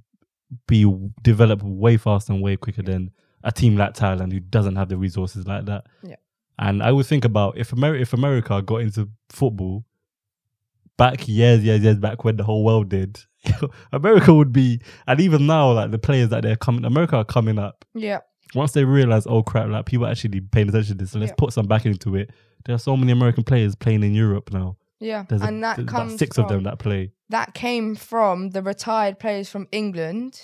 be 0.67 0.85
develop 1.23 1.61
way 1.63 1.97
faster 1.97 2.31
and 2.31 2.41
way 2.41 2.55
quicker 2.55 2.81
than 2.83 3.11
a 3.43 3.51
team 3.51 3.75
like 3.75 3.93
Thailand 3.95 4.31
who 4.31 4.39
doesn't 4.39 4.75
have 4.77 4.87
the 4.89 4.97
resources 4.97 5.45
like 5.45 5.65
that. 5.65 5.85
Yeah. 6.03 6.15
And 6.57 6.81
I 6.81 6.91
would 6.93 7.05
think 7.05 7.25
about 7.25 7.57
if 7.57 7.73
America 7.73 8.01
if 8.01 8.13
America 8.13 8.61
got 8.61 8.77
into 8.77 9.09
football 9.29 9.83
back 10.97 11.27
years, 11.27 11.63
years, 11.63 11.81
years 11.81 11.97
back 11.97 12.23
when 12.23 12.37
the 12.37 12.43
whole 12.43 12.63
world 12.63 12.89
did, 12.89 13.19
America 13.91 14.33
would 14.33 14.53
be 14.53 14.79
and 15.07 15.19
even 15.19 15.45
now 15.45 15.71
like 15.73 15.91
the 15.91 15.99
players 15.99 16.29
that 16.29 16.43
they're 16.43 16.55
coming 16.55 16.85
America 16.85 17.17
are 17.17 17.25
coming 17.25 17.59
up. 17.59 17.83
Yeah. 17.93 18.19
Once 18.55 18.71
they 18.71 18.85
realize, 18.85 19.27
oh 19.27 19.43
crap, 19.43 19.69
like 19.69 19.85
people 19.85 20.07
actually 20.07 20.41
paying 20.41 20.69
attention 20.69 20.97
to 20.97 21.03
this, 21.03 21.11
so 21.11 21.19
let's 21.19 21.31
Yeah. 21.31 21.35
put 21.37 21.53
some 21.53 21.67
back 21.67 21.85
into 21.85 22.15
it. 22.15 22.31
There 22.65 22.73
are 22.75 22.79
so 22.79 22.95
many 22.97 23.11
American 23.11 23.43
players 23.43 23.75
playing 23.75 24.03
in 24.03 24.13
Europe 24.13 24.51
now. 24.51 24.77
Yeah. 24.99 25.25
There's, 25.27 25.41
a- 25.41 25.45
and 25.45 25.63
that 25.63 25.75
there's 25.77 25.89
comes 25.89 26.17
six 26.17 26.35
from, 26.35 26.45
of 26.45 26.49
them 26.49 26.63
that 26.63 26.79
play. 26.79 27.11
that 27.29 27.53
came 27.53 27.95
from 27.95 28.51
the 28.51 28.61
retired 28.63 29.19
players 29.19 29.49
from 29.49 29.67
England 29.71 30.39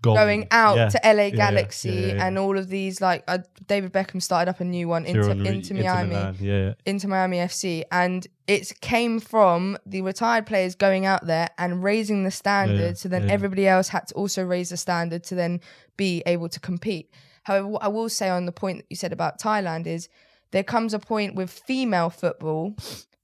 Goal. 0.00 0.14
going 0.14 0.46
out 0.52 0.76
Yeah. 0.76 0.88
to 0.90 1.00
LA 1.04 1.30
Galaxy 1.30 1.90
yeah, 2.14 2.24
and 2.26 2.38
all 2.38 2.56
of 2.56 2.68
these 2.68 3.00
like 3.00 3.24
uh, 3.26 3.38
David 3.66 3.92
Beckham 3.92 4.22
started 4.22 4.48
up 4.48 4.60
a 4.60 4.64
new 4.64 4.86
one 4.88 5.04
into 5.04 5.20
Kieran 5.22 5.44
Inter 5.44 5.74
Miami 5.74 6.10
Milan, 6.10 6.36
Yeah, 6.38 6.74
Inter 6.86 7.08
Miami 7.08 7.38
FC 7.38 7.82
and 7.90 8.24
it 8.46 8.72
came 8.80 9.18
from 9.18 9.76
the 9.84 10.02
retired 10.02 10.46
players 10.46 10.76
going 10.76 11.04
out 11.04 11.26
there 11.26 11.48
and 11.58 11.82
raising 11.82 12.22
the 12.22 12.30
standard 12.30 12.96
so 12.96 13.08
then 13.08 13.28
everybody 13.28 13.66
else 13.66 13.88
had 13.88 14.06
to 14.06 14.14
also 14.14 14.44
raise 14.44 14.68
the 14.70 14.76
standard 14.76 15.24
to 15.24 15.34
then 15.34 15.60
be 15.96 16.22
able 16.24 16.48
to 16.48 16.60
compete. 16.60 17.10
However, 17.44 17.66
what 17.68 17.82
I 17.82 17.88
will 17.88 18.08
say 18.08 18.28
on 18.28 18.46
the 18.46 18.52
point 18.52 18.78
that 18.78 18.86
you 18.90 18.96
said 18.96 19.12
about 19.12 19.40
Thailand 19.40 19.86
is 19.86 20.08
there 20.50 20.62
comes 20.64 20.94
a 20.94 20.98
point 20.98 21.34
with 21.34 21.50
female 21.50 22.10
football 22.10 22.74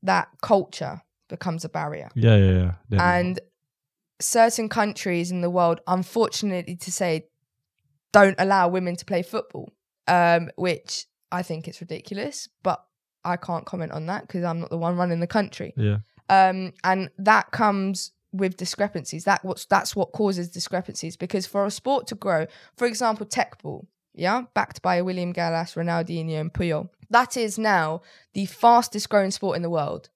that 0.03 0.29
culture 0.43 1.03
becomes 1.29 1.65
a 1.65 1.69
barrier. 1.69 2.11
yeah, 2.15 2.37
yeah, 2.37 2.53
yeah. 2.53 2.73
Then- 2.91 3.01
And 3.01 3.41
certain 4.21 4.69
countries 4.69 5.31
in 5.31 5.41
the 5.41 5.51
world, 5.51 5.81
unfortunately 5.87 6.77
to 6.77 6.93
say, 6.93 7.27
don't 8.13 8.37
allow 8.39 8.69
women 8.69 8.97
to 8.97 9.05
play 9.05 9.23
football, 9.23 9.73
um, 10.07 10.51
which 10.57 11.07
I 11.33 11.43
think 11.43 11.67
it's 11.67 11.81
ridiculous, 11.81 12.49
but 12.63 12.85
I 13.25 13.37
can't 13.37 13.67
comment 13.67 13.93
on 13.93 14.07
that 14.07 14.23
because 14.27 14.45
I'm 14.45 14.61
not 14.61 14.71
the 14.71 14.79
one 14.79 14.97
running 14.97 15.21
the 15.21 15.27
country. 15.27 15.73
yeah, 15.77 15.99
Um, 16.29 16.73
and 16.85 17.11
that 17.19 17.51
comes 17.51 18.13
with 18.33 18.57
discrepancies. 18.57 19.25
That 19.25 19.45
what's 19.45 19.65
that's 19.67 19.97
what 19.97 20.13
causes 20.13 20.51
discrepancies 20.51 21.17
because 21.17 21.47
for 21.47 21.65
a 21.65 21.71
sport 21.71 22.07
to 22.09 22.15
grow, 22.15 22.47
for 22.77 22.87
example, 22.87 23.27
Teqball, 23.27 23.87
yeah, 24.15 24.43
backed 24.55 24.83
by 24.83 25.03
William 25.03 25.33
Gallas, 25.33 25.75
Ronaldinho, 25.75 26.41
and 26.41 26.53
Puyol, 26.53 26.89
that 27.11 27.37
is 27.37 27.59
now 27.59 28.03
the 28.33 28.47
fastest 28.47 29.09
growing 29.09 29.31
sport 29.31 29.57
in 29.57 29.63
the 29.63 29.71
world. 29.71 30.09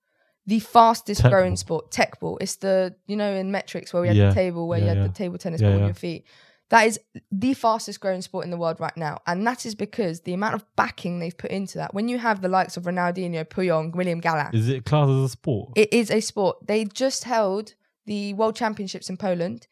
The 0.47 0.61
fastest 0.61 1.21
Tech 1.21 1.31
growing 1.31 1.51
ball. 1.53 1.57
sport, 1.57 1.91
Teqball. 1.91 2.39
It's 2.41 2.57
the 2.57 2.95
you 3.07 3.17
know 3.17 3.33
in 3.35 3.53
Metrix 3.53 3.93
where 3.93 4.01
we 4.03 4.09
had 4.09 4.17
Yeah. 4.17 4.29
the 4.31 4.35
table 4.35 4.67
where 4.69 4.79
Yeah, 4.79 4.85
you 4.85 4.89
had 4.91 4.99
yeah. 4.99 5.07
the 5.09 5.13
table 5.13 5.37
tennis 5.39 5.61
ball 5.61 5.73
on 5.75 5.85
your 5.85 5.95
feet. 5.95 6.25
That 6.71 6.87
is 6.87 6.99
the 7.33 7.55
fastest 7.55 8.01
growing 8.01 8.21
sport 8.23 8.45
in 8.45 8.51
the 8.51 8.57
world 8.59 8.79
right 8.79 8.97
now. 8.97 9.19
And 9.27 9.47
that 9.47 9.65
is 9.65 9.75
because 9.75 10.21
the 10.21 10.35
amount 10.35 10.55
of 10.55 10.65
backing 10.77 11.19
they've 11.19 11.37
put 11.37 11.51
into 11.51 11.79
that. 11.79 11.95
When 11.95 12.09
you 12.09 12.19
have 12.19 12.43
the 12.43 12.49
likes 12.49 12.77
of 12.77 12.85
Ronaldinho, 12.85 13.45
Puyol, 13.47 13.95
William 13.95 14.21
Gallas, 14.21 14.53
is 14.55 14.69
it 14.69 14.85
classed 14.85 15.11
as 15.11 15.17
a 15.25 15.29
sport? 15.31 15.71
it 15.77 15.91
is 15.93 16.11
a 16.11 16.21
sport. 16.21 16.67
They 16.67 16.85
just 16.85 17.25
held 17.25 17.75
the 18.07 18.35
World 18.35 18.55
Championships 18.57 19.09
in 19.11 19.17
Poland, 19.19 19.67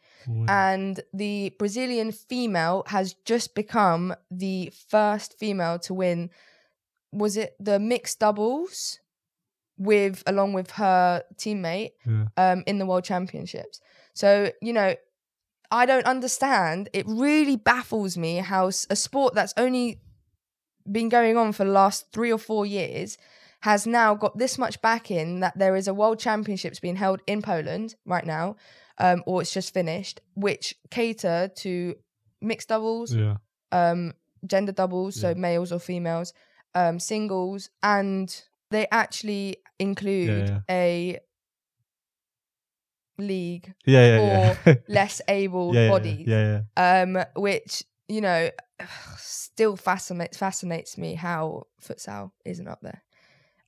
And 0.49 1.01
the 1.13 1.55
Brazilian 1.59 2.13
female 2.13 2.85
has 2.87 3.15
just 3.25 3.55
become 3.55 4.15
the 4.31 4.73
first 4.89 5.39
female 5.39 5.79
to 5.81 5.95
win. 5.95 6.31
Was 7.13 7.37
it 7.37 7.55
the 7.61 7.79
mixed 7.79 8.21
doubles 8.21 9.01
with 9.79 10.23
along 10.27 10.55
with 10.55 10.73
her 10.73 11.23
teammate 11.37 11.93
yeah. 12.07 12.27
um, 12.37 12.65
in 12.67 12.79
the 12.79 12.87
World 12.87 13.05
Championships? 13.05 13.81
So 14.15 14.51
you 14.61 14.73
know, 14.73 14.95
I 15.71 15.87
don't 15.87 16.07
understand. 16.07 16.89
It 16.93 17.07
really 17.07 17.57
baffles 17.57 18.17
me 18.17 18.37
how 18.37 18.69
a 18.69 18.97
sport 18.97 19.35
that's 19.35 19.55
only 19.57 20.01
been 20.91 21.09
going 21.09 21.37
on 21.37 21.53
for 21.53 21.65
the 21.65 21.73
last 21.73 22.13
three 22.13 22.33
or 22.33 22.39
four 22.39 22.65
years 22.65 23.19
has 23.61 23.87
now 23.87 24.15
got 24.15 24.39
this 24.39 24.59
much 24.59 24.81
backing 24.81 25.41
that 25.41 25.59
there 25.59 25.75
is 25.75 25.89
a 25.89 25.95
world 25.95 26.19
championships 26.19 26.79
being 26.79 26.97
held 26.97 27.21
in 27.27 27.43
Poland 27.43 27.97
right 28.05 28.27
now, 28.27 28.57
um, 28.99 29.23
or 29.27 29.43
it's 29.43 29.53
just 29.53 29.75
finished, 29.75 30.21
which 30.35 30.75
cater 30.91 31.51
to 31.57 31.95
mixed 32.41 32.69
doubles, 32.69 33.15
yeah. 33.15 33.37
um, 33.73 34.13
gender 34.47 34.73
doubles, 34.73 35.21
so 35.21 35.35
males 35.35 35.73
or 35.73 35.79
females, 35.79 36.33
um, 36.75 36.99
singles, 36.99 37.71
and 37.83 38.43
they 38.71 38.87
actually 38.91 39.57
include 39.79 40.49
yeah. 40.49 40.61
a 40.71 41.19
league 43.19 43.75
Yeah, 43.87 44.19
yeah, 44.19 44.57
yeah. 44.67 44.75
less 44.89 45.21
able 45.29 45.75
yeah, 45.75 45.83
yeah, 45.83 45.89
bodies 45.89 46.27
Yeah, 46.27 46.61
yeah. 46.77 47.03
um, 47.03 47.25
which 47.35 47.83
you 48.09 48.21
know 48.21 48.51
still 49.19 49.77
fascinates 49.77 50.37
fascinates 50.37 50.99
me 50.99 51.15
how 51.15 51.67
futsal 51.83 52.33
isn't 52.45 52.69
up 52.69 52.81
there, 52.83 53.03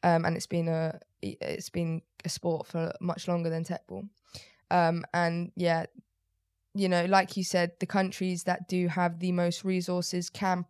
um, 0.03 0.25
and 0.25 0.37
it's 0.37 0.47
been 0.47 0.69
a 0.69 0.99
it's 1.21 1.71
been 1.71 2.03
a 2.25 2.29
sport 2.29 2.67
for 2.67 2.93
much 3.01 3.27
longer 3.27 3.51
than 3.51 3.65
Teqball, 3.65 4.09
um, 4.71 5.05
and 5.13 5.53
yeah, 5.57 5.87
you 6.75 6.89
know, 6.89 7.05
like 7.07 7.37
you 7.37 7.45
said, 7.45 7.73
the 7.81 7.87
countries 7.87 8.45
that 8.45 8.69
do 8.69 8.89
have 8.89 9.19
the 9.19 9.33
most 9.33 9.65
resources 9.65 10.31
can 10.31 10.65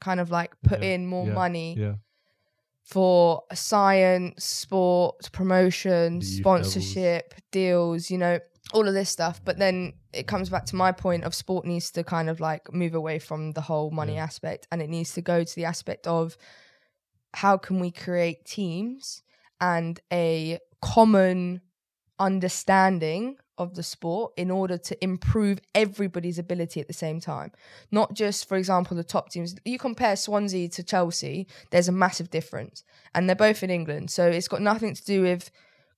kind 0.00 0.20
of 0.20 0.30
like 0.30 0.60
put 0.62 0.82
Yeah, 0.82 0.94
in 0.94 1.06
more 1.06 1.26
yeah, 1.26 1.34
money 1.34 1.76
Yeah. 1.78 1.94
for 2.82 3.42
science, 3.52 4.44
sport, 4.44 5.30
promotion, 5.32 6.18
The 6.18 6.24
sponsorship, 6.24 7.34
deals, 7.50 8.10
you 8.10 8.18
know, 8.18 8.40
all 8.72 8.88
of 8.88 8.94
this 8.94 9.10
stuff. 9.10 9.40
But 9.44 9.58
then 9.58 9.94
it 10.12 10.26
comes 10.26 10.50
back 10.50 10.66
to 10.66 10.76
my 10.76 10.92
point 10.92 11.24
of 11.24 11.34
sport 11.34 11.64
needs 11.64 11.90
to 11.92 12.02
kind 12.04 12.28
of 12.28 12.40
like 12.40 12.72
move 12.72 12.94
away 12.94 13.18
from 13.18 13.52
the 13.52 13.60
whole 13.60 13.90
money 13.90 14.18
aspect 14.18 14.66
and 14.72 14.82
it 14.82 14.88
needs 14.90 15.14
to 15.14 15.22
go 15.22 15.44
to 15.44 15.54
the 15.54 15.64
aspect 15.64 16.06
of 16.06 16.36
how 17.34 17.56
can 17.56 17.80
we 17.80 17.90
create 17.90 18.44
teams 18.44 19.22
and 19.60 20.00
a 20.12 20.58
common 20.82 21.60
understanding 22.22 23.36
of 23.58 23.74
the 23.74 23.82
sport 23.82 24.32
in 24.36 24.50
order 24.50 24.78
to 24.78 25.04
improve 25.04 25.58
everybody's 25.74 26.38
ability 26.38 26.80
at 26.80 26.86
the 26.86 26.94
same 26.94 27.20
time. 27.20 27.50
Not 27.90 28.14
just, 28.14 28.48
for 28.48 28.56
example, 28.56 28.96
the 28.96 29.04
top 29.04 29.30
teams. 29.30 29.56
You 29.64 29.78
compare 29.78 30.16
Swansea 30.16 30.68
to 30.70 30.82
Chelsea, 30.82 31.48
there's 31.70 31.88
a 31.88 31.92
massive 31.92 32.30
difference. 32.30 32.84
And 33.14 33.28
they're 33.28 33.36
both 33.36 33.62
in 33.62 33.70
England. 33.70 34.10
So 34.10 34.26
it's 34.26 34.48
got 34.48 34.62
nothing 34.62 34.94
to 34.94 35.04
do 35.04 35.22
with 35.22 35.50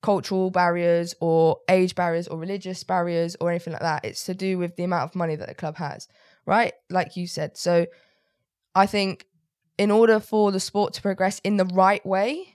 cultural 0.03 0.51
barriers 0.51 1.15
or 1.21 1.59
age 1.69 1.95
barriers 1.95 2.27
or 2.27 2.39
religious 2.39 2.83
barriers 2.83 3.37
or 3.41 3.51
anything 3.51 3.75
like 3.75 3.83
that. 3.83 4.05
It's 4.05 4.25
to 4.25 4.35
do 4.35 4.59
with 4.59 4.77
the 4.77 4.85
amount 4.85 5.05
of 5.05 5.15
money 5.15 5.37
that 5.37 5.49
the 5.49 5.55
club 5.55 5.77
has, 5.77 6.09
right? 6.47 6.73
Like 6.91 7.17
you 7.17 7.27
said. 7.27 7.57
So 7.57 7.87
I 8.75 8.87
think 8.87 9.27
in 9.79 9.91
order 9.91 10.21
for 10.21 10.53
the 10.53 10.61
sport 10.61 10.95
to 10.95 11.03
progress 11.03 11.41
in 11.45 11.57
the 11.59 11.67
right 11.67 12.05
way, 12.05 12.55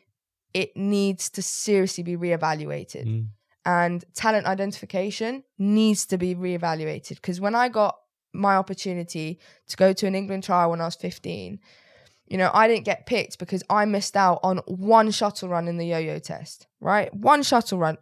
it 0.54 0.76
needs 0.76 1.30
to 1.32 1.42
seriously 1.42 2.04
be 2.04 2.18
reevaluated. 2.18 3.06
Mm. 3.06 3.28
And 3.66 4.04
talent 4.14 4.46
identification 4.46 5.44
needs 5.58 6.06
to 6.08 6.18
be 6.18 6.34
reevaluated. 6.34 7.16
Because 7.16 7.42
when 7.42 7.56
I 7.56 7.70
got 7.70 7.98
my 8.34 8.56
opportunity 8.56 9.40
to 9.68 9.78
go 9.78 9.94
to 9.94 10.08
an 10.08 10.16
England 10.16 10.44
trial 10.44 10.70
when 10.72 10.82
I 10.82 10.86
was 10.86 10.96
15, 10.96 11.60
you 12.28 12.38
know, 12.38 12.52
I 12.54 12.68
didn't 12.68 12.86
get 12.86 13.06
picked 13.06 13.40
because 13.40 13.64
I 13.70 13.86
missed 13.86 14.16
out 14.16 14.40
on 14.44 14.60
one 14.68 15.12
shuttle 15.12 15.50
run 15.50 15.68
in 15.68 15.78
the 15.78 15.88
yo-yo 15.88 16.20
test, 16.20 16.68
right? 16.80 17.14
One 17.14 17.44
shuttle 17.44 17.80
run. 17.80 17.98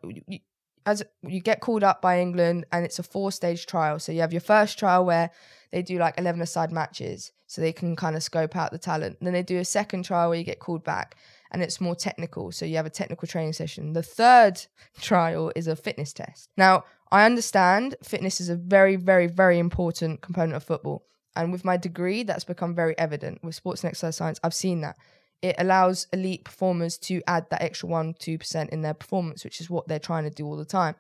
As 0.86 1.04
you 1.22 1.42
get 1.42 1.60
called 1.60 1.84
up 1.84 2.02
by 2.02 2.22
England, 2.22 2.66
and 2.72 2.86
it's 2.86 3.00
a 3.00 3.04
four-stage 3.04 3.66
trial. 3.66 4.00
So 4.00 4.12
you 4.12 4.22
have 4.22 4.32
your 4.32 4.42
first 4.42 4.80
trial 4.80 5.06
where 5.06 5.32
they 5.72 5.82
do 5.82 5.98
like 5.98 6.18
eleven-a-side 6.18 6.72
matches, 6.72 7.34
so 7.46 7.62
they 7.62 7.74
can 7.74 7.96
kind 7.96 8.16
of 8.16 8.24
scope 8.24 8.56
out 8.56 8.72
the 8.72 8.78
talent. 8.78 9.18
Then 9.22 9.34
they 9.34 9.44
do 9.44 9.58
a 9.58 9.66
second 9.66 10.04
trial 10.04 10.30
where 10.30 10.38
you 10.38 10.46
get 10.46 10.60
called 10.60 10.86
back, 10.86 11.18
and 11.52 11.62
it's 11.62 11.82
more 11.82 11.96
technical. 11.96 12.52
So 12.52 12.66
you 12.66 12.76
have 12.78 12.86
a 12.86 12.92
technical 12.92 13.28
training 13.28 13.54
session. 13.54 13.94
The 13.94 14.04
third 14.04 14.66
trial 15.00 15.52
is 15.56 15.68
a 15.68 15.76
fitness 15.76 16.14
test. 16.14 16.50
Now, 16.58 16.84
I 17.12 17.26
understand 17.26 17.96
fitness 18.04 18.42
is 18.42 18.50
a 18.50 18.56
very, 18.56 18.96
very, 18.96 19.28
very 19.28 19.60
important 19.60 20.22
component 20.22 20.56
of 20.56 20.64
football. 20.64 21.06
And 21.36 21.52
with 21.52 21.64
my 21.64 21.78
degree, 21.78 22.24
that's 22.24 22.44
become 22.44 22.76
very 22.76 22.98
evident. 22.98 23.44
With 23.44 23.56
sports 23.56 23.84
and 23.84 23.90
exercise 23.90 24.18
science, 24.18 24.40
I've 24.44 24.54
seen 24.54 24.82
that. 24.82 24.98
It 25.42 25.56
allows 25.60 26.08
elite 26.12 26.46
performers 26.46 26.98
to 27.00 27.22
add 27.28 27.46
that 27.52 27.62
extra 27.62 27.88
1 27.88 28.16
2% 28.16 28.70
in 28.70 28.82
their 28.82 28.96
performance, 28.96 29.44
which 29.44 29.62
is 29.62 29.70
what 29.70 29.88
they're 29.88 30.00
trying 30.00 30.24
to 30.24 30.32
do 30.32 30.46
all 30.46 30.58
the 30.58 30.66
time. 30.66 30.96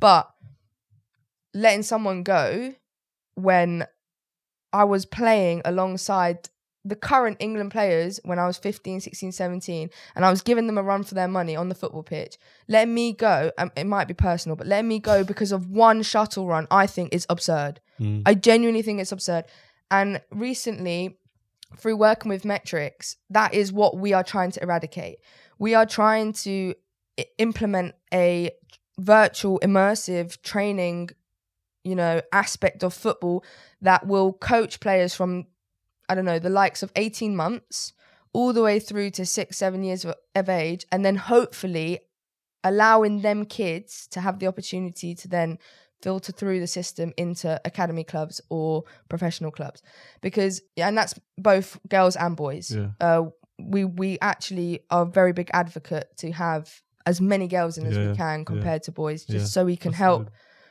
But 0.00 0.30
letting 1.52 1.82
someone 1.82 2.22
go 2.22 2.74
when 3.34 3.86
I 4.72 4.84
was 4.84 5.04
playing 5.04 5.62
alongside 5.64 6.48
the 6.84 6.96
current 6.96 7.38
England 7.40 7.70
players 7.70 8.20
when 8.24 8.38
I 8.38 8.46
was 8.46 8.58
15, 8.58 9.00
16, 9.00 9.32
17, 9.32 9.90
and 10.14 10.24
I 10.24 10.30
was 10.30 10.42
giving 10.42 10.66
them 10.66 10.76
a 10.76 10.82
run 10.82 11.02
for 11.02 11.14
their 11.14 11.28
money 11.28 11.56
on 11.56 11.70
the 11.70 11.74
football 11.74 12.02
pitch. 12.02 12.36
Letting 12.68 12.92
me 12.92 13.14
go, 13.14 13.50
um, 13.56 13.72
it 13.74 13.84
might 13.84 14.06
be 14.06 14.12
personal, 14.14 14.54
but 14.54 14.66
letting 14.66 14.88
me 14.88 14.98
go 14.98 15.24
because 15.24 15.50
of 15.50 15.70
one 15.70 16.02
shuttle 16.02 16.46
run, 16.46 16.66
I 16.70 16.86
think 16.86 17.14
is 17.14 17.26
absurd. 17.30 17.80
Mm. 17.98 18.22
I 18.26 18.34
genuinely 18.34 18.82
think 18.82 19.00
it's 19.00 19.12
absurd. 19.12 19.44
And 19.90 20.20
recently, 20.30 21.16
through 21.78 21.96
working 21.96 22.28
with 22.28 22.42
Metrix, 22.42 23.16
that 23.30 23.54
is 23.54 23.72
what 23.72 23.96
we 23.96 24.12
are 24.12 24.22
trying 24.22 24.50
to 24.52 24.62
eradicate. 24.62 25.18
We 25.58 25.74
are 25.74 25.86
trying 25.86 26.34
to 26.44 26.74
i- 27.18 27.24
implement 27.38 27.94
a 28.12 28.50
virtual 28.98 29.58
immersive 29.60 30.40
training, 30.42 31.10
you 31.82 31.94
know, 31.94 32.20
aspect 32.32 32.84
of 32.84 32.92
football 32.92 33.42
that 33.80 34.06
will 34.06 34.34
coach 34.34 34.80
players 34.80 35.14
from 35.14 35.46
I 36.08 36.14
don't 36.14 36.24
know, 36.24 36.38
the 36.38 36.50
likes 36.50 36.82
of 36.82 36.92
18 36.96 37.34
months 37.36 37.92
all 38.32 38.52
the 38.52 38.62
way 38.62 38.78
through 38.80 39.10
to 39.10 39.24
6 39.24 39.56
7 39.56 39.82
years 39.84 40.04
of, 40.04 40.14
of 40.34 40.48
age 40.48 40.84
and 40.90 41.04
then 41.04 41.16
hopefully 41.16 42.00
allowing 42.62 43.20
them 43.22 43.44
kids 43.44 44.06
to 44.08 44.20
have 44.20 44.38
the 44.38 44.46
opportunity 44.46 45.14
to 45.14 45.28
then 45.28 45.58
filter 46.02 46.32
through 46.32 46.60
the 46.60 46.66
system 46.66 47.12
into 47.16 47.60
academy 47.64 48.04
clubs 48.04 48.40
or 48.50 48.84
professional 49.08 49.50
clubs 49.50 49.82
because 50.20 50.60
yeah, 50.76 50.88
and 50.88 50.96
that's 50.98 51.14
both 51.38 51.78
girls 51.88 52.16
and 52.16 52.36
boys 52.36 52.74
Yeah. 52.74 52.90
uh, 53.00 53.24
we 53.58 53.84
we 53.84 54.18
actually 54.20 54.80
are 54.90 55.02
a 55.02 55.06
very 55.06 55.32
big 55.32 55.50
advocate 55.54 56.08
to 56.18 56.32
have 56.32 56.82
as 57.06 57.20
many 57.20 57.46
girls 57.46 57.78
in 57.78 57.86
as 57.86 57.96
Yeah, 57.96 58.08
we 58.10 58.16
can 58.16 58.40
yeah. 58.40 58.44
compared 58.44 58.82
to 58.84 58.92
boys 58.92 59.24
just 59.24 59.32
Yeah, 59.32 59.44
so 59.44 59.64
we 59.64 59.76
can 59.76 59.92
That's 59.92 59.98
help. 59.98 60.30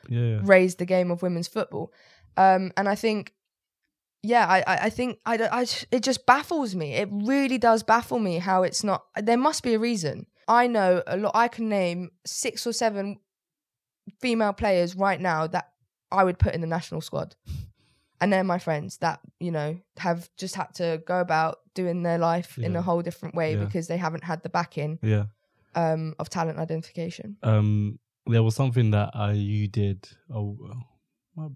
Yeah, 0.09 0.19
yeah. 0.19 0.39
raise 0.43 0.75
the 0.75 0.86
game 0.86 1.11
of 1.11 1.21
women's 1.21 1.47
football. 1.47 1.93
Um, 2.36 2.73
and 2.75 2.89
I 2.89 2.95
think, 2.95 3.31
yeah, 4.24 4.45
I, 4.47 4.63
I, 4.86 4.89
think 4.89 5.19
I, 5.26 5.36
I, 5.51 5.65
it 5.91 6.01
just 6.01 6.26
baffles 6.26 6.74
me. 6.76 6.93
It 6.93 7.09
really 7.11 7.57
does 7.57 7.84
baffle 7.84 8.19
me 8.19 8.39
how 8.39 8.63
it's 8.63 8.84
not. 8.84 9.03
There 9.21 9.38
must 9.38 9.61
be 9.63 9.74
a 9.74 9.80
reason. 9.80 10.26
I 10.47 10.67
know 10.67 11.03
a 11.05 11.17
lot. 11.17 11.34
I 11.36 11.47
can 11.49 11.69
name 11.69 12.11
six 12.26 12.65
or 12.65 12.74
seven 12.74 13.19
female 14.21 14.53
players 14.53 14.95
right 14.95 15.19
now 15.19 15.47
that 15.47 15.69
I 16.11 16.24
would 16.24 16.39
put 16.39 16.53
in 16.55 16.61
the 16.61 16.67
national 16.67 17.01
squad. 17.01 17.36
And 18.21 18.32
they're 18.32 18.43
my 18.45 18.59
friends 18.59 18.99
that, 18.99 19.19
you 19.41 19.51
know, 19.51 19.78
have 19.97 20.30
just 20.38 20.55
had 20.55 20.74
to 20.76 21.01
go 21.05 21.19
about 21.19 21.57
doing 21.74 22.03
their 22.03 22.17
life 22.17 22.57
in 22.57 22.74
a 22.78 22.82
whole 22.82 23.01
different 23.01 23.36
way 23.36 23.55
Yeah. 23.55 23.65
because 23.65 23.88
they 23.88 23.97
haven't 23.97 24.24
had 24.24 24.43
the 24.43 24.49
backing 24.49 24.97
Yeah. 25.01 25.26
um, 25.76 26.15
of 26.19 26.30
talent 26.30 26.57
identification. 26.57 27.36
um 27.43 27.99
there 28.26 28.41
was 28.41 28.55
something 28.55 28.91
that 28.91 29.09
I 29.13 29.34
you 29.34 29.67
did 29.67 30.07
oh 30.34 30.55
might, 31.36 31.49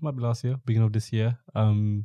might- 0.00 0.16
be 0.16 0.22
last 0.22 0.44
year 0.44 0.56
beginning 0.64 0.86
of 0.86 0.92
this 0.92 1.12
year 1.12 1.36
um 1.54 2.04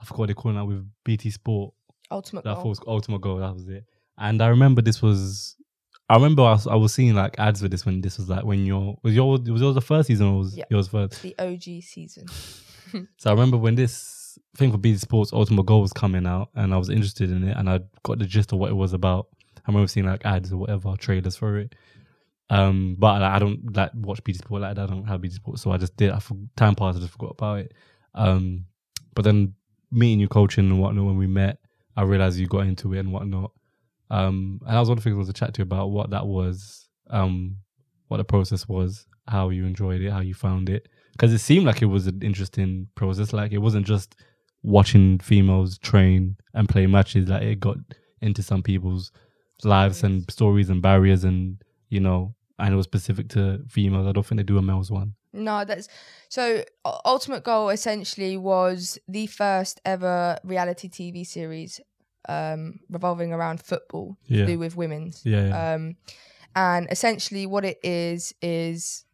I 0.00 0.04
forgot 0.04 0.18
what 0.20 0.26
they 0.28 0.34
call 0.34 0.50
it 0.52 0.54
now 0.54 0.64
with 0.66 0.86
BT 1.04 1.30
Sport 1.30 1.72
Ultimate 2.10 2.44
that 2.44 2.56
goal. 2.56 2.68
was 2.68 2.80
Ultimate 2.86 3.20
Goal 3.20 3.38
that 3.38 3.54
was 3.54 3.68
it 3.68 3.84
and 4.18 4.40
I 4.42 4.48
remember 4.48 4.82
this 4.82 5.00
was 5.02 5.56
I 6.08 6.14
remember 6.14 6.42
I 6.42 6.52
was, 6.52 6.66
I 6.68 6.74
was 6.76 6.94
seeing 6.94 7.14
like 7.14 7.38
ads 7.38 7.60
for 7.62 7.68
this 7.68 7.84
when 7.84 8.00
this 8.00 8.16
was 8.18 8.28
like 8.28 8.44
when 8.44 8.64
your 8.64 8.96
was 9.02 9.14
your 9.14 9.32
was 9.32 9.60
yours 9.60 9.74
the 9.74 9.80
first 9.80 10.06
season 10.06 10.26
or 10.28 10.38
was 10.38 10.56
Yeah. 10.56 10.64
yours 10.70 10.88
first 10.88 11.20
The 11.22 11.34
OG 11.38 11.82
season. 11.82 12.26
so 13.18 13.30
I 13.30 13.32
remember 13.32 13.56
when 13.56 13.74
this 13.74 14.38
thing 14.56 14.70
for 14.70 14.78
BT 14.78 14.98
Sports 14.98 15.32
Ultimate 15.32 15.66
Goal 15.66 15.80
was 15.82 15.92
coming 15.92 16.26
out 16.26 16.50
and 16.54 16.72
I 16.72 16.76
was 16.76 16.90
interested 16.90 17.30
in 17.30 17.42
it 17.48 17.56
and 17.56 17.68
I 17.68 17.80
got 18.04 18.18
the 18.20 18.24
gist 18.26 18.52
of 18.52 18.58
what 18.58 18.70
it 18.70 18.74
was 18.74 18.92
about. 18.92 19.26
I 19.66 19.70
remember 19.72 19.88
seeing 19.88 20.06
like 20.06 20.24
ads 20.24 20.52
or 20.52 20.58
whatever, 20.58 20.94
trailers 20.96 21.34
for 21.36 21.58
it. 21.58 21.74
Um, 22.48 22.96
but 22.98 23.20
like, 23.20 23.32
I 23.32 23.38
don't 23.38 23.74
like 23.74 23.90
watch 23.94 24.22
BT 24.22 24.38
Sport 24.38 24.62
like 24.62 24.76
that. 24.76 24.82
I 24.82 24.86
don't 24.86 25.06
have 25.06 25.20
BT 25.20 25.34
Sport, 25.34 25.58
so 25.58 25.70
I 25.72 25.78
just 25.78 25.96
did. 25.96 26.10
I 26.10 26.18
for, 26.18 26.36
time 26.56 26.74
passed, 26.74 26.98
I 26.98 27.00
just 27.00 27.12
forgot 27.12 27.32
about 27.32 27.58
it. 27.60 27.74
Um, 28.14 28.66
but 29.14 29.24
then 29.24 29.54
meeting 29.90 30.20
you, 30.20 30.28
coaching 30.28 30.70
and 30.70 30.80
whatnot, 30.80 31.06
when 31.06 31.16
we 31.16 31.26
met, 31.26 31.58
I 31.96 32.02
realized 32.02 32.38
you 32.38 32.46
got 32.46 32.66
into 32.66 32.92
it 32.94 33.00
and 33.00 33.12
whatnot. 33.12 33.52
Um, 34.10 34.60
and 34.66 34.74
that 34.74 34.80
was 34.80 34.88
one 34.88 34.98
of 34.98 35.04
the 35.04 35.10
things 35.10 35.16
I 35.16 35.18
was 35.18 35.28
to 35.28 35.32
chat 35.32 35.54
to 35.54 35.60
you 35.60 35.64
about 35.64 35.90
what 35.90 36.10
that 36.10 36.26
was, 36.26 36.88
um, 37.10 37.56
what 38.08 38.18
the 38.18 38.24
process 38.24 38.68
was, 38.68 39.06
how 39.26 39.50
you 39.50 39.64
enjoyed 39.64 40.00
it, 40.00 40.10
how 40.12 40.20
you 40.20 40.34
found 40.34 40.68
it, 40.68 40.88
because 41.12 41.32
it 41.32 41.38
seemed 41.38 41.66
like 41.66 41.82
it 41.82 41.86
was 41.86 42.06
an 42.06 42.22
interesting 42.22 42.88
process. 42.94 43.32
Like 43.32 43.52
it 43.52 43.58
wasn't 43.58 43.86
just 43.86 44.14
watching 44.62 45.18
females 45.18 45.78
train 45.78 46.36
and 46.54 46.68
play 46.68 46.86
matches. 46.86 47.28
Like 47.28 47.42
it 47.42 47.60
got 47.60 47.78
into 48.20 48.42
some 48.42 48.62
people's 48.62 49.10
lives 49.64 50.04
and 50.04 50.30
stories 50.30 50.70
and 50.70 50.82
barriers, 50.82 51.24
and 51.24 51.62
you 51.88 52.00
know, 52.00 52.34
and 52.58 52.72
it 52.72 52.76
was 52.76 52.84
specific 52.84 53.28
to 53.30 53.60
females. 53.68 54.06
I 54.06 54.12
don't 54.12 54.24
think 54.26 54.38
they 54.38 54.42
do 54.44 54.58
a 54.58 54.62
males 54.62 54.90
one. 54.90 55.14
No, 55.32 55.64
that's 55.64 55.88
so. 56.28 56.64
Ultimate 57.04 57.44
Goal 57.44 57.68
essentially 57.68 58.36
was 58.36 58.98
the 59.06 59.26
first 59.26 59.80
ever 59.84 60.38
reality 60.44 60.88
TV 60.88 61.26
series 61.26 61.80
um, 62.28 62.80
revolving 62.88 63.32
around 63.32 63.60
football 63.60 64.16
Yeah. 64.26 64.46
to 64.46 64.52
do 64.52 64.58
with 64.58 64.76
women's. 64.76 65.22
Yeah, 65.24 65.48
yeah. 65.48 65.72
Um, 65.74 65.96
and 66.54 66.88
essentially, 66.90 67.44
what 67.46 67.64
it 67.66 67.78
is 67.82 68.34
is 68.40 69.04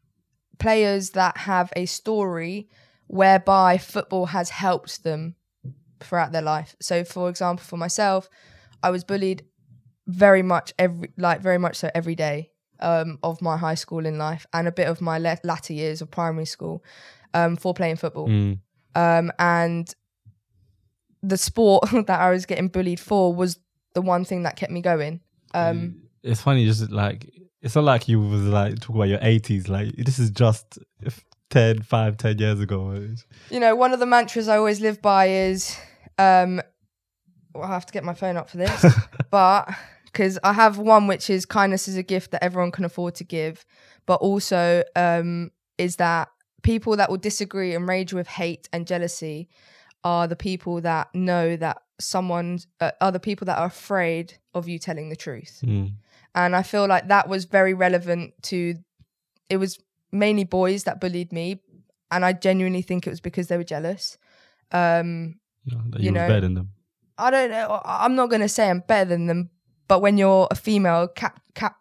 players 0.58 1.10
that 1.10 1.36
have 1.38 1.72
a 1.74 1.86
story 1.86 2.68
whereby 3.08 3.78
football 3.78 4.26
has 4.26 4.50
helped 4.50 5.02
them 5.02 5.34
throughout 6.00 6.30
their 6.30 6.42
life. 6.42 6.76
So, 6.80 7.02
for 7.04 7.28
example, 7.28 7.64
for 7.64 7.76
myself, 7.76 8.28
I 8.82 8.90
was 8.90 9.02
bullied 9.02 9.44
very 10.06 10.42
much 10.42 10.72
every, 10.78 11.10
like 11.16 11.40
very 11.40 11.58
much 11.58 11.76
so 11.76 11.90
every 11.94 12.14
day 12.14 12.51
um, 12.82 13.18
of 13.22 13.40
my 13.40 13.56
high 13.56 13.74
school 13.74 14.04
in 14.04 14.18
life 14.18 14.46
and 14.52 14.68
a 14.68 14.72
bit 14.72 14.88
of 14.88 15.00
my 15.00 15.18
la- 15.18 15.36
latter 15.44 15.72
years 15.72 16.02
of 16.02 16.10
primary 16.10 16.44
school 16.44 16.84
um, 17.34 17.56
for 17.56 17.72
playing 17.72 17.96
football 17.96 18.28
Mm, 18.28 18.58
um, 18.94 19.32
and 19.38 19.94
the 21.22 21.36
sport 21.36 21.88
that 22.06 22.20
I 22.20 22.30
was 22.30 22.46
getting 22.46 22.68
bullied 22.68 23.00
for 23.00 23.34
was 23.34 23.58
the 23.94 24.02
one 24.02 24.24
thing 24.24 24.42
that 24.42 24.56
kept 24.56 24.72
me 24.72 24.80
going. 24.80 25.20
Um, 25.54 26.02
it's 26.22 26.42
funny, 26.42 26.64
just 26.66 26.90
like 26.90 27.30
it's 27.60 27.74
not 27.74 27.84
like 27.84 28.08
you 28.08 28.20
was 28.20 28.42
like 28.42 28.80
talk 28.80 28.96
about 28.96 29.08
your 29.08 29.18
eighties. 29.22 29.68
Like 29.68 29.94
this 29.96 30.18
is 30.18 30.30
just 30.30 30.78
if 31.00 31.24
10, 31.52 31.82
5, 31.82 32.16
10 32.16 32.38
years 32.38 32.60
ago. 32.60 33.06
You 33.50 33.60
know, 33.60 33.76
one 33.76 33.92
of 33.92 34.00
the 34.00 34.06
mantras 34.06 34.48
I 34.48 34.56
always 34.56 34.80
live 34.80 35.02
by 35.02 35.28
is, 35.28 35.76
um, 36.18 36.62
well, 37.54 37.64
I 37.64 37.68
have 37.68 37.84
to 37.84 37.92
get 37.92 38.04
my 38.04 38.14
phone 38.14 38.38
up 38.38 38.48
for 38.48 38.56
this, 38.56 38.86
but 39.30 39.68
because 40.12 40.38
I 40.44 40.52
have 40.52 40.78
one 40.78 41.06
which 41.06 41.30
is 41.30 41.46
kindness 41.46 41.88
is 41.88 41.96
a 41.96 42.02
gift 42.02 42.30
that 42.32 42.44
everyone 42.44 42.70
can 42.70 42.84
afford 42.84 43.14
to 43.16 43.24
give, 43.24 43.64
but 44.06 44.16
also 44.16 44.82
um, 44.94 45.50
is 45.78 45.96
that 45.96 46.28
people 46.62 46.96
that 46.96 47.10
will 47.10 47.18
disagree 47.18 47.74
and 47.74 47.88
rage 47.88 48.12
with 48.12 48.28
hate 48.28 48.68
and 48.72 48.86
jealousy 48.86 49.48
are 50.04 50.26
the 50.26 50.36
people 50.36 50.80
that 50.82 51.14
know 51.14 51.56
that 51.56 51.82
someone 51.98 52.58
uh, 52.80 52.90
are 53.00 53.12
the 53.12 53.20
people 53.20 53.44
that 53.46 53.58
are 53.58 53.66
afraid 53.66 54.34
of 54.54 54.68
you 54.68 54.78
telling 54.78 55.08
the 55.08 55.16
truth. 55.16 55.60
Mm, 55.64 55.92
and 56.34 56.56
I 56.56 56.62
feel 56.62 56.86
like 56.86 57.08
that 57.08 57.28
was 57.28 57.44
very 57.44 57.74
relevant 57.74 58.34
to. 58.44 58.74
It 59.48 59.56
was 59.56 59.78
mainly 60.10 60.44
boys 60.44 60.84
that 60.84 61.00
bullied 61.00 61.32
me, 61.32 61.62
and 62.10 62.24
I 62.24 62.32
genuinely 62.32 62.82
think 62.82 63.06
it 63.06 63.10
was 63.10 63.20
because 63.20 63.48
they 63.48 63.56
were 63.56 63.64
jealous. 63.64 64.18
Um, 64.72 65.38
you 65.64 66.06
You 66.06 66.10
know, 66.12 66.28
better 66.28 66.40
than 66.42 66.54
them. 66.54 66.70
I 67.18 67.30
don't 67.30 67.50
know. 67.50 67.80
I'm 67.84 68.14
not 68.14 68.30
gonna 68.30 68.48
say 68.48 68.68
I'm 68.68 68.80
better 68.80 69.10
than 69.10 69.26
them, 69.26 69.50
but 69.88 70.00
when 70.00 70.18
you're 70.18 70.48
a 70.50 70.54
female 70.54 71.08
cap 71.08 71.40
cap 71.54 71.76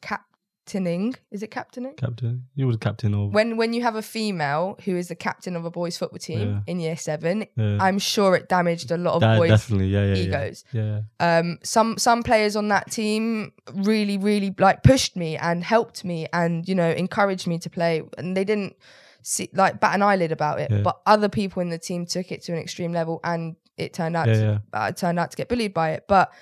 cap 0.00 0.22
captaining. 0.66 1.14
Is 1.30 1.42
it 1.42 1.50
captaining? 1.50 1.94
Captain. 1.94 2.44
You 2.54 2.66
were 2.66 2.72
the 2.72 2.78
captain 2.78 3.14
of. 3.14 3.32
When 3.34 3.56
when 3.56 3.72
you 3.74 3.82
have 3.82 3.96
a 3.96 4.02
female 4.02 4.78
who 4.84 4.96
is 4.96 5.08
the 5.08 5.14
captain 5.14 5.56
of 5.56 5.64
a 5.66 5.70
boys 5.70 5.96
football 5.98 6.18
team 6.18 6.48
Yeah. 6.48 6.60
in 6.66 6.80
year 6.80 6.96
seven, 6.96 7.46
yeah. 7.56 7.76
I'm 7.80 7.98
sure 7.98 8.34
it 8.34 8.48
damaged 8.48 8.90
a 8.90 8.96
lot 8.96 9.14
of 9.14 9.20
That- 9.20 9.38
boys' 9.38 9.50
definitely. 9.50 9.88
Yeah. 9.88 10.06
Yeah. 10.06 10.14
egos. 10.14 10.64
Yeah. 10.72 11.00
yeah. 11.20 11.38
Um, 11.38 11.58
some 11.62 11.98
some 11.98 12.22
players 12.22 12.56
on 12.56 12.68
that 12.68 12.90
team 12.90 13.52
really 13.74 14.16
really 14.18 14.54
like 14.58 14.82
pushed 14.82 15.16
me 15.16 15.36
and 15.36 15.62
helped 15.62 16.04
me 16.04 16.26
and 16.32 16.66
you 16.68 16.74
know 16.74 16.90
encouraged 16.90 17.46
me 17.46 17.58
to 17.58 17.68
play, 17.70 18.02
and 18.16 18.34
they 18.36 18.44
didn't 18.44 18.74
see 19.22 19.50
like 19.52 19.80
bat 19.80 19.94
an 19.94 20.02
eyelid 20.02 20.32
about 20.32 20.60
it. 20.60 20.70
Yeah. 20.70 20.80
But 20.82 20.98
other 21.06 21.28
people 21.28 21.60
in 21.62 21.68
the 21.68 21.78
team 21.78 22.06
took 22.06 22.32
it 22.32 22.42
to 22.44 22.52
an 22.52 22.58
extreme 22.58 22.92
level, 22.92 23.20
and 23.22 23.56
it 23.76 23.92
turned 23.92 24.16
out 24.16 24.28
Yeah, 24.28 24.34
to, 24.34 24.40
yeah. 24.40 24.58
I 24.72 24.92
turned 24.92 25.18
out 25.18 25.30
to 25.32 25.36
get 25.36 25.48
bullied 25.50 25.74
by 25.74 25.90
it. 25.90 26.04
But 26.08 26.32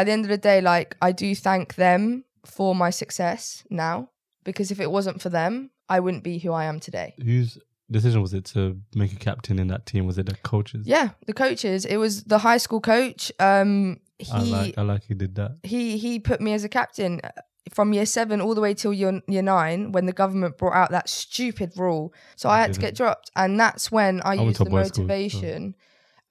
at 0.00 0.06
the 0.06 0.12
end 0.12 0.24
of 0.24 0.30
the 0.30 0.38
day, 0.38 0.60
like 0.60 0.96
I 1.02 1.12
do 1.12 1.34
thank 1.34 1.74
them 1.74 2.24
for 2.46 2.74
my 2.74 2.90
success 2.90 3.64
now 3.68 4.08
because 4.44 4.70
if 4.70 4.80
it 4.80 4.90
wasn't 4.90 5.20
for 5.20 5.28
them, 5.28 5.70
I 5.88 6.00
wouldn't 6.00 6.24
be 6.24 6.38
who 6.38 6.52
I 6.52 6.64
am 6.64 6.80
today. 6.80 7.14
Whose 7.22 7.58
decision 7.90 8.22
was 8.22 8.32
it 8.32 8.44
to 8.46 8.78
make 8.94 9.12
a 9.12 9.16
captain 9.16 9.58
in 9.58 9.68
that 9.68 9.84
team? 9.84 10.06
Was 10.06 10.16
it 10.16 10.26
the 10.26 10.36
coaches? 10.36 10.86
Yeah, 10.86 11.10
the 11.26 11.34
coaches. 11.34 11.84
It 11.84 11.98
was 11.98 12.24
the 12.24 12.38
high 12.38 12.56
school 12.56 12.80
coach. 12.80 13.30
Um, 13.38 14.00
he 14.18 14.32
I 14.32 14.40
like. 14.40 14.78
I 14.78 14.82
like 14.82 15.04
he 15.04 15.14
did 15.14 15.34
that. 15.34 15.58
he 15.62 15.98
he 15.98 16.18
put 16.18 16.40
me 16.40 16.54
as 16.54 16.64
a 16.64 16.68
captain 16.68 17.20
uh, 17.22 17.30
from 17.74 17.92
year 17.92 18.06
seven 18.06 18.40
all 18.40 18.54
the 18.54 18.60
way 18.62 18.72
till 18.72 18.94
year, 18.94 19.20
year 19.28 19.42
nine 19.42 19.92
when 19.92 20.06
the 20.06 20.12
government 20.12 20.56
brought 20.56 20.74
out 20.74 20.90
that 20.92 21.08
stupid 21.10 21.72
rule. 21.76 22.14
So 22.36 22.48
I, 22.48 22.56
I 22.56 22.60
had 22.62 22.66
to 22.68 22.72
didn't. 22.72 22.82
get 22.82 22.96
dropped, 22.96 23.30
and 23.36 23.60
that's 23.60 23.92
when 23.92 24.22
I, 24.22 24.36
went 24.36 24.48
used 24.48 24.60
the 24.60 24.70
boys' 24.70 24.88
school, 24.88 24.96
so- 24.96 25.02
motivation 25.02 25.74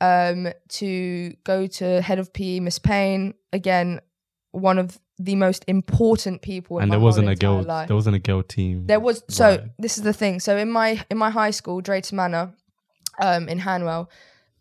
um, 0.01 0.47
to 0.69 1.33
go 1.43 1.67
to 1.67 2.01
head 2.01 2.19
of 2.19 2.31
PE, 2.33 2.59
Miss 2.61 2.79
Payne. 2.79 3.33
Again, 3.53 3.99
one 4.51 4.77
of 4.79 4.99
the 5.17 5.35
most 5.35 5.65
important 5.67 6.41
people 6.41 6.77
in 6.77 6.83
And 6.83 6.89
my 6.89 6.95
there 6.95 7.03
wasn't 7.03 7.29
a 7.29 7.35
girl. 7.35 7.61
life. 7.61 7.87
There 7.87 7.95
wasn't 7.95 8.15
a 8.15 8.19
girl 8.19 8.41
team. 8.41 8.85
There 8.87 8.99
was 9.01 9.23
so 9.27 9.49
Right. 9.49 9.63
this 9.77 9.97
is 9.97 10.03
the 10.03 10.13
thing. 10.13 10.39
So 10.39 10.55
in 10.57 10.71
my 10.71 11.03
in 11.09 11.17
my 11.17 11.29
high 11.29 11.51
school, 11.51 11.81
Drayton 11.81 12.15
Manor, 12.15 12.53
um, 13.21 13.49
in 13.49 13.59
Hanwell, 13.59 14.07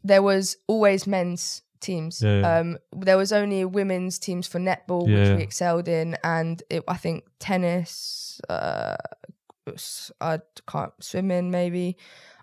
there 0.02 0.20
was 0.22 0.56
always 0.66 1.06
men's 1.06 1.62
teams. 1.80 2.20
Yeah, 2.22 2.40
yeah. 2.40 2.58
Um, 2.58 2.78
there 2.96 3.16
was 3.16 3.32
only 3.32 3.64
women's 3.64 4.18
teams 4.18 4.48
for 4.48 4.58
netball, 4.58 5.02
which 5.06 5.36
we 5.36 5.42
excelled 5.44 5.86
in, 5.86 6.16
and 6.24 6.60
it, 6.68 6.82
I 6.88 6.96
think 6.96 7.22
tennis. 7.38 8.40
Uh, 8.48 8.96
I 10.20 10.40
can't 10.66 10.92
swim 11.00 11.30
in 11.30 11.50
maybe. 11.50 11.96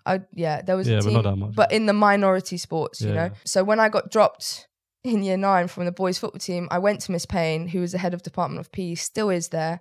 I 0.06 0.20
yeah, 0.32 0.62
there 0.62 0.76
was 0.76 0.88
Yeah, 0.88 0.98
a 0.98 1.02
but 1.02 1.08
team, 1.10 1.22
that 1.22 1.36
much. 1.36 1.54
but 1.54 1.72
in 1.72 1.86
the 1.86 1.92
minority 1.92 2.56
sports, 2.56 3.00
you 3.00 3.12
know. 3.12 3.30
So 3.44 3.64
when 3.64 3.80
I 3.80 3.88
got 3.88 4.10
dropped 4.10 4.68
in 5.04 5.22
year 5.22 5.36
nine 5.36 5.68
from 5.68 5.84
the 5.84 5.92
boys 5.92 6.18
football 6.18 6.38
team, 6.38 6.68
I 6.70 6.78
went 6.78 7.00
to 7.02 7.12
Miss 7.12 7.26
Payne, 7.26 7.68
who 7.68 7.80
was 7.80 7.92
the 7.92 7.98
head 7.98 8.14
of 8.14 8.22
department 8.22 8.60
of 8.60 8.72
PE, 8.72 8.94
still 8.94 9.30
is 9.30 9.48
there. 9.48 9.80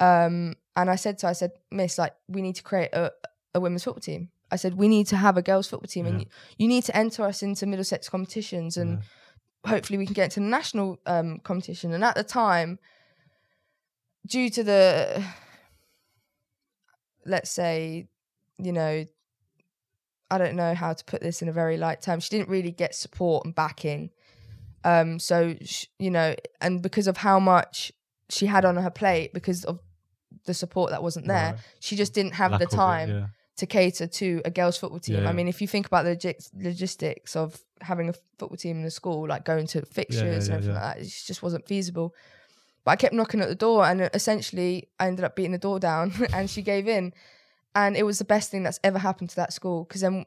Um, 0.00 0.54
and 0.76 0.90
I 0.90 0.96
said 0.96 1.18
to 1.18 1.26
her, 1.26 1.30
I 1.30 1.34
said, 1.34 1.52
Miss, 1.70 1.98
like, 1.98 2.14
we 2.28 2.42
need 2.42 2.54
to 2.56 2.62
create 2.62 2.92
a, 2.92 3.10
a 3.54 3.60
women's 3.60 3.84
football 3.84 4.00
team. 4.00 4.30
I 4.50 4.56
said, 4.56 4.74
we 4.74 4.88
need 4.88 5.06
to 5.08 5.16
have 5.16 5.36
a 5.36 5.42
girls' 5.42 5.66
football 5.68 5.88
team, 5.88 6.06
and 6.06 6.20
you, 6.20 6.26
you 6.58 6.68
need 6.68 6.84
to 6.84 6.96
enter 6.96 7.24
us 7.24 7.42
into 7.42 7.66
Middlesex 7.66 8.08
competitions, 8.08 8.76
and 8.76 9.00
hopefully 9.64 9.98
we 9.98 10.06
can 10.06 10.14
get 10.14 10.24
into 10.24 10.40
the 10.40 10.46
national 10.46 10.98
um, 11.06 11.38
competition. 11.40 11.92
And 11.92 12.04
at 12.04 12.14
the 12.14 12.22
time, 12.22 12.78
due 14.26 14.48
to 14.50 14.62
the, 14.62 15.24
let's 17.24 17.50
say, 17.50 18.06
you 18.58 18.72
know, 18.72 19.04
I 20.30 20.38
don't 20.38 20.56
know 20.56 20.74
how 20.74 20.92
to 20.92 21.04
put 21.04 21.20
this 21.22 21.42
in 21.42 21.48
a 21.48 21.52
very 21.52 21.76
light 21.76 22.02
term. 22.02 22.20
She 22.20 22.30
didn't 22.30 22.48
really 22.48 22.72
get 22.72 22.94
support 22.94 23.44
and 23.44 23.54
backing. 23.54 24.10
Um, 24.84 25.18
so 25.18 25.54
sh- 25.62 25.86
you 25.98 26.10
know, 26.10 26.34
and 26.60 26.82
because 26.82 27.06
of 27.06 27.16
how 27.18 27.38
much 27.40 27.92
she 28.28 28.46
had 28.46 28.64
on 28.64 28.76
her 28.76 28.90
plate, 28.90 29.32
because 29.32 29.64
of 29.64 29.80
the 30.46 30.54
support 30.54 30.90
that 30.90 31.02
wasn't 31.02 31.26
there, 31.26 31.52
Right. 31.52 31.60
she 31.80 31.96
just 31.96 32.12
didn't 32.14 32.34
have 32.34 32.52
Lack 32.52 32.60
the 32.60 32.66
of 32.66 32.72
it, 32.72 32.76
time 32.76 33.08
yeah. 33.10 33.26
to 33.56 33.66
cater 33.66 34.06
to 34.06 34.42
a 34.44 34.50
girls' 34.50 34.76
football 34.76 35.00
team. 35.00 35.22
Yeah. 35.22 35.28
I 35.28 35.32
mean, 35.32 35.48
if 35.48 35.60
you 35.60 35.68
think 35.68 35.86
about 35.86 36.04
the 36.04 36.10
logi- 36.10 36.36
logistics 36.54 37.34
of 37.36 37.60
having 37.80 38.08
a 38.08 38.14
football 38.38 38.56
team 38.56 38.76
in 38.78 38.82
the 38.82 38.90
school, 38.90 39.26
like 39.28 39.44
going 39.44 39.66
to 39.68 39.82
fixtures 39.86 40.48
yeah, 40.48 40.54
and 40.54 40.64
everything 40.64 40.74
like 40.74 40.96
that, 40.96 41.02
it 41.02 41.08
just 41.26 41.42
wasn't 41.42 41.66
feasible. 41.66 42.14
But 42.84 42.92
I 42.92 42.96
kept 42.96 43.14
knocking 43.14 43.40
at 43.40 43.48
the 43.48 43.54
door, 43.56 43.84
and 43.84 44.02
essentially, 44.14 44.88
I 45.00 45.06
ended 45.08 45.24
up 45.24 45.34
beating 45.34 45.52
the 45.52 45.58
door 45.58 45.80
down, 45.80 46.12
and 46.32 46.48
she 46.50 46.62
gave 46.62 46.86
in. 46.88 47.12
And 47.76 47.96
it 47.96 48.04
was 48.04 48.18
the 48.18 48.24
best 48.24 48.50
thing 48.50 48.62
that's 48.64 48.80
ever 48.82 48.98
happened 48.98 49.30
to 49.30 49.36
that 49.36 49.52
school 49.52 49.84
because 49.84 50.00
then 50.00 50.24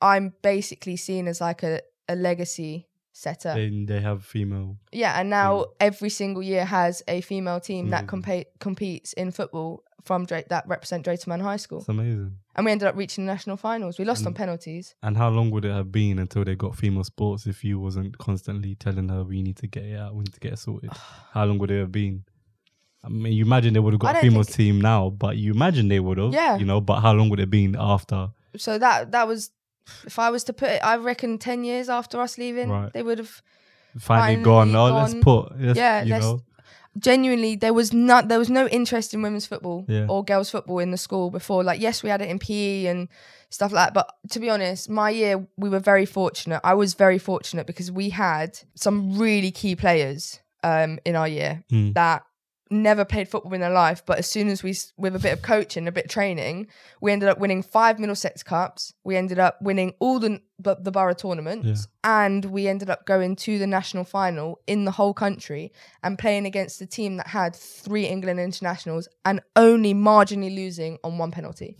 I'm 0.00 0.34
basically 0.42 0.96
seen 0.96 1.26
as 1.28 1.40
like 1.40 1.62
a, 1.62 1.80
a 2.08 2.14
legacy 2.16 2.88
setter. 3.12 3.54
They, 3.54 3.84
they 3.86 4.00
have 4.00 4.24
female. 4.24 4.76
Yeah, 4.92 5.18
and 5.18 5.30
now 5.30 5.66
every 5.80 6.10
single 6.10 6.42
year 6.42 6.64
has 6.64 7.02
a 7.08 7.20
female 7.22 7.60
team 7.60 7.88
that 7.90 8.06
compete 8.08 8.48
competes 8.58 9.12
in 9.14 9.30
football 9.32 9.82
from 10.04 10.26
Dra- 10.26 10.44
that 10.48 10.66
represent 10.66 11.04
Drayton 11.04 11.30
Man 11.30 11.38
High 11.40 11.58
School, 11.58 11.78
It's 11.78 11.88
amazing. 11.88 12.32
and 12.56 12.66
we 12.66 12.72
ended 12.72 12.88
up 12.88 12.96
reaching 12.96 13.24
the 13.24 13.32
national 13.32 13.56
finals. 13.56 13.98
We 14.00 14.04
lost 14.04 14.26
on 14.26 14.32
Mm. 14.32 14.36
penalties. 14.36 14.96
And 15.00 15.16
how 15.16 15.28
long 15.30 15.52
would 15.52 15.64
it 15.64 15.70
have 15.72 15.92
been 15.92 16.18
until 16.18 16.42
they 16.44 16.56
got 16.56 16.74
female 16.76 17.04
sports 17.04 17.46
if 17.46 17.62
you 17.62 17.78
wasn't 17.78 18.18
constantly 18.18 18.74
telling 18.74 19.08
her 19.10 19.22
we 19.22 19.42
need 19.42 19.58
to 19.58 19.68
get 19.68 19.84
it 19.84 19.96
out, 19.96 20.14
we 20.16 20.24
need 20.24 20.34
to 20.34 20.40
get 20.40 20.54
it 20.54 20.58
sorted? 20.58 20.90
how 21.32 21.44
long 21.44 21.58
would 21.58 21.70
it 21.70 21.78
have 21.78 21.92
been? 21.92 22.24
I 23.04 23.08
mean, 23.08 23.32
you 23.32 23.44
imagine 23.44 23.74
they 23.74 23.80
would 23.80 23.92
have 23.94 24.00
got 24.00 24.16
a 24.16 24.20
female 24.20 24.44
think- 24.44 24.56
team 24.56 24.80
now, 24.80 25.10
but 25.10 25.36
you 25.36 25.52
imagine 25.52 25.88
they 25.88 26.00
would 26.00 26.18
have, 26.18 26.32
Yeah. 26.32 26.56
you 26.56 26.64
know. 26.64 26.80
But 26.80 27.00
how 27.00 27.12
long 27.12 27.28
would 27.30 27.40
it 27.40 27.42
have 27.42 27.50
been 27.50 27.74
after? 27.78 28.30
So 28.56 28.78
that 28.78 29.10
that 29.12 29.26
was, 29.26 29.50
if 30.06 30.18
I 30.18 30.30
was 30.30 30.44
to 30.44 30.52
put 30.52 30.68
it, 30.70 30.80
I 30.84 30.96
reckon 30.96 31.38
ten 31.38 31.64
years 31.64 31.88
after 31.88 32.20
us 32.20 32.38
leaving, 32.38 32.68
Right. 32.70 32.92
they 32.92 33.02
would 33.02 33.18
have 33.18 33.42
Finally, 33.98 34.36
Finally 34.36 34.44
gone. 34.44 34.74
Oh, 34.76 34.94
let's 34.94 35.14
put, 35.14 35.60
let's, 35.60 35.76
Yeah, 35.76 36.02
you 36.04 36.10
let's- 36.12 36.24
know, 36.24 36.40
genuinely 36.98 37.56
there 37.56 37.72
was 37.72 37.92
not 37.92 38.28
there 38.28 38.38
was 38.38 38.50
no 38.50 38.66
interest 38.68 39.14
in 39.14 39.22
women's 39.22 39.46
football 39.46 39.84
Yeah. 39.88 40.06
or 40.08 40.22
girls 40.24 40.50
football 40.50 40.78
in 40.78 40.90
the 40.90 40.96
school 40.98 41.30
before 41.30 41.64
like 41.64 41.80
yes 41.80 42.02
we 42.02 42.10
had 42.10 42.20
it 42.20 42.28
in 42.28 42.38
PE 42.38 42.84
and 42.86 43.08
stuff 43.48 43.72
like 43.72 43.86
that 43.86 43.94
but 43.94 44.14
to 44.30 44.38
be 44.38 44.50
honest 44.50 44.90
my 44.90 45.08
year 45.08 45.46
we 45.56 45.70
were 45.70 45.78
very 45.78 46.04
fortunate 46.04 46.60
I 46.62 46.74
was 46.74 46.92
very 46.92 47.18
fortunate 47.18 47.66
because 47.66 47.90
we 47.90 48.10
had 48.10 48.58
some 48.74 49.18
really 49.18 49.50
key 49.50 49.74
players 49.74 50.40
um 50.62 50.98
in 51.06 51.16
our 51.16 51.26
year 51.28 51.64
Mm. 51.72 51.94
that 51.94 52.24
never 52.72 53.04
played 53.04 53.28
football 53.28 53.52
in 53.52 53.60
their 53.60 53.70
life 53.70 54.02
but 54.06 54.18
as 54.18 54.28
soon 54.28 54.48
as 54.48 54.62
we 54.62 54.74
with 54.96 55.14
a 55.14 55.18
bit 55.18 55.32
of 55.32 55.42
coaching 55.42 55.86
a 55.86 55.92
bit 55.92 56.06
of 56.06 56.10
training 56.10 56.66
we 57.00 57.12
ended 57.12 57.28
up 57.28 57.38
winning 57.38 57.62
five 57.62 57.98
Middlesex 57.98 58.42
Cups 58.42 58.94
we 59.04 59.16
ended 59.16 59.38
up 59.38 59.60
winning 59.62 59.94
all 60.00 60.18
the 60.18 60.40
the, 60.58 60.76
the 60.76 60.90
borough 60.92 61.12
tournaments 61.14 61.86
and 62.04 62.44
we 62.46 62.68
ended 62.68 62.88
up 62.88 63.04
going 63.04 63.34
to 63.36 63.58
the 63.58 63.66
national 63.66 64.04
final 64.04 64.60
in 64.66 64.84
the 64.84 64.92
whole 64.92 65.12
country 65.12 65.72
and 66.02 66.18
playing 66.18 66.46
against 66.46 66.80
a 66.80 66.86
team 66.86 67.16
that 67.16 67.26
had 67.28 67.54
three 67.56 68.06
England 68.06 68.38
internationals 68.38 69.08
and 69.24 69.40
only 69.56 69.92
marginally 69.92 70.54
losing 70.54 70.98
on 71.02 71.18
one 71.18 71.30
penalty. 71.32 71.76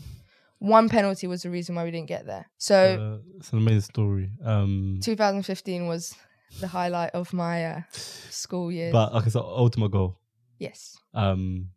One 0.59 0.89
penalty 0.89 1.27
was 1.27 1.43
the 1.43 1.49
reason 1.49 1.75
why 1.75 1.83
we 1.85 1.91
didn't 1.91 2.07
get 2.07 2.25
there. 2.25 2.49
So 2.57 3.19
uh, 3.21 3.37
it's 3.37 3.51
an 3.51 3.59
amazing 3.59 3.81
story. 3.81 4.31
Um, 4.43 4.99
2015 5.01 5.87
was 5.87 6.15
the 6.59 6.67
highlight 6.67 7.11
of 7.11 7.33
my 7.33 7.65
uh, 7.65 7.81
school 7.91 8.71
years. 8.71 8.91
but 8.91 9.13
like 9.13 9.25
I 9.25 9.29
said, 9.29 9.41
ultimate 9.41 9.91
goal. 9.91 10.19
Yes. 10.63 10.97
Um, 11.13 11.69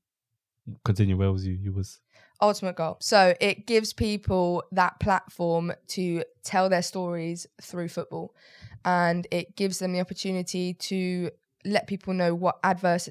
continue. 0.84 1.16
Where 1.16 1.32
was 1.32 1.46
you? 1.46 1.54
You 1.54 1.72
was 1.72 2.00
Ultimate 2.42 2.76
goal. 2.76 2.98
So 3.00 3.34
it 3.40 3.66
gives 3.66 3.94
people 3.94 4.62
that 4.72 5.00
platform 5.00 5.72
to 5.88 6.22
tell 6.44 6.68
their 6.68 6.82
stories 6.82 7.46
through 7.62 7.88
football. 7.88 8.34
And 8.84 9.26
it 9.30 9.56
gives 9.56 9.78
them 9.78 9.92
the 9.94 10.00
opportunity 10.00 10.74
to 10.74 11.30
let 11.64 11.86
people 11.86 12.12
know 12.14 12.34
what 12.34 12.58
adverse 12.62 13.08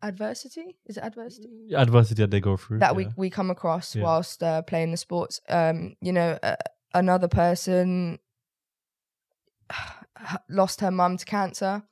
adversity 0.00 0.76
is 0.86 0.96
it 0.96 1.02
adversity 1.02 1.50
adversity 1.74 2.22
that 2.22 2.30
they 2.30 2.38
go 2.38 2.56
through. 2.56 2.78
that 2.78 2.92
yeah. 2.92 2.96
we 2.96 3.08
we 3.16 3.30
come 3.30 3.50
across 3.50 3.96
Yeah. 3.96 4.04
whilst 4.04 4.42
uh, 4.44 4.62
playing 4.62 4.92
the 4.92 4.96
sports. 4.96 5.40
Um, 5.48 5.96
you 6.00 6.12
know, 6.12 6.38
uh, 6.40 6.54
another 6.94 7.26
person 7.26 8.20
lost 10.48 10.80
her 10.82 10.92
mum 10.92 11.16
to 11.16 11.24
cancer, 11.24 11.82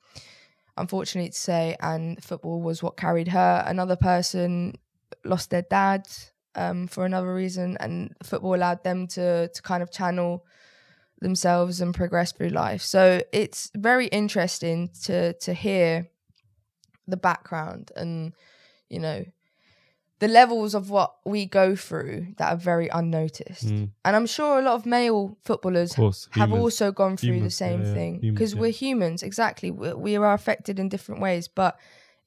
unfortunately 0.77 1.31
to 1.31 1.37
say, 1.37 1.75
and 1.79 2.23
football 2.23 2.61
was 2.61 2.81
what 2.83 2.97
carried 2.97 3.29
her. 3.29 3.63
Another 3.65 3.95
person 3.95 4.75
lost 5.23 5.49
their 5.49 5.63
dad 5.63 6.07
um, 6.55 6.87
for 6.87 7.05
another 7.05 7.33
reason, 7.33 7.77
and 7.79 8.15
football 8.23 8.55
allowed 8.55 8.83
them 8.83 9.07
to 9.07 9.47
to 9.47 9.61
kind 9.61 9.83
of 9.83 9.91
channel 9.91 10.45
themselves 11.19 11.81
and 11.81 11.93
progress 11.93 12.31
through 12.31 12.49
life. 12.49 12.81
So 12.81 13.21
it's 13.31 13.71
very 13.75 14.07
interesting 14.07 14.89
to 15.03 15.33
to 15.33 15.53
hear 15.53 16.09
the 17.07 17.17
background 17.17 17.91
and 17.95 18.33
you 18.89 18.99
know 18.99 19.23
the 20.19 20.27
levels 20.27 20.73
of 20.73 20.89
what 20.89 21.13
we 21.25 21.45
go 21.45 21.75
through 21.75 22.27
that 22.37 22.51
are 22.53 22.57
very 22.57 22.87
unnoticed. 22.89 23.67
Mm, 23.67 23.91
And 24.03 24.15
I'm 24.15 24.25
sure 24.25 24.57
a 24.59 24.61
lot 24.63 24.75
of 24.75 24.85
male 24.85 25.37
footballers 25.43 25.91
of 25.91 25.97
course, 25.97 26.27
have 26.31 26.49
humans. 26.49 26.63
also 26.63 26.91
gone 26.91 27.17
through 27.17 27.41
the 27.41 27.51
same 27.51 27.83
yeah, 27.83 27.93
thing 27.93 28.19
because 28.21 28.53
yeah. 28.55 28.61
we're 28.61 28.71
humans 28.71 29.21
exactly 29.21 29.69
we, 29.71 29.93
we 29.93 30.15
are 30.17 30.33
affected 30.33 30.79
in 30.79 30.89
different 30.89 31.21
ways 31.21 31.47
but 31.47 31.77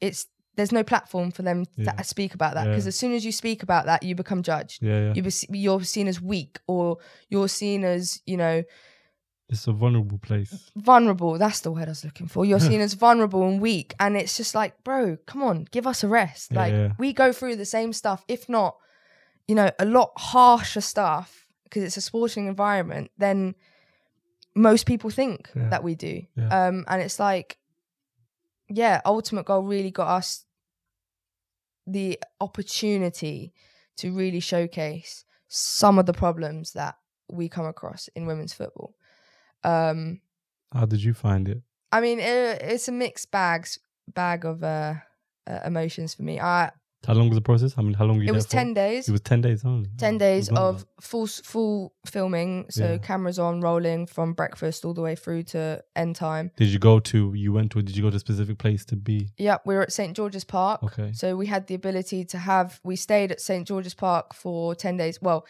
it's 0.00 0.26
there's 0.56 0.72
no 0.72 0.82
platform 0.84 1.30
for 1.30 1.42
them 1.42 1.64
Yeah. 1.76 1.92
to 1.92 2.04
speak 2.04 2.34
about 2.34 2.54
that 2.54 2.66
because 2.68 2.86
as 2.86 2.94
soon 2.96 3.12
as 3.12 3.24
you 3.24 3.32
speak 3.32 3.62
about 3.62 3.86
that 3.86 4.02
you 4.02 4.14
become 4.14 4.42
judged 4.42 4.82
Yeah, 4.82 5.00
yeah. 5.06 5.12
you 5.14 5.22
be, 5.22 5.32
you're 5.58 5.82
seen 5.82 6.06
as 6.06 6.20
weak 6.20 6.60
or 6.66 6.98
you're 7.28 7.48
seen 7.48 7.82
as 7.84 8.20
you 8.26 8.36
know 8.36 8.62
It's 9.50 9.66
a 9.66 9.72
vulnerable 9.72 10.18
place. 10.18 10.70
vulnerable. 10.76 11.36
That's 11.36 11.60
the 11.60 11.72
word 11.72 11.86
I 11.88 11.90
was 11.90 12.04
looking 12.04 12.28
for. 12.28 12.44
You're 12.44 12.60
seen 12.60 12.80
as 12.80 12.94
vulnerable 12.94 13.46
and 13.48 13.60
weak, 13.60 13.94
and 13.98 14.16
it's 14.16 14.36
just 14.36 14.54
like, 14.54 14.82
bro, 14.84 15.16
come 15.26 15.42
on, 15.42 15.66
give 15.70 15.86
us 15.86 16.04
a 16.04 16.08
rest. 16.08 16.52
Like 16.52 16.72
yeah. 16.72 16.92
we 16.98 17.12
go 17.12 17.32
through 17.32 17.56
the 17.56 17.64
same 17.64 17.92
stuff, 17.92 18.24
if 18.28 18.48
not, 18.48 18.76
you 19.48 19.54
know, 19.56 19.70
a 19.78 19.84
lot 19.84 20.12
harsher 20.16 20.80
stuff 20.80 21.46
because 21.64 21.82
it's 21.82 21.96
a 21.96 22.00
sporting 22.00 22.46
environment 22.46 23.10
than 23.18 23.54
most 24.54 24.86
people 24.86 25.10
think 25.10 25.50
Yeah. 25.54 25.68
that 25.70 25.82
we 25.82 25.94
do. 25.94 26.22
Yeah. 26.36 26.66
Um, 26.66 26.84
and 26.88 27.02
it's 27.02 27.18
like, 27.18 27.58
yeah, 28.68 29.00
ultimate 29.04 29.46
goal 29.46 29.62
really 29.62 29.90
got 29.90 30.08
us 30.08 30.44
the 31.86 32.20
opportunity 32.40 33.52
to 33.96 34.12
really 34.12 34.40
showcase 34.40 35.24
some 35.48 35.98
of 35.98 36.06
the 36.06 36.12
problems 36.12 36.72
that 36.72 36.96
we 37.28 37.48
come 37.48 37.66
across 37.66 38.08
in 38.14 38.26
women's 38.26 38.52
football. 38.52 38.94
Um, 39.64 40.20
How 40.72 40.86
did 40.86 41.02
you 41.02 41.14
find 41.14 41.48
it? 41.48 41.62
I 41.92 42.00
mean, 42.00 42.20
it, 42.20 42.62
it's 42.62 42.88
a 42.88 42.92
mixed 42.92 43.30
bags 43.30 43.78
bag 44.14 44.44
of 44.44 44.62
uh, 44.62 44.94
uh, 45.48 45.58
emotions 45.64 46.14
for 46.14 46.22
me. 46.22 46.40
I 46.40 46.70
How 47.06 47.14
long 47.14 47.28
was 47.28 47.36
the 47.36 47.42
process? 47.42 47.74
I 47.78 47.82
mean, 47.82 47.94
how 47.94 48.04
long 48.04 48.16
were 48.18 48.22
you 48.24 48.28
it 48.30 48.34
was 48.34 48.46
for? 48.46 48.52
ten 48.52 48.74
days. 48.74 49.08
It 49.08 49.12
was 49.12 49.20
ten 49.22 49.40
days 49.40 49.64
only. 49.64 49.90
Ten 49.98 50.18
days 50.18 50.48
of 50.50 50.84
full 51.00 51.26
full 51.26 51.92
filming, 52.06 52.66
so 52.70 52.92
Yeah. 52.92 52.98
cameras 52.98 53.38
on, 53.38 53.60
rolling 53.60 54.06
from 54.06 54.32
breakfast 54.34 54.84
all 54.84 54.94
the 54.94 55.00
way 55.02 55.16
through 55.16 55.42
to 55.54 55.82
end 55.96 56.14
time. 56.16 56.50
Did 56.56 56.68
you 56.68 56.78
go 56.78 57.00
to? 57.00 57.32
You 57.34 57.52
went 57.52 57.72
to? 57.72 57.82
Did 57.82 57.96
you 57.96 58.02
go 58.02 58.10
to 58.10 58.16
a 58.16 58.20
specific 58.20 58.58
place 58.58 58.84
to 58.86 58.96
be? 58.96 59.28
Yep, 59.38 59.62
we 59.66 59.74
were 59.74 59.82
at 59.82 59.92
St 59.92 60.14
George's 60.16 60.44
Park. 60.44 60.82
Okay. 60.84 61.12
So 61.12 61.36
we 61.36 61.46
had 61.46 61.66
the 61.66 61.74
ability 61.74 62.24
to 62.26 62.38
have. 62.38 62.80
We 62.84 62.96
stayed 62.96 63.32
at 63.32 63.40
St 63.40 63.66
George's 63.66 63.94
Park 63.94 64.34
for 64.34 64.74
ten 64.74 64.96
days. 64.96 65.20
Well, 65.20 65.44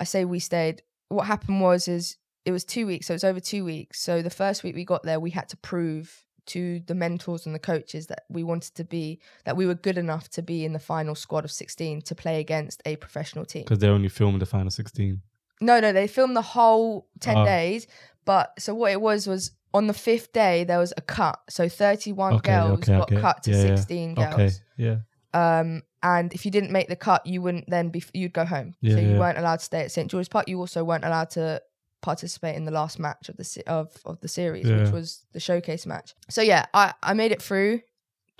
I 0.00 0.04
say 0.04 0.24
we 0.24 0.40
stayed. 0.40 0.82
What 1.08 1.26
happened 1.26 1.60
was 1.60 1.86
is 1.86 2.16
it 2.44 2.52
was 2.52 2.64
two 2.64 2.86
weeks, 2.86 3.06
so 3.06 3.14
it's 3.14 3.24
over 3.24 3.40
two 3.40 3.64
weeks. 3.64 4.00
So 4.00 4.22
the 4.22 4.30
first 4.30 4.62
week 4.62 4.74
we 4.74 4.84
got 4.84 5.02
there, 5.02 5.18
we 5.20 5.30
had 5.30 5.48
to 5.50 5.56
prove 5.56 6.24
to 6.46 6.80
the 6.86 6.94
mentors 6.94 7.46
and 7.46 7.54
the 7.54 7.58
coaches 7.58 8.06
that 8.08 8.24
we 8.28 8.42
wanted 8.44 8.74
to 8.74 8.84
be 8.84 9.18
that 9.46 9.56
we 9.56 9.66
were 9.66 9.74
good 9.74 9.96
enough 9.96 10.28
to 10.28 10.42
be 10.42 10.64
in 10.64 10.74
the 10.74 10.78
final 10.78 11.14
squad 11.14 11.42
of 11.44 11.50
16 11.50 12.02
to 12.02 12.14
play 12.14 12.38
against 12.38 12.82
a 12.84 12.96
professional 12.96 13.46
team. 13.46 13.62
Because 13.62 13.78
they 13.78 13.88
only 13.88 14.08
filmed 14.10 14.42
the 14.42 14.46
final 14.46 14.70
sixteen. 14.70 15.22
No, 15.62 15.80
no, 15.80 15.92
they 15.92 16.06
filmed 16.06 16.36
the 16.36 16.42
whole 16.42 17.06
10 17.20 17.36
Oh. 17.38 17.44
days. 17.46 17.86
But 18.26 18.52
so 18.60 18.74
what 18.74 18.92
it 18.92 19.00
was 19.00 19.26
was 19.26 19.52
on 19.72 19.86
the 19.86 19.94
fifth 19.94 20.32
day, 20.34 20.64
there 20.64 20.78
was 20.78 20.92
a 20.96 21.00
cut. 21.00 21.40
So 21.48 21.68
31 21.68 22.34
Okay, 22.34 22.52
girls 22.52 22.78
okay, 22.80 22.96
got 22.98 23.10
okay. 23.12 23.20
cut 23.20 23.42
to 23.44 23.50
Yeah, 23.52 23.56
yeah. 23.56 23.76
16 23.76 24.14
girls. 24.14 24.34
Okay. 24.34 24.50
Yeah. 24.76 24.96
Um, 25.32 25.82
and 26.02 26.32
if 26.34 26.44
you 26.44 26.50
didn't 26.50 26.70
make 26.72 26.88
the 26.88 26.96
cut, 26.96 27.26
you 27.26 27.40
wouldn't 27.40 27.68
then 27.70 27.88
be, 27.88 28.04
you'd 28.12 28.34
go 28.34 28.44
home. 28.44 28.74
Yeah, 28.82 28.96
so 28.96 29.00
you 29.00 29.10
yeah. 29.12 29.18
weren't 29.18 29.38
allowed 29.38 29.60
to 29.60 29.64
stay 29.64 29.80
at 29.80 29.90
St. 29.92 30.10
George's 30.10 30.28
Park. 30.28 30.48
You 30.48 30.58
also 30.60 30.84
weren't 30.84 31.04
allowed 31.04 31.30
to 31.30 31.62
participate 32.04 32.54
in 32.56 32.64
the 32.64 32.70
last 32.80 32.98
match 32.98 33.28
of 33.30 33.36
the 33.36 33.44
se- 33.44 33.62
of 33.66 33.86
of 34.04 34.20
the 34.20 34.28
series, 34.28 34.66
Yeah. 34.68 34.78
which 34.82 34.92
was 34.92 35.06
the 35.32 35.40
showcase 35.40 35.84
match. 35.86 36.14
So 36.30 36.40
yeah, 36.42 36.66
I 36.82 36.84
I 37.02 37.12
made 37.14 37.32
it 37.32 37.42
through, 37.42 37.80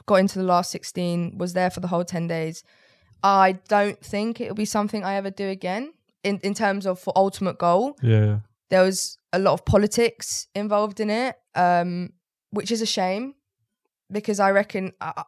got 0.06 0.16
into 0.16 0.38
the 0.38 0.44
last 0.54 0.70
16, 0.70 1.38
was 1.38 1.52
there 1.54 1.70
for 1.70 1.80
the 1.80 1.88
whole 1.88 2.04
10 2.04 2.26
days. 2.28 2.62
I 3.22 3.52
don't 3.68 4.00
think 4.12 4.40
it'll 4.40 4.54
be 4.66 4.70
something 4.78 5.02
I 5.04 5.14
ever 5.20 5.30
do 5.30 5.48
again 5.48 5.92
in 6.22 6.38
in 6.42 6.54
terms 6.54 6.86
of 6.86 6.98
for 7.00 7.12
ultimate 7.16 7.58
goal 7.58 7.96
Yeah. 8.02 8.40
there 8.70 8.82
was 8.84 9.18
a 9.32 9.38
lot 9.38 9.52
of 9.54 9.64
politics 9.64 10.46
involved 10.54 10.98
in 11.00 11.10
it, 11.10 11.34
um, 11.54 12.10
which 12.50 12.70
is 12.70 12.80
a 12.82 12.86
shame 12.98 13.34
because 14.10 14.38
I 14.40 14.50
reckon 14.52 14.92
uh, 15.00 15.24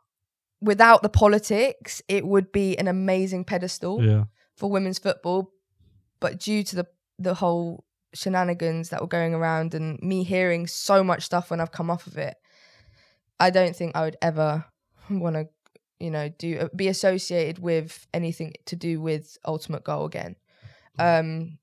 without 0.60 1.02
the 1.02 1.08
politics, 1.08 2.02
it 2.08 2.24
would 2.26 2.52
be 2.52 2.76
an 2.78 2.88
amazing 2.88 3.44
pedestal 3.44 4.02
Yeah. 4.04 4.24
for 4.58 4.70
women's 4.70 4.98
football. 4.98 5.50
But 6.20 6.38
due 6.46 6.62
to 6.64 6.76
the 6.76 6.86
the 7.18 7.34
whole 7.34 7.85
shenanigans 8.16 8.88
that 8.90 9.00
were 9.00 9.06
going 9.06 9.34
around 9.34 9.74
and 9.74 10.00
me 10.02 10.24
hearing 10.24 10.66
so 10.66 11.04
much 11.04 11.22
stuff 11.24 11.50
when 11.50 11.60
I've 11.60 11.72
come 11.72 11.90
off 11.90 12.06
of 12.06 12.16
it, 12.16 12.36
I 13.38 13.50
don't 13.50 13.76
think 13.76 13.94
I 13.94 14.02
would 14.02 14.16
ever 14.22 14.64
want 15.10 15.36
to, 15.36 15.48
you 16.00 16.10
know, 16.10 16.28
do 16.28 16.68
be 16.74 16.88
associated 16.88 17.58
with 17.58 18.06
anything 18.12 18.54
to 18.66 18.76
do 18.76 19.00
with 19.00 19.36
Ultimate 19.46 19.84
Goal 19.84 20.06
again. 20.06 20.36
Um, 20.98 21.58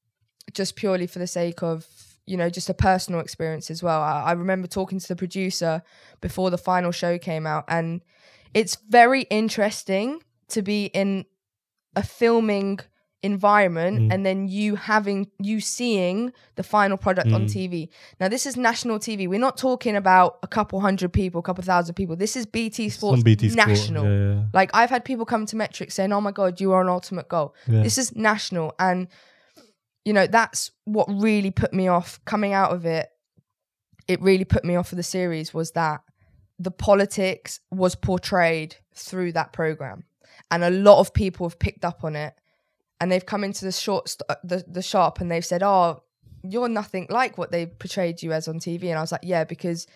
just 0.54 0.76
purely 0.76 1.08
for 1.08 1.20
the 1.20 1.28
sake 1.28 1.64
of 1.64 1.88
you 2.26 2.38
know 2.38 2.50
just 2.50 2.70
a 2.70 2.74
personal 2.74 3.20
experience 3.20 3.70
as 3.72 3.84
well. 3.84 4.02
I, 4.02 4.24
I 4.24 4.32
remember 4.34 4.68
talking 4.68 5.00
to 5.00 5.08
the 5.08 5.16
producer 5.16 5.82
before 6.22 6.50
the 6.50 6.58
final 6.58 6.92
show 6.92 7.18
came 7.18 7.46
out, 7.48 7.66
and 7.68 8.02
it's 8.54 8.78
very 8.90 9.24
interesting 9.24 10.22
to 10.50 10.62
be 10.62 10.86
in 10.86 11.26
a 11.96 12.04
filming 12.04 12.80
environment 13.24 14.00
Mm. 14.00 14.14
and 14.14 14.26
then 14.26 14.48
you 14.50 14.76
having 14.76 15.32
you 15.40 15.60
seeing 15.62 16.34
the 16.56 16.64
final 16.64 16.98
product 16.98 17.32
on 17.32 17.46
Mm. 17.46 17.54
TV. 17.54 17.90
Now 18.20 18.28
this 18.28 18.46
is 18.46 18.58
national 18.58 19.00
TV. 19.00 19.28
We're 19.28 19.40
not 19.40 19.58
talking 19.58 19.96
about 19.96 20.40
a 20.44 20.48
couple 20.48 20.82
hundred 20.82 21.14
people, 21.14 21.40
a 21.40 21.42
couple 21.44 21.64
thousand 21.64 21.96
people. 21.96 22.16
This 22.18 22.36
is 22.36 22.46
BT 22.46 22.90
Sports 22.90 23.24
BT 23.24 23.50
Sport, 23.50 23.68
national. 23.68 24.06
Yeah. 24.06 24.44
Like 24.54 24.70
I've 24.74 24.90
had 24.90 25.06
people 25.06 25.26
come 25.26 25.46
to 25.48 25.56
Metrix 25.56 25.94
saying, 25.94 26.12
"Oh 26.12 26.22
my 26.22 26.32
god, 26.32 26.60
you 26.60 26.74
are 26.74 26.82
an 26.82 26.90
ultimate 26.90 27.30
goal." 27.30 27.56
Yeah. 27.68 27.78
yeah. 27.78 27.84
This 27.84 27.98
is 27.98 28.16
national, 28.16 28.74
and 28.78 29.08
you 30.06 30.12
know 30.14 30.28
that's 30.28 30.70
what 30.84 31.08
really 31.10 31.50
put 31.52 31.74
me 31.74 31.88
off 31.88 32.20
coming 32.26 32.52
out 32.54 32.72
of 32.74 32.86
it. 32.86 33.08
It 34.08 34.22
really 34.22 34.44
put 34.46 34.66
me 34.66 34.76
off 34.76 34.92
of 34.92 34.98
the 34.98 35.04
series 35.04 35.54
was 35.54 35.72
that 35.72 36.02
the 36.60 36.72
politics 36.72 37.62
was 37.72 37.96
portrayed 37.96 38.76
through 38.94 39.32
that 39.32 39.54
program, 39.54 40.04
and 40.52 40.64
a 40.64 40.70
lot 40.70 41.00
of 41.00 41.14
people 41.14 41.48
have 41.48 41.58
picked 41.58 41.86
up 41.86 42.04
on 42.04 42.16
it, 42.18 42.34
and 43.04 43.12
they've 43.12 43.26
come 43.26 43.44
into 43.44 43.66
the 43.66 43.72
short 43.74 44.08
st- 44.08 44.30
uh, 44.30 44.36
the 44.46 44.64
the 44.66 44.82
shop 44.82 45.20
and 45.20 45.30
they've 45.30 45.44
said, 45.46 45.62
"Oh, 45.62 46.04
you're 46.42 46.70
nothing 46.70 47.06
like 47.10 47.38
what 47.38 47.52
they 47.52 47.66
portrayed 47.66 48.24
you 48.24 48.32
as 48.32 48.48
on 48.48 48.60
TV," 48.62 48.84
and 48.86 48.98
I 48.98 49.02
was 49.02 49.12
like, 49.12 49.26
"Yeah," 49.26 49.44
because 49.44 49.88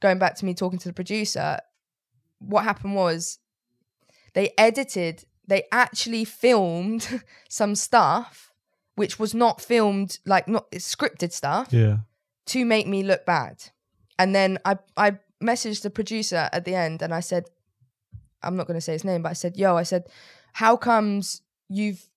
going 0.00 0.18
back 0.18 0.34
to 0.36 0.44
me 0.44 0.52
talking 0.52 0.78
to 0.80 0.88
the 0.88 0.92
producer, 0.92 1.58
what 2.40 2.64
happened 2.64 2.96
was 2.96 3.38
they 4.34 4.52
edited 4.58 5.24
they 5.46 5.62
actually 5.72 6.26
filmed 6.26 7.22
some 7.48 7.74
stuff 7.74 8.52
which 8.94 9.18
was 9.18 9.34
not 9.34 9.62
filmed 9.62 10.18
like 10.26 10.46
not 10.46 10.66
it's 10.70 10.94
scripted 10.94 11.32
stuff 11.32 11.68
yeah. 11.70 11.96
to 12.44 12.66
make 12.66 12.86
me 12.86 13.02
look 13.02 13.24
bad 13.24 13.62
and 14.18 14.34
then 14.34 14.58
i 14.64 14.76
i 14.96 15.12
messaged 15.42 15.82
the 15.82 15.90
producer 15.90 16.48
at 16.52 16.64
the 16.64 16.74
end 16.74 17.02
and 17.02 17.14
i 17.14 17.20
said 17.20 17.44
i'm 18.42 18.56
not 18.56 18.66
going 18.66 18.76
to 18.76 18.80
say 18.80 18.92
his 18.92 19.04
name 19.04 19.22
but 19.22 19.30
i 19.30 19.34
said 19.34 19.56
yo 19.56 19.76
i 19.76 19.82
said 19.82 20.04
how 20.54 20.76
comes 20.76 21.42
you've 21.68 22.08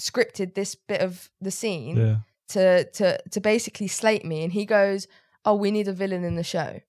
scripted 0.00 0.54
this 0.54 0.74
bit 0.74 1.00
of 1.00 1.30
the 1.40 1.50
scene 1.50 1.96
Yeah. 1.96 2.16
to 2.48 2.84
to 2.98 3.18
to 3.30 3.40
basically 3.40 3.88
slate 3.88 4.24
me 4.24 4.42
and 4.44 4.52
he 4.52 4.64
goes 4.64 5.06
oh 5.44 5.54
we 5.54 5.70
need 5.70 5.88
a 5.88 5.92
villain 5.92 6.24
in 6.24 6.34
the 6.36 6.42
show 6.54 6.80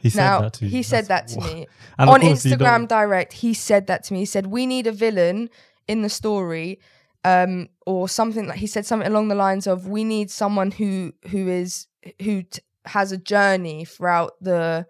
He 0.00 0.10
said 0.10 0.22
now 0.24 0.40
that 0.42 0.52
to 0.54 0.64
you. 0.64 0.70
he 0.70 0.82
said 0.82 1.06
that 1.06 1.28
to 1.28 1.40
me 1.40 1.66
on 1.98 2.06
course 2.08 2.44
you 2.44 2.56
don't- 2.56 2.60
Instagram 2.60 2.88
direct, 2.88 3.32
he 3.44 3.52
said 3.54 3.86
that 3.88 4.04
to 4.04 4.12
me. 4.14 4.20
He 4.20 4.26
said, 4.34 4.46
We 4.46 4.64
need 4.66 4.86
a 4.86 4.92
villain 5.06 5.50
in 5.86 6.02
the 6.02 6.08
story. 6.08 6.78
Um, 7.24 7.68
or 7.84 8.08
something 8.08 8.46
like 8.46 8.58
he 8.60 8.68
said 8.68 8.86
something 8.86 9.08
along 9.12 9.26
the 9.28 9.34
lines 9.46 9.66
of 9.66 9.88
we 9.88 10.04
need 10.04 10.30
someone 10.30 10.70
who 10.70 11.12
who 11.30 11.48
is 11.48 11.88
who 12.22 12.42
t- 12.44 12.60
has 12.84 13.10
a 13.12 13.18
journey 13.18 13.84
throughout 13.84 14.32
the 14.40 14.86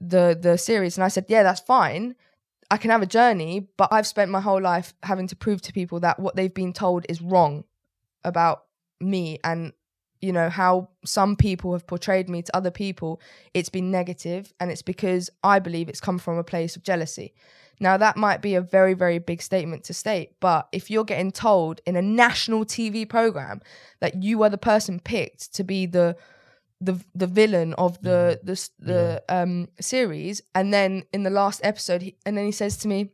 the 0.00 0.36
the 0.40 0.56
series 0.56 0.96
and 0.96 1.04
I 1.04 1.08
said 1.08 1.26
yeah 1.28 1.42
that's 1.42 1.60
fine 1.60 2.14
I 2.72 2.78
can 2.78 2.90
have 2.90 3.02
a 3.02 3.06
journey 3.06 3.68
but 3.76 3.92
I've 3.92 4.06
spent 4.06 4.30
my 4.30 4.40
whole 4.40 4.60
life 4.60 4.94
having 5.02 5.26
to 5.28 5.36
prove 5.36 5.60
to 5.62 5.74
people 5.74 6.00
that 6.00 6.18
what 6.18 6.36
they've 6.36 6.54
been 6.54 6.72
told 6.72 7.04
is 7.06 7.20
wrong 7.20 7.64
about 8.24 8.64
me 8.98 9.38
and 9.44 9.74
you 10.22 10.32
know 10.32 10.48
how 10.48 10.88
some 11.04 11.36
people 11.36 11.72
have 11.72 11.86
portrayed 11.86 12.30
me 12.30 12.40
to 12.40 12.56
other 12.56 12.70
people 12.70 13.20
it's 13.52 13.68
been 13.68 13.90
negative 13.90 14.54
and 14.58 14.70
it's 14.70 14.80
because 14.80 15.28
I 15.44 15.58
believe 15.58 15.90
it's 15.90 16.00
come 16.00 16.18
from 16.18 16.38
a 16.38 16.44
place 16.44 16.74
of 16.74 16.82
jealousy. 16.82 17.34
Now 17.78 17.98
that 17.98 18.16
might 18.16 18.40
be 18.40 18.54
a 18.54 18.62
very 18.62 18.94
very 18.94 19.18
big 19.18 19.42
statement 19.42 19.84
to 19.84 19.92
state, 19.92 20.40
but 20.40 20.66
if 20.72 20.90
you're 20.90 21.04
getting 21.04 21.30
told 21.30 21.82
in 21.84 21.94
a 21.94 22.02
national 22.02 22.64
TV 22.64 23.06
program 23.06 23.60
that 24.00 24.22
you 24.22 24.42
are 24.44 24.50
the 24.50 24.56
person 24.56 24.98
picked 24.98 25.52
to 25.56 25.62
be 25.62 25.84
the 25.84 26.16
the 26.84 26.94
the 27.14 27.26
villain 27.26 27.74
of 27.74 28.00
the 28.02 28.40
the 28.42 28.52
s- 28.52 28.70
the 28.78 29.22
um 29.28 29.68
series 29.80 30.42
and 30.54 30.72
then 30.74 31.04
in 31.12 31.22
the 31.22 31.30
last 31.30 31.60
episode 31.64 32.02
he, 32.02 32.16
and 32.26 32.36
then 32.36 32.44
he 32.46 32.52
says 32.52 32.76
to 32.78 32.88
me 32.88 33.10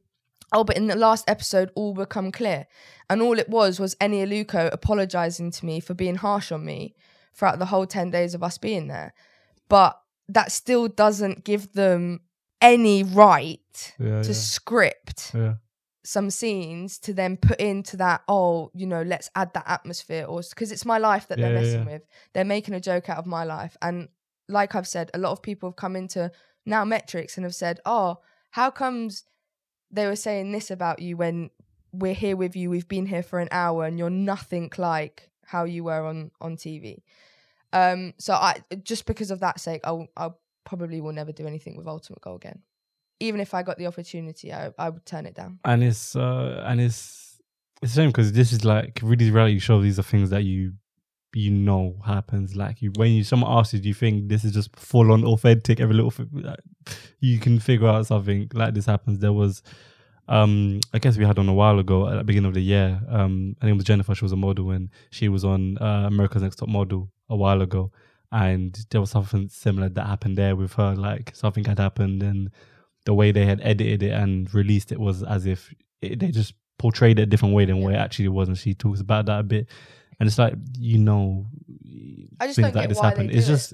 oh 0.53 0.65
but 0.65 0.77
in 0.77 0.87
the 0.87 0.97
last 0.97 1.25
episode 1.29 1.71
all 1.75 1.93
become 1.95 2.33
clear 2.33 2.67
and 3.11 3.21
all 3.23 3.39
it 3.39 3.49
was 3.49 3.79
was 3.79 3.95
Eni 3.97 4.21
Aluko 4.27 4.71
apologizing 4.73 5.51
to 5.51 5.67
me 5.67 5.81
for 5.81 5.95
being 5.95 6.17
harsh 6.17 6.51
on 6.53 6.65
me 6.65 6.95
throughout 7.35 7.59
the 7.59 7.67
whole 7.67 7.87
10 7.87 8.11
days 8.11 8.35
of 8.35 8.43
us 8.43 8.57
being 8.59 8.89
there 8.89 9.13
but 9.69 10.01
that 10.29 10.51
still 10.53 10.89
doesn't 10.89 11.45
give 11.45 11.73
them 11.75 12.21
any 12.61 13.03
right 13.03 13.95
Yeah, 13.99 14.23
to 14.23 14.29
yeah. 14.29 14.35
script 14.35 15.33
Yeah. 15.35 15.55
Some 16.15 16.31
scenes 16.31 16.99
to 17.01 17.13
then 17.13 17.37
put 17.37 17.61
into 17.61 17.95
that 17.99 18.23
oh 18.29 18.71
you 18.81 18.87
know 18.87 19.03
let's 19.03 19.29
add 19.35 19.53
that 19.53 19.69
atmosphere 19.77 20.25
or 20.25 20.41
because 20.49 20.73
it's 20.73 20.87
my 20.87 20.97
life 20.97 21.29
that 21.29 21.39
Yeah, 21.39 21.51
they're 21.51 21.61
messing 21.61 21.85
yeah. 21.87 21.93
with 21.93 22.03
they're 22.33 22.55
making 22.57 22.75
a 22.75 22.81
joke 22.91 23.07
out 23.11 23.19
of 23.19 23.27
my 23.27 23.45
life 23.45 23.77
and 23.83 24.09
like 24.49 24.75
i've 24.75 24.89
said 24.89 25.11
a 25.13 25.19
lot 25.19 25.33
of 25.33 25.43
people 25.43 25.69
have 25.69 25.77
come 25.77 25.97
into 25.97 26.23
now 26.65 26.83
Metrix 26.93 27.37
and 27.37 27.45
have 27.45 27.55
said 27.55 27.81
oh 27.85 28.11
how 28.53 28.71
comes 28.71 29.25
they 29.91 30.07
were 30.07 30.17
saying 30.17 30.51
this 30.53 30.71
about 30.71 30.99
you 31.07 31.19
when 31.19 31.51
we're 31.93 32.21
here 32.25 32.37
with 32.37 32.57
you 32.57 32.71
we've 32.71 32.89
been 32.97 33.07
here 33.15 33.23
for 33.23 33.39
an 33.39 33.49
hour 33.51 33.85
and 33.85 33.99
you're 33.99 34.09
nothing 34.33 34.71
like 34.79 35.29
how 35.45 35.65
you 35.65 35.85
were 35.85 36.07
on 36.07 36.31
on 36.41 36.57
tv 36.57 37.03
Um, 37.75 38.15
so 38.19 38.33
I 38.33 38.63
just 38.83 39.05
because 39.05 39.31
of 39.31 39.41
that 39.41 39.61
sake, 39.61 39.83
i'll 39.85 40.09
I 40.17 40.31
probably 40.65 41.01
will 41.03 41.13
never 41.21 41.33
do 41.33 41.47
anything 41.47 41.77
with 41.77 41.87
Ultimate 41.87 42.23
Goal 42.23 42.37
again. 42.37 42.61
Even 43.21 43.41
if 43.41 43.53
I 43.55 43.63
got 43.63 43.79
the 43.79 43.87
opportunity, 43.87 44.53
I 44.53 44.71
I 44.79 44.89
would 44.91 45.05
turn 45.07 45.27
it 45.27 45.35
down. 45.35 45.59
and 45.65 45.83
it's 45.83 46.15
uh 46.17 46.63
and 46.67 46.81
it's 46.81 47.41
it's 47.83 47.93
a 47.93 47.97
shame 47.97 48.11
because 48.11 48.33
this 48.33 48.53
is 48.53 48.65
like 48.65 49.01
really 49.03 49.31
reality 49.31 49.59
show 49.59 49.81
these 49.81 49.99
are 49.99 50.03
things 50.05 50.31
that 50.31 50.43
you 50.45 50.73
you 51.35 51.51
know 51.51 51.97
happens. 52.07 52.57
Like 52.57 52.81
you 52.83 52.93
when 52.97 53.13
you 53.13 53.25
someone 53.25 53.51
asks 53.51 53.75
you 53.75 53.81
do 53.81 53.89
you 53.89 53.95
think 53.95 54.29
this 54.29 54.45
is 54.45 54.53
just 54.53 54.75
full 54.77 55.13
on 55.13 55.25
authentic 55.25 55.81
every 55.81 55.95
little 55.95 56.11
thing 56.11 56.29
like, 56.33 56.61
you 57.21 57.39
can 57.39 57.59
figure 57.59 57.89
out 57.89 58.07
something 58.07 58.51
like 58.55 58.75
this 58.75 58.87
happens? 58.87 59.19
There 59.19 59.33
was 59.33 59.63
um 60.31 60.79
i 60.93 60.99
guess 60.99 61.17
we 61.17 61.25
had 61.25 61.39
on 61.39 61.49
a 61.49 61.55
while 61.55 61.79
ago 61.79 62.07
at 62.07 62.17
the 62.19 62.23
beginning 62.23 62.49
of 62.49 62.53
the 62.53 62.61
year 62.61 63.01
um 63.09 63.57
i 63.61 63.65
think 63.65 63.73
it 63.73 63.77
was 63.77 63.85
jennifer. 63.85 64.15
She 64.15 64.25
was 64.27 64.33
a 64.33 64.37
model 64.37 64.71
and 64.73 64.91
she 65.11 65.29
was 65.31 65.43
on 65.43 65.79
uh, 65.79 66.05
america's 66.07 66.43
next 66.43 66.57
top 66.57 66.69
model 66.69 67.11
a 67.31 67.37
while 67.37 67.63
ago. 67.63 67.91
And 68.31 68.79
there 68.91 69.01
was 69.01 69.11
something 69.11 69.49
similar 69.49 69.89
that 69.89 70.07
happened 70.07 70.37
there 70.37 70.55
with 70.55 70.75
her 70.75 70.95
like 70.95 71.35
something 71.35 71.65
had 71.65 71.79
happened 71.79 72.23
and 72.23 72.51
the 73.09 73.15
way 73.15 73.33
they 73.33 73.47
had 73.47 73.59
edited 73.63 74.03
it 74.03 74.13
and 74.13 74.53
released 74.53 74.93
it 74.93 75.01
was 75.01 75.23
as 75.23 75.47
if 75.47 75.73
it, 76.03 76.19
they 76.21 76.31
just 76.31 76.53
portrayed 76.79 77.19
it 77.19 77.23
a 77.23 77.27
different 77.27 77.55
way 77.55 77.65
than 77.65 77.81
what 77.83 77.95
it 77.95 77.97
actually 77.97 78.29
was 78.29 78.49
and 78.49 78.59
she 78.59 78.75
talks 78.75 79.01
about 79.01 79.25
that 79.27 79.41
a 79.41 79.43
bit. 79.43 79.67
And 80.21 80.27
it's 80.29 80.39
like 80.39 80.53
you 80.79 80.99
know 80.99 81.47
I 82.39 82.49
just 82.49 82.57
things 82.57 82.67
don't 82.69 82.77
like 82.77 82.91
this 82.91 83.01
happen. 83.01 83.31
it's 83.31 83.47
just 83.47 83.73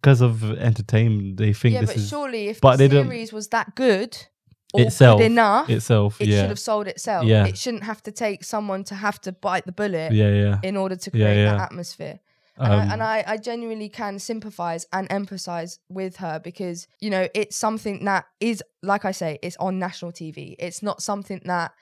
because 0.00 0.20
of 0.20 0.42
entertainment 0.70 1.36
they 1.36 1.52
think 1.52 1.74
yeah, 1.74 1.82
this 1.82 1.90
but 1.90 1.96
is 1.98 2.08
surely 2.08 2.48
if 2.48 2.60
but 2.60 2.78
the 2.78 2.88
series 2.90 3.32
was 3.32 3.46
that 3.48 3.76
good 3.76 4.16
or 4.74 4.82
Itself, 4.82 5.20
enough, 5.20 5.70
itself 5.70 6.20
it 6.20 6.28
yeah. 6.28 6.40
should 6.40 6.50
have 6.50 6.58
sold 6.58 6.88
itself. 6.88 7.24
Yeah. 7.24 7.46
It 7.46 7.56
shouldn't 7.56 7.84
have 7.84 8.02
to 8.02 8.12
take 8.12 8.44
someone 8.44 8.82
to 8.90 8.94
have 8.94 9.18
to 9.22 9.32
bite 9.32 9.64
the 9.66 9.72
bullet 9.72 10.12
yeah 10.12 10.30
yeah. 10.42 10.56
in 10.62 10.76
order 10.76 10.96
to 10.96 11.10
Yeah, 11.14 11.26
create 11.26 11.44
that 11.44 11.60
atmosphere. 11.60 12.18
And, 12.58 12.72
Um, 12.72 12.80
I, 12.80 12.92
and 12.92 13.02
I, 13.02 13.24
I 13.26 13.36
genuinely 13.36 13.88
can 13.88 14.18
sympathize 14.18 14.86
and 14.92 15.08
empathize 15.10 15.78
with 15.88 16.16
her 16.16 16.38
because, 16.38 16.88
you 17.00 17.10
know, 17.10 17.28
it's 17.34 17.56
something 17.56 18.04
that 18.04 18.26
is, 18.40 18.62
like 18.82 19.04
I 19.04 19.12
say, 19.12 19.38
it's 19.42 19.56
on 19.58 19.78
national 19.78 20.12
TV. 20.12 20.54
It's 20.58 20.82
not 20.82 21.02
something 21.02 21.40
that 21.44 21.72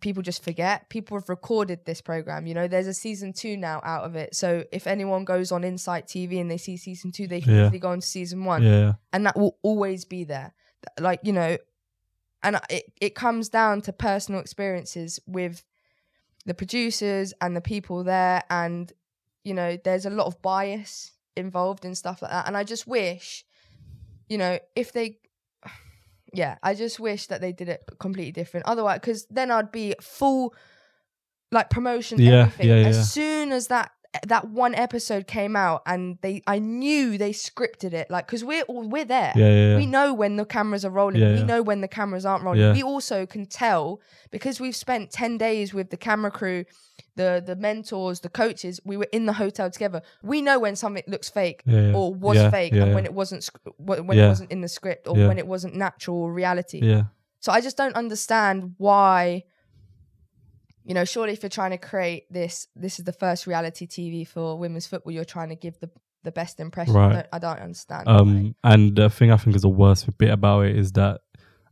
people 0.00 0.22
just 0.22 0.44
forget. 0.44 0.88
People 0.90 1.18
have 1.18 1.28
recorded 1.28 1.84
this 1.84 2.00
program. 2.00 2.46
You 2.46 2.54
know, 2.54 2.68
there's 2.68 2.86
a 2.86 2.94
season 2.94 3.32
two 3.32 3.56
now 3.56 3.80
out 3.82 4.04
of 4.04 4.14
it. 4.14 4.34
So 4.34 4.64
if 4.70 4.86
anyone 4.86 5.24
goes 5.24 5.50
on 5.50 5.64
Insight 5.64 6.06
TV 6.06 6.40
and 6.40 6.50
they 6.50 6.56
see 6.58 6.76
season 6.76 7.10
two, 7.10 7.26
they 7.26 7.40
can 7.40 7.52
Yeah. 7.54 7.64
easily 7.66 7.78
go 7.80 7.88
on 7.88 8.00
to 8.00 8.06
season 8.06 8.44
one 8.44 8.62
yeah 8.62 8.92
and 9.12 9.26
that 9.26 9.36
will 9.36 9.56
always 9.62 10.04
be 10.04 10.22
there 10.24 10.52
like 11.00 11.18
you 11.24 11.32
know 11.32 11.56
and 12.42 12.60
it, 12.70 12.84
it 13.00 13.14
comes 13.16 13.48
down 13.48 13.80
to 13.82 13.92
personal 13.92 14.40
experiences 14.40 15.18
with 15.26 15.64
the 16.46 16.54
producers 16.54 17.34
and 17.40 17.56
the 17.56 17.60
people 17.60 18.04
there 18.04 18.42
and 18.48 18.92
you 19.48 19.54
know 19.54 19.70
there's 19.86 20.06
a 20.06 20.10
lot 20.10 20.26
of 20.26 20.40
bias 20.42 21.12
involved 21.36 21.84
in 21.84 21.94
stuff 21.94 22.20
like 22.22 22.30
that. 22.30 22.46
And 22.46 22.56
i 22.56 22.64
just 22.64 22.86
wish 22.86 23.44
you 24.28 24.38
know 24.42 24.58
if 24.76 24.92
they 24.92 25.18
yeah 26.40 26.54
i 26.62 26.74
just 26.74 27.00
wish 27.00 27.26
that 27.28 27.40
they 27.40 27.52
did 27.52 27.68
it 27.68 27.80
completely 27.98 28.32
different. 28.32 28.66
Otherwise 28.66 28.98
because 29.00 29.26
then 29.38 29.50
i'd 29.50 29.72
be 29.72 29.94
full 30.00 30.54
like 31.50 31.70
promotion 31.70 32.20
Yeah, 32.20 32.42
everything. 32.42 32.68
yeah, 32.68 32.88
as 32.88 32.96
yeah. 32.96 33.02
soon 33.18 33.52
as 33.52 33.68
that 33.68 33.90
that 34.26 34.48
one 34.48 34.74
episode 34.74 35.26
came 35.26 35.54
out 35.56 35.82
and 35.86 36.18
they 36.22 36.42
i 36.46 36.58
knew 36.58 37.16
they 37.18 37.30
scripted 37.32 37.92
it 37.92 38.10
like 38.10 38.26
because 38.26 38.44
we're 38.44 38.62
all 38.64 38.88
we're 38.88 39.04
there 39.04 39.32
yeah 39.36 39.48
yeah, 39.48 39.76
we 39.76 39.86
know 39.86 40.12
when 40.14 40.36
the 40.36 40.44
cameras 40.44 40.84
are 40.84 40.90
rolling. 40.90 41.20
Yeah, 41.20 41.32
we 41.32 41.38
yeah. 41.38 41.44
know 41.44 41.62
when 41.62 41.80
the 41.80 41.88
cameras 41.88 42.24
aren't 42.26 42.44
rolling. 42.44 42.60
Yeah. 42.60 42.72
We 42.72 42.82
also 42.82 43.26
can 43.26 43.46
tell 43.46 44.00
because 44.30 44.60
we've 44.60 44.76
spent 44.76 45.10
10 45.10 45.38
days 45.38 45.72
with 45.72 45.90
the 45.90 45.96
camera 45.96 46.30
crew, 46.30 46.64
the 47.16 47.42
the 47.44 47.56
mentors, 47.56 48.20
the 48.20 48.28
coaches. 48.28 48.80
We 48.84 48.96
were 48.96 49.08
in 49.12 49.26
the 49.26 49.32
hotel 49.34 49.70
together. 49.70 50.02
We 50.22 50.42
know 50.42 50.58
when 50.58 50.76
something 50.76 51.04
looks 51.06 51.28
fake 51.28 51.62
Yeah, 51.66 51.80
yeah. 51.88 51.94
or 51.96 52.14
was 52.14 52.36
Yeah, 52.36 52.50
fake 52.50 52.72
yeah, 52.72 52.82
and 52.82 52.88
yeah. 52.90 52.94
when 52.94 53.04
it 53.04 53.14
wasn't 53.14 53.48
when 53.78 54.16
Yeah. 54.18 54.26
it 54.26 54.28
wasn't 54.28 54.50
in 54.50 54.60
the 54.60 54.68
script 54.68 55.08
or 55.08 55.16
Yeah. 55.16 55.28
when 55.28 55.38
it 55.38 55.46
wasn't 55.46 55.74
natural 55.74 56.18
or 56.18 56.32
reality. 56.32 56.80
yeah 56.82 57.04
So 57.40 57.52
I 57.52 57.60
just 57.60 57.76
don't 57.76 57.94
understand 57.96 58.74
why 58.78 59.44
you 60.88 60.94
know, 60.94 61.04
surely 61.04 61.34
if 61.34 61.42
you're 61.42 61.50
trying 61.50 61.72
to 61.72 61.78
create 61.78 62.32
this 62.32 62.66
this 62.74 62.98
is 62.98 63.04
the 63.04 63.12
first 63.12 63.46
reality 63.46 63.86
TV 63.86 64.26
for 64.26 64.58
women's 64.58 64.86
football, 64.86 65.12
you're 65.12 65.24
trying 65.24 65.50
to 65.50 65.54
give 65.54 65.78
the 65.80 65.90
the 66.24 66.32
best 66.32 66.58
impression. 66.60 66.94
Right. 66.94 67.10
I, 67.10 67.14
don't, 67.14 67.28
I 67.32 67.38
don't 67.38 67.60
understand. 67.60 68.08
Um, 68.08 68.54
and 68.64 68.96
the 68.96 69.10
thing 69.10 69.30
I 69.30 69.36
think 69.36 69.54
is 69.54 69.62
the 69.62 69.68
worst 69.68 70.16
bit 70.16 70.30
about 70.30 70.62
it 70.62 70.76
is 70.76 70.92
that 70.92 71.20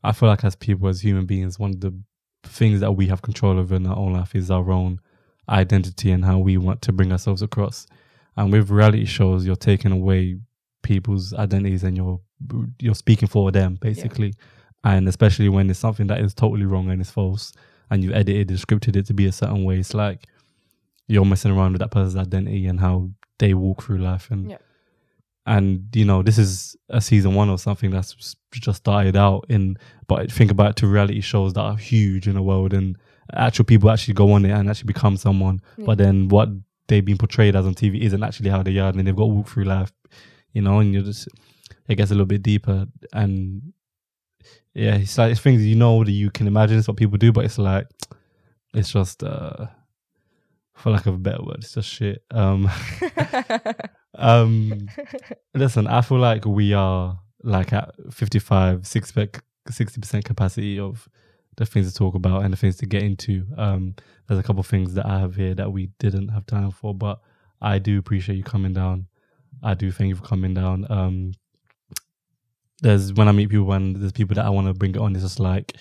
I 0.04 0.12
feel 0.12 0.28
like 0.28 0.44
as 0.44 0.54
people, 0.54 0.88
as 0.88 1.00
human 1.00 1.24
beings, 1.24 1.58
one 1.58 1.70
of 1.70 1.80
the 1.80 1.98
things 2.44 2.80
that 2.80 2.92
we 2.92 3.06
have 3.06 3.22
control 3.22 3.58
over 3.58 3.74
in 3.74 3.86
our 3.86 3.96
own 3.96 4.12
life 4.12 4.34
is 4.34 4.50
our 4.50 4.70
own 4.70 5.00
identity 5.48 6.10
and 6.10 6.24
how 6.24 6.38
we 6.38 6.58
want 6.58 6.82
to 6.82 6.92
bring 6.92 7.10
ourselves 7.10 7.40
across. 7.40 7.86
And 8.36 8.52
with 8.52 8.70
reality 8.70 9.06
shows, 9.06 9.46
you're 9.46 9.56
taking 9.56 9.92
away 9.92 10.38
people's 10.82 11.32
identities 11.32 11.82
and 11.82 11.96
you're 11.96 12.20
you're 12.78 12.94
speaking 12.94 13.28
for 13.28 13.50
them 13.50 13.78
basically. 13.80 14.34
And 14.84 15.08
especially 15.08 15.48
when 15.48 15.70
it's 15.70 15.78
something 15.78 16.06
that 16.08 16.20
is 16.20 16.34
totally 16.34 16.66
wrong 16.66 16.90
and 16.90 17.00
it's 17.00 17.10
false, 17.10 17.52
and 17.90 18.02
you've 18.02 18.14
edited 18.14 18.50
and 18.50 18.58
scripted 18.58 18.96
it 18.96 19.06
to 19.06 19.14
be 19.14 19.26
a 19.26 19.32
certain 19.32 19.64
way, 19.64 19.78
it's 19.78 19.94
like 19.94 20.26
you're 21.08 21.24
messing 21.24 21.52
around 21.52 21.72
with 21.72 21.80
that 21.80 21.90
person's 21.90 22.16
identity 22.16 22.66
and 22.66 22.80
how 22.80 23.10
they 23.38 23.54
walk 23.54 23.82
through 23.82 23.98
life 23.98 24.28
and 24.30 24.50
Yeah. 24.50 24.56
and 25.46 25.86
you 25.94 26.04
know 26.04 26.22
this 26.22 26.38
is 26.38 26.74
a 26.88 27.00
season 27.00 27.34
one 27.34 27.48
or 27.50 27.58
something 27.58 27.90
that's 27.90 28.34
just 28.52 28.78
started 28.78 29.14
out 29.16 29.44
in 29.48 29.76
but 30.08 30.32
think 30.32 30.50
about 30.50 30.70
it 30.70 30.76
to 30.76 30.86
reality 30.86 31.20
shows 31.20 31.52
that 31.52 31.60
are 31.60 31.76
huge 31.76 32.26
in 32.26 32.34
the 32.34 32.42
world 32.42 32.72
and 32.72 32.96
actual 33.34 33.64
people 33.64 33.90
actually 33.90 34.14
go 34.14 34.32
on 34.32 34.44
it 34.44 34.50
and 34.50 34.68
actually 34.68 34.86
become 34.86 35.16
someone 35.16 35.60
but 35.78 35.98
then 35.98 36.28
what 36.28 36.48
they've 36.88 37.04
been 37.04 37.18
portrayed 37.18 37.54
as 37.54 37.66
on 37.66 37.74
tv 37.74 38.00
isn't 38.00 38.22
actually 38.24 38.48
how 38.50 38.62
they 38.62 38.76
are 38.78 38.88
and 38.88 39.06
they've 39.06 39.14
got 39.14 39.24
to 39.24 39.34
walk 39.34 39.48
through 39.48 39.64
life 39.64 39.92
you 40.52 40.62
know 40.62 40.78
and 40.80 40.92
you're 40.92 41.02
just 41.02 41.28
it 41.88 41.94
gets 41.96 42.10
a 42.10 42.14
little 42.14 42.26
bit 42.26 42.42
deeper 42.42 42.86
and 43.12 43.72
yeah 44.76 44.96
it's 44.96 45.16
like 45.16 45.32
it's 45.32 45.40
things 45.40 45.64
you 45.64 45.74
know 45.74 46.04
that 46.04 46.12
you 46.12 46.30
can 46.30 46.46
imagine 46.46 46.78
it's 46.78 46.86
what 46.86 46.98
people 46.98 47.16
do 47.16 47.32
but 47.32 47.46
it's 47.46 47.56
like 47.56 47.86
it's 48.74 48.92
just 48.92 49.22
uh 49.22 49.66
for 50.74 50.90
lack 50.90 51.06
of 51.06 51.14
a 51.14 51.18
better 51.18 51.42
word 51.42 51.56
it's 51.58 51.72
just 51.72 51.88
shit. 51.88 52.22
Um 52.30 52.70
um 54.14 54.88
listen 55.54 55.86
i 55.86 56.02
feel 56.02 56.18
like 56.18 56.44
we 56.44 56.74
are 56.74 57.18
like 57.42 57.72
at 57.72 57.94
55 58.10 58.82
60% 58.82 60.24
capacity 60.24 60.78
of 60.78 61.08
the 61.56 61.64
things 61.64 61.90
to 61.90 61.96
talk 61.96 62.14
about 62.14 62.44
and 62.44 62.52
the 62.52 62.56
things 62.56 62.76
to 62.76 62.86
get 62.86 63.02
into. 63.02 63.46
Um 63.56 63.94
there's 64.28 64.38
a 64.38 64.42
couple 64.42 64.62
things 64.62 64.92
that 64.94 65.06
i 65.06 65.18
have 65.18 65.36
here 65.36 65.54
that 65.54 65.72
we 65.72 65.86
didn't 65.98 66.28
have 66.28 66.44
time 66.44 66.70
for 66.70 66.94
but 66.94 67.20
i 67.62 67.78
do 67.78 67.98
appreciate 67.98 68.36
you 68.36 68.44
coming 68.44 68.74
down. 68.74 69.06
I 69.62 69.72
do 69.72 69.90
thank 69.90 70.08
you 70.10 70.16
for 70.16 70.24
coming 70.24 70.52
down. 70.52 70.86
Um 70.90 71.32
there's 72.82 73.12
when 73.14 73.28
i 73.28 73.32
meet 73.32 73.48
people 73.48 73.72
and 73.72 73.96
there's 73.96 74.12
people 74.12 74.34
that 74.34 74.44
i 74.44 74.50
want 74.50 74.66
to 74.66 74.74
bring 74.74 74.92
it 74.94 74.98
on 74.98 75.14
it's 75.14 75.22
just 75.24 75.40
like 75.40 75.76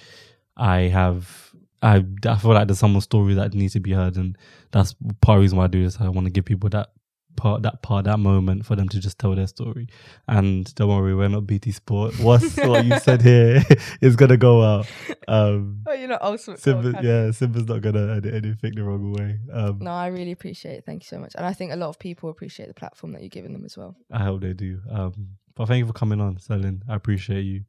i 0.58 0.82
have 0.82 1.52
I, 1.82 2.04
I 2.26 2.36
feel 2.38 2.54
like 2.54 2.68
there's 2.68 2.80
someone's 2.80 3.04
story 3.04 3.36
that 3.36 3.54
needs 3.54 3.74
to 3.74 3.80
be 3.80 3.92
heard 3.92 4.16
and 4.16 4.36
that's 4.72 4.96
part 5.22 5.36
of 5.36 5.40
the 5.40 5.42
reason 5.42 5.58
why 5.60 5.66
I 5.66 5.68
do 5.68 5.84
this. 5.84 6.02
I 6.02 6.10
want 6.10 6.26
to 6.26 6.32
give 6.32 6.44
people 6.46 6.68
that 6.72 6.90
part, 7.36 7.62
that 7.62 7.84
part, 7.84 8.06
that 8.06 8.18
moment 8.18 8.66
for 8.66 8.76
them 8.76 8.90
to 8.90 9.00
just 9.00 9.20
tell 9.20 9.36
their 9.36 9.46
story. 9.46 9.88
And 10.28 10.74
don't 10.74 10.90
worry, 10.90 11.14
we're 11.14 11.28
not 11.28 11.46
BT 11.46 11.72
Sport. 11.74 12.18
What's 12.20 12.58
what 12.58 12.86
you 12.86 12.98
said 13.00 13.22
here 13.22 13.62
is 14.02 14.16
gonna 14.16 14.38
go 14.38 14.64
out. 14.64 14.88
Um, 15.28 15.84
oh, 15.86 15.94
you're 15.94 16.08
not 16.08 16.24
ultimate. 16.24 16.64
goal, 16.64 16.82
Simba, 16.82 16.94
can 16.94 17.06
yeah, 17.06 17.32
Simba's 17.32 17.68
not 17.68 17.82
gonna 17.82 18.16
edit 18.16 18.34
anything 18.34 18.74
the 18.74 18.84
wrong 18.84 19.14
way. 19.14 19.40
Um, 19.54 19.80
No, 19.80 19.92
I 19.92 20.08
really 20.08 20.32
appreciate 20.32 20.76
it. 20.78 20.86
Thank 20.86 21.04
you 21.04 21.08
so 21.08 21.20
much. 21.20 21.34
And 21.36 21.46
I 21.46 21.54
think 21.54 21.72
a 21.72 21.76
lot 21.76 21.90
of 21.90 22.00
people 22.00 22.30
appreciate 22.30 22.68
the 22.68 22.74
platform 22.74 23.14
that 23.14 23.22
you're 23.22 23.30
giving 23.30 23.54
them 23.54 23.66
as 23.66 23.78
well. 23.78 23.96
I 24.12 24.24
hope 24.24 24.42
they 24.42 24.54
do. 24.54 24.80
Um, 24.90 25.28
but 25.56 25.68
thank 25.68 25.80
you 25.80 25.88
for 25.88 25.94
coming 25.94 26.22
on, 26.22 26.38
Selin. 26.38 26.82
I 26.88 26.96
appreciate 26.96 27.44
you. 27.44 27.64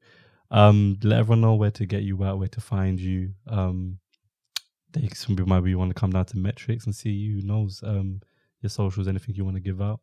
Um, 0.51 0.99
let 1.03 1.19
everyone 1.19 1.41
know 1.41 1.55
where 1.55 1.71
to 1.73 1.87
get 1.87 2.03
you 2.03 2.23
out, 2.25 2.39
where 2.39 2.49
to 2.49 2.61
find 2.61 3.01
you. 3.01 3.35
Um, 3.49 3.99
they, 4.93 5.09
some 5.09 5.37
people 5.37 5.49
might 5.49 5.61
be 5.61 5.75
want 5.75 5.91
to 5.91 6.01
come 6.01 6.11
down 6.11 6.27
to 6.27 6.37
Metrix 6.37 6.85
and 6.85 6.95
see 6.95 7.11
you. 7.11 7.41
Who 7.41 7.47
knows? 7.47 7.83
Um, 7.85 8.21
your 8.61 8.71
socials, 8.71 9.09
anything 9.09 9.35
you 9.35 9.45
want 9.45 9.57
to 9.57 9.61
give 9.61 9.81
out. 9.81 10.01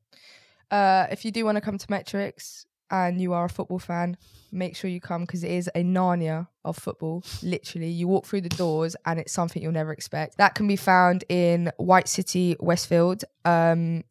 Uh, 0.72 1.08
if 1.12 1.26
you 1.26 1.32
do 1.32 1.46
want 1.46 1.56
to 1.56 1.62
come 1.62 1.78
to 1.78 1.88
Metrix 1.88 2.66
and 2.90 3.20
you 3.20 3.34
are 3.34 3.46
a 3.46 3.50
football 3.50 3.80
fan, 3.80 4.18
make 4.52 4.76
sure 4.76 4.90
you 4.90 5.02
come 5.02 5.22
because 5.22 5.44
it 5.44 5.52
is 5.52 5.70
a 5.76 5.84
Narnia 5.84 6.48
of 6.64 6.78
football. 6.78 7.24
Literally, 7.42 7.90
you 7.90 8.08
walk 8.08 8.26
through 8.26 8.42
the 8.42 8.50
doors 8.50 8.96
and 9.06 9.20
it's 9.20 9.32
something 9.32 9.62
you'll 9.62 9.72
never 9.72 9.92
expect. 9.92 10.38
That 10.38 10.56
can 10.56 10.68
be 10.68 10.76
found 10.76 11.24
in 11.30 11.72
White 11.78 12.08
City, 12.08 12.56
Westfield. 12.60 13.24
Um, 13.46 14.04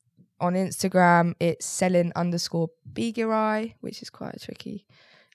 on 0.43 0.55
Instagram, 0.55 1.35
it's 1.41 1.67
Selin 1.67 2.13
underscore 2.15 2.69
Bigirai, 2.93 3.75
which 3.81 4.03
is 4.03 4.11
quite 4.11 4.35
a 4.35 4.39
tricky 4.39 4.85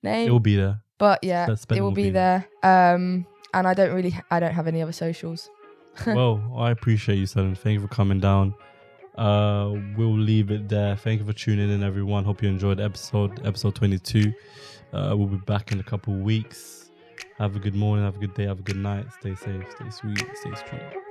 name. 0.03 0.27
It 0.27 0.31
will 0.31 0.39
be 0.39 0.57
there. 0.57 0.81
but 0.97 1.23
yeah, 1.23 1.47
it 1.49 1.71
will 1.71 1.85
will 1.85 1.91
be, 1.91 2.03
be 2.03 2.09
there. 2.11 2.47
Um, 2.61 3.25
and 3.53 3.67
I 3.67 3.73
don't 3.73 3.93
really, 3.93 4.13
I 4.29 4.39
don't 4.39 4.53
have 4.53 4.67
any 4.67 4.81
other 4.81 4.91
socials. 4.91 5.49
well, 6.05 6.53
I 6.55 6.71
appreciate 6.71 7.15
you, 7.15 7.25
Selin. 7.25 7.57
Thank 7.57 7.75
you 7.75 7.87
for 7.87 7.87
coming 7.87 8.19
down. 8.19 8.53
Uh, 9.17 9.73
we'll 9.95 10.17
leave 10.17 10.51
it 10.51 10.69
there. 10.69 10.95
Thank 10.95 11.21
you 11.21 11.25
for 11.25 11.33
tuning 11.33 11.71
in, 11.71 11.81
everyone. 11.81 12.23
Hope 12.23 12.43
you 12.43 12.49
enjoyed 12.49 12.79
episode, 12.79 13.43
episode 13.47 13.73
22. 13.73 14.31
Uh, 14.93 15.15
we'll 15.17 15.27
be 15.27 15.37
back 15.37 15.71
in 15.71 15.79
a 15.79 15.83
couple 15.83 16.13
weeks. 16.13 16.91
Have 17.39 17.55
a 17.55 17.59
good 17.59 17.75
morning, 17.75 18.05
have 18.05 18.17
a 18.17 18.19
good 18.19 18.33
day, 18.35 18.45
have 18.45 18.59
a 18.59 18.63
good 18.63 18.77
night. 18.77 19.05
Stay 19.19 19.33
safe, 19.35 19.63
stay 19.71 19.89
sweet, 19.89 20.25
stay 20.35 20.55
strong. 20.55 21.06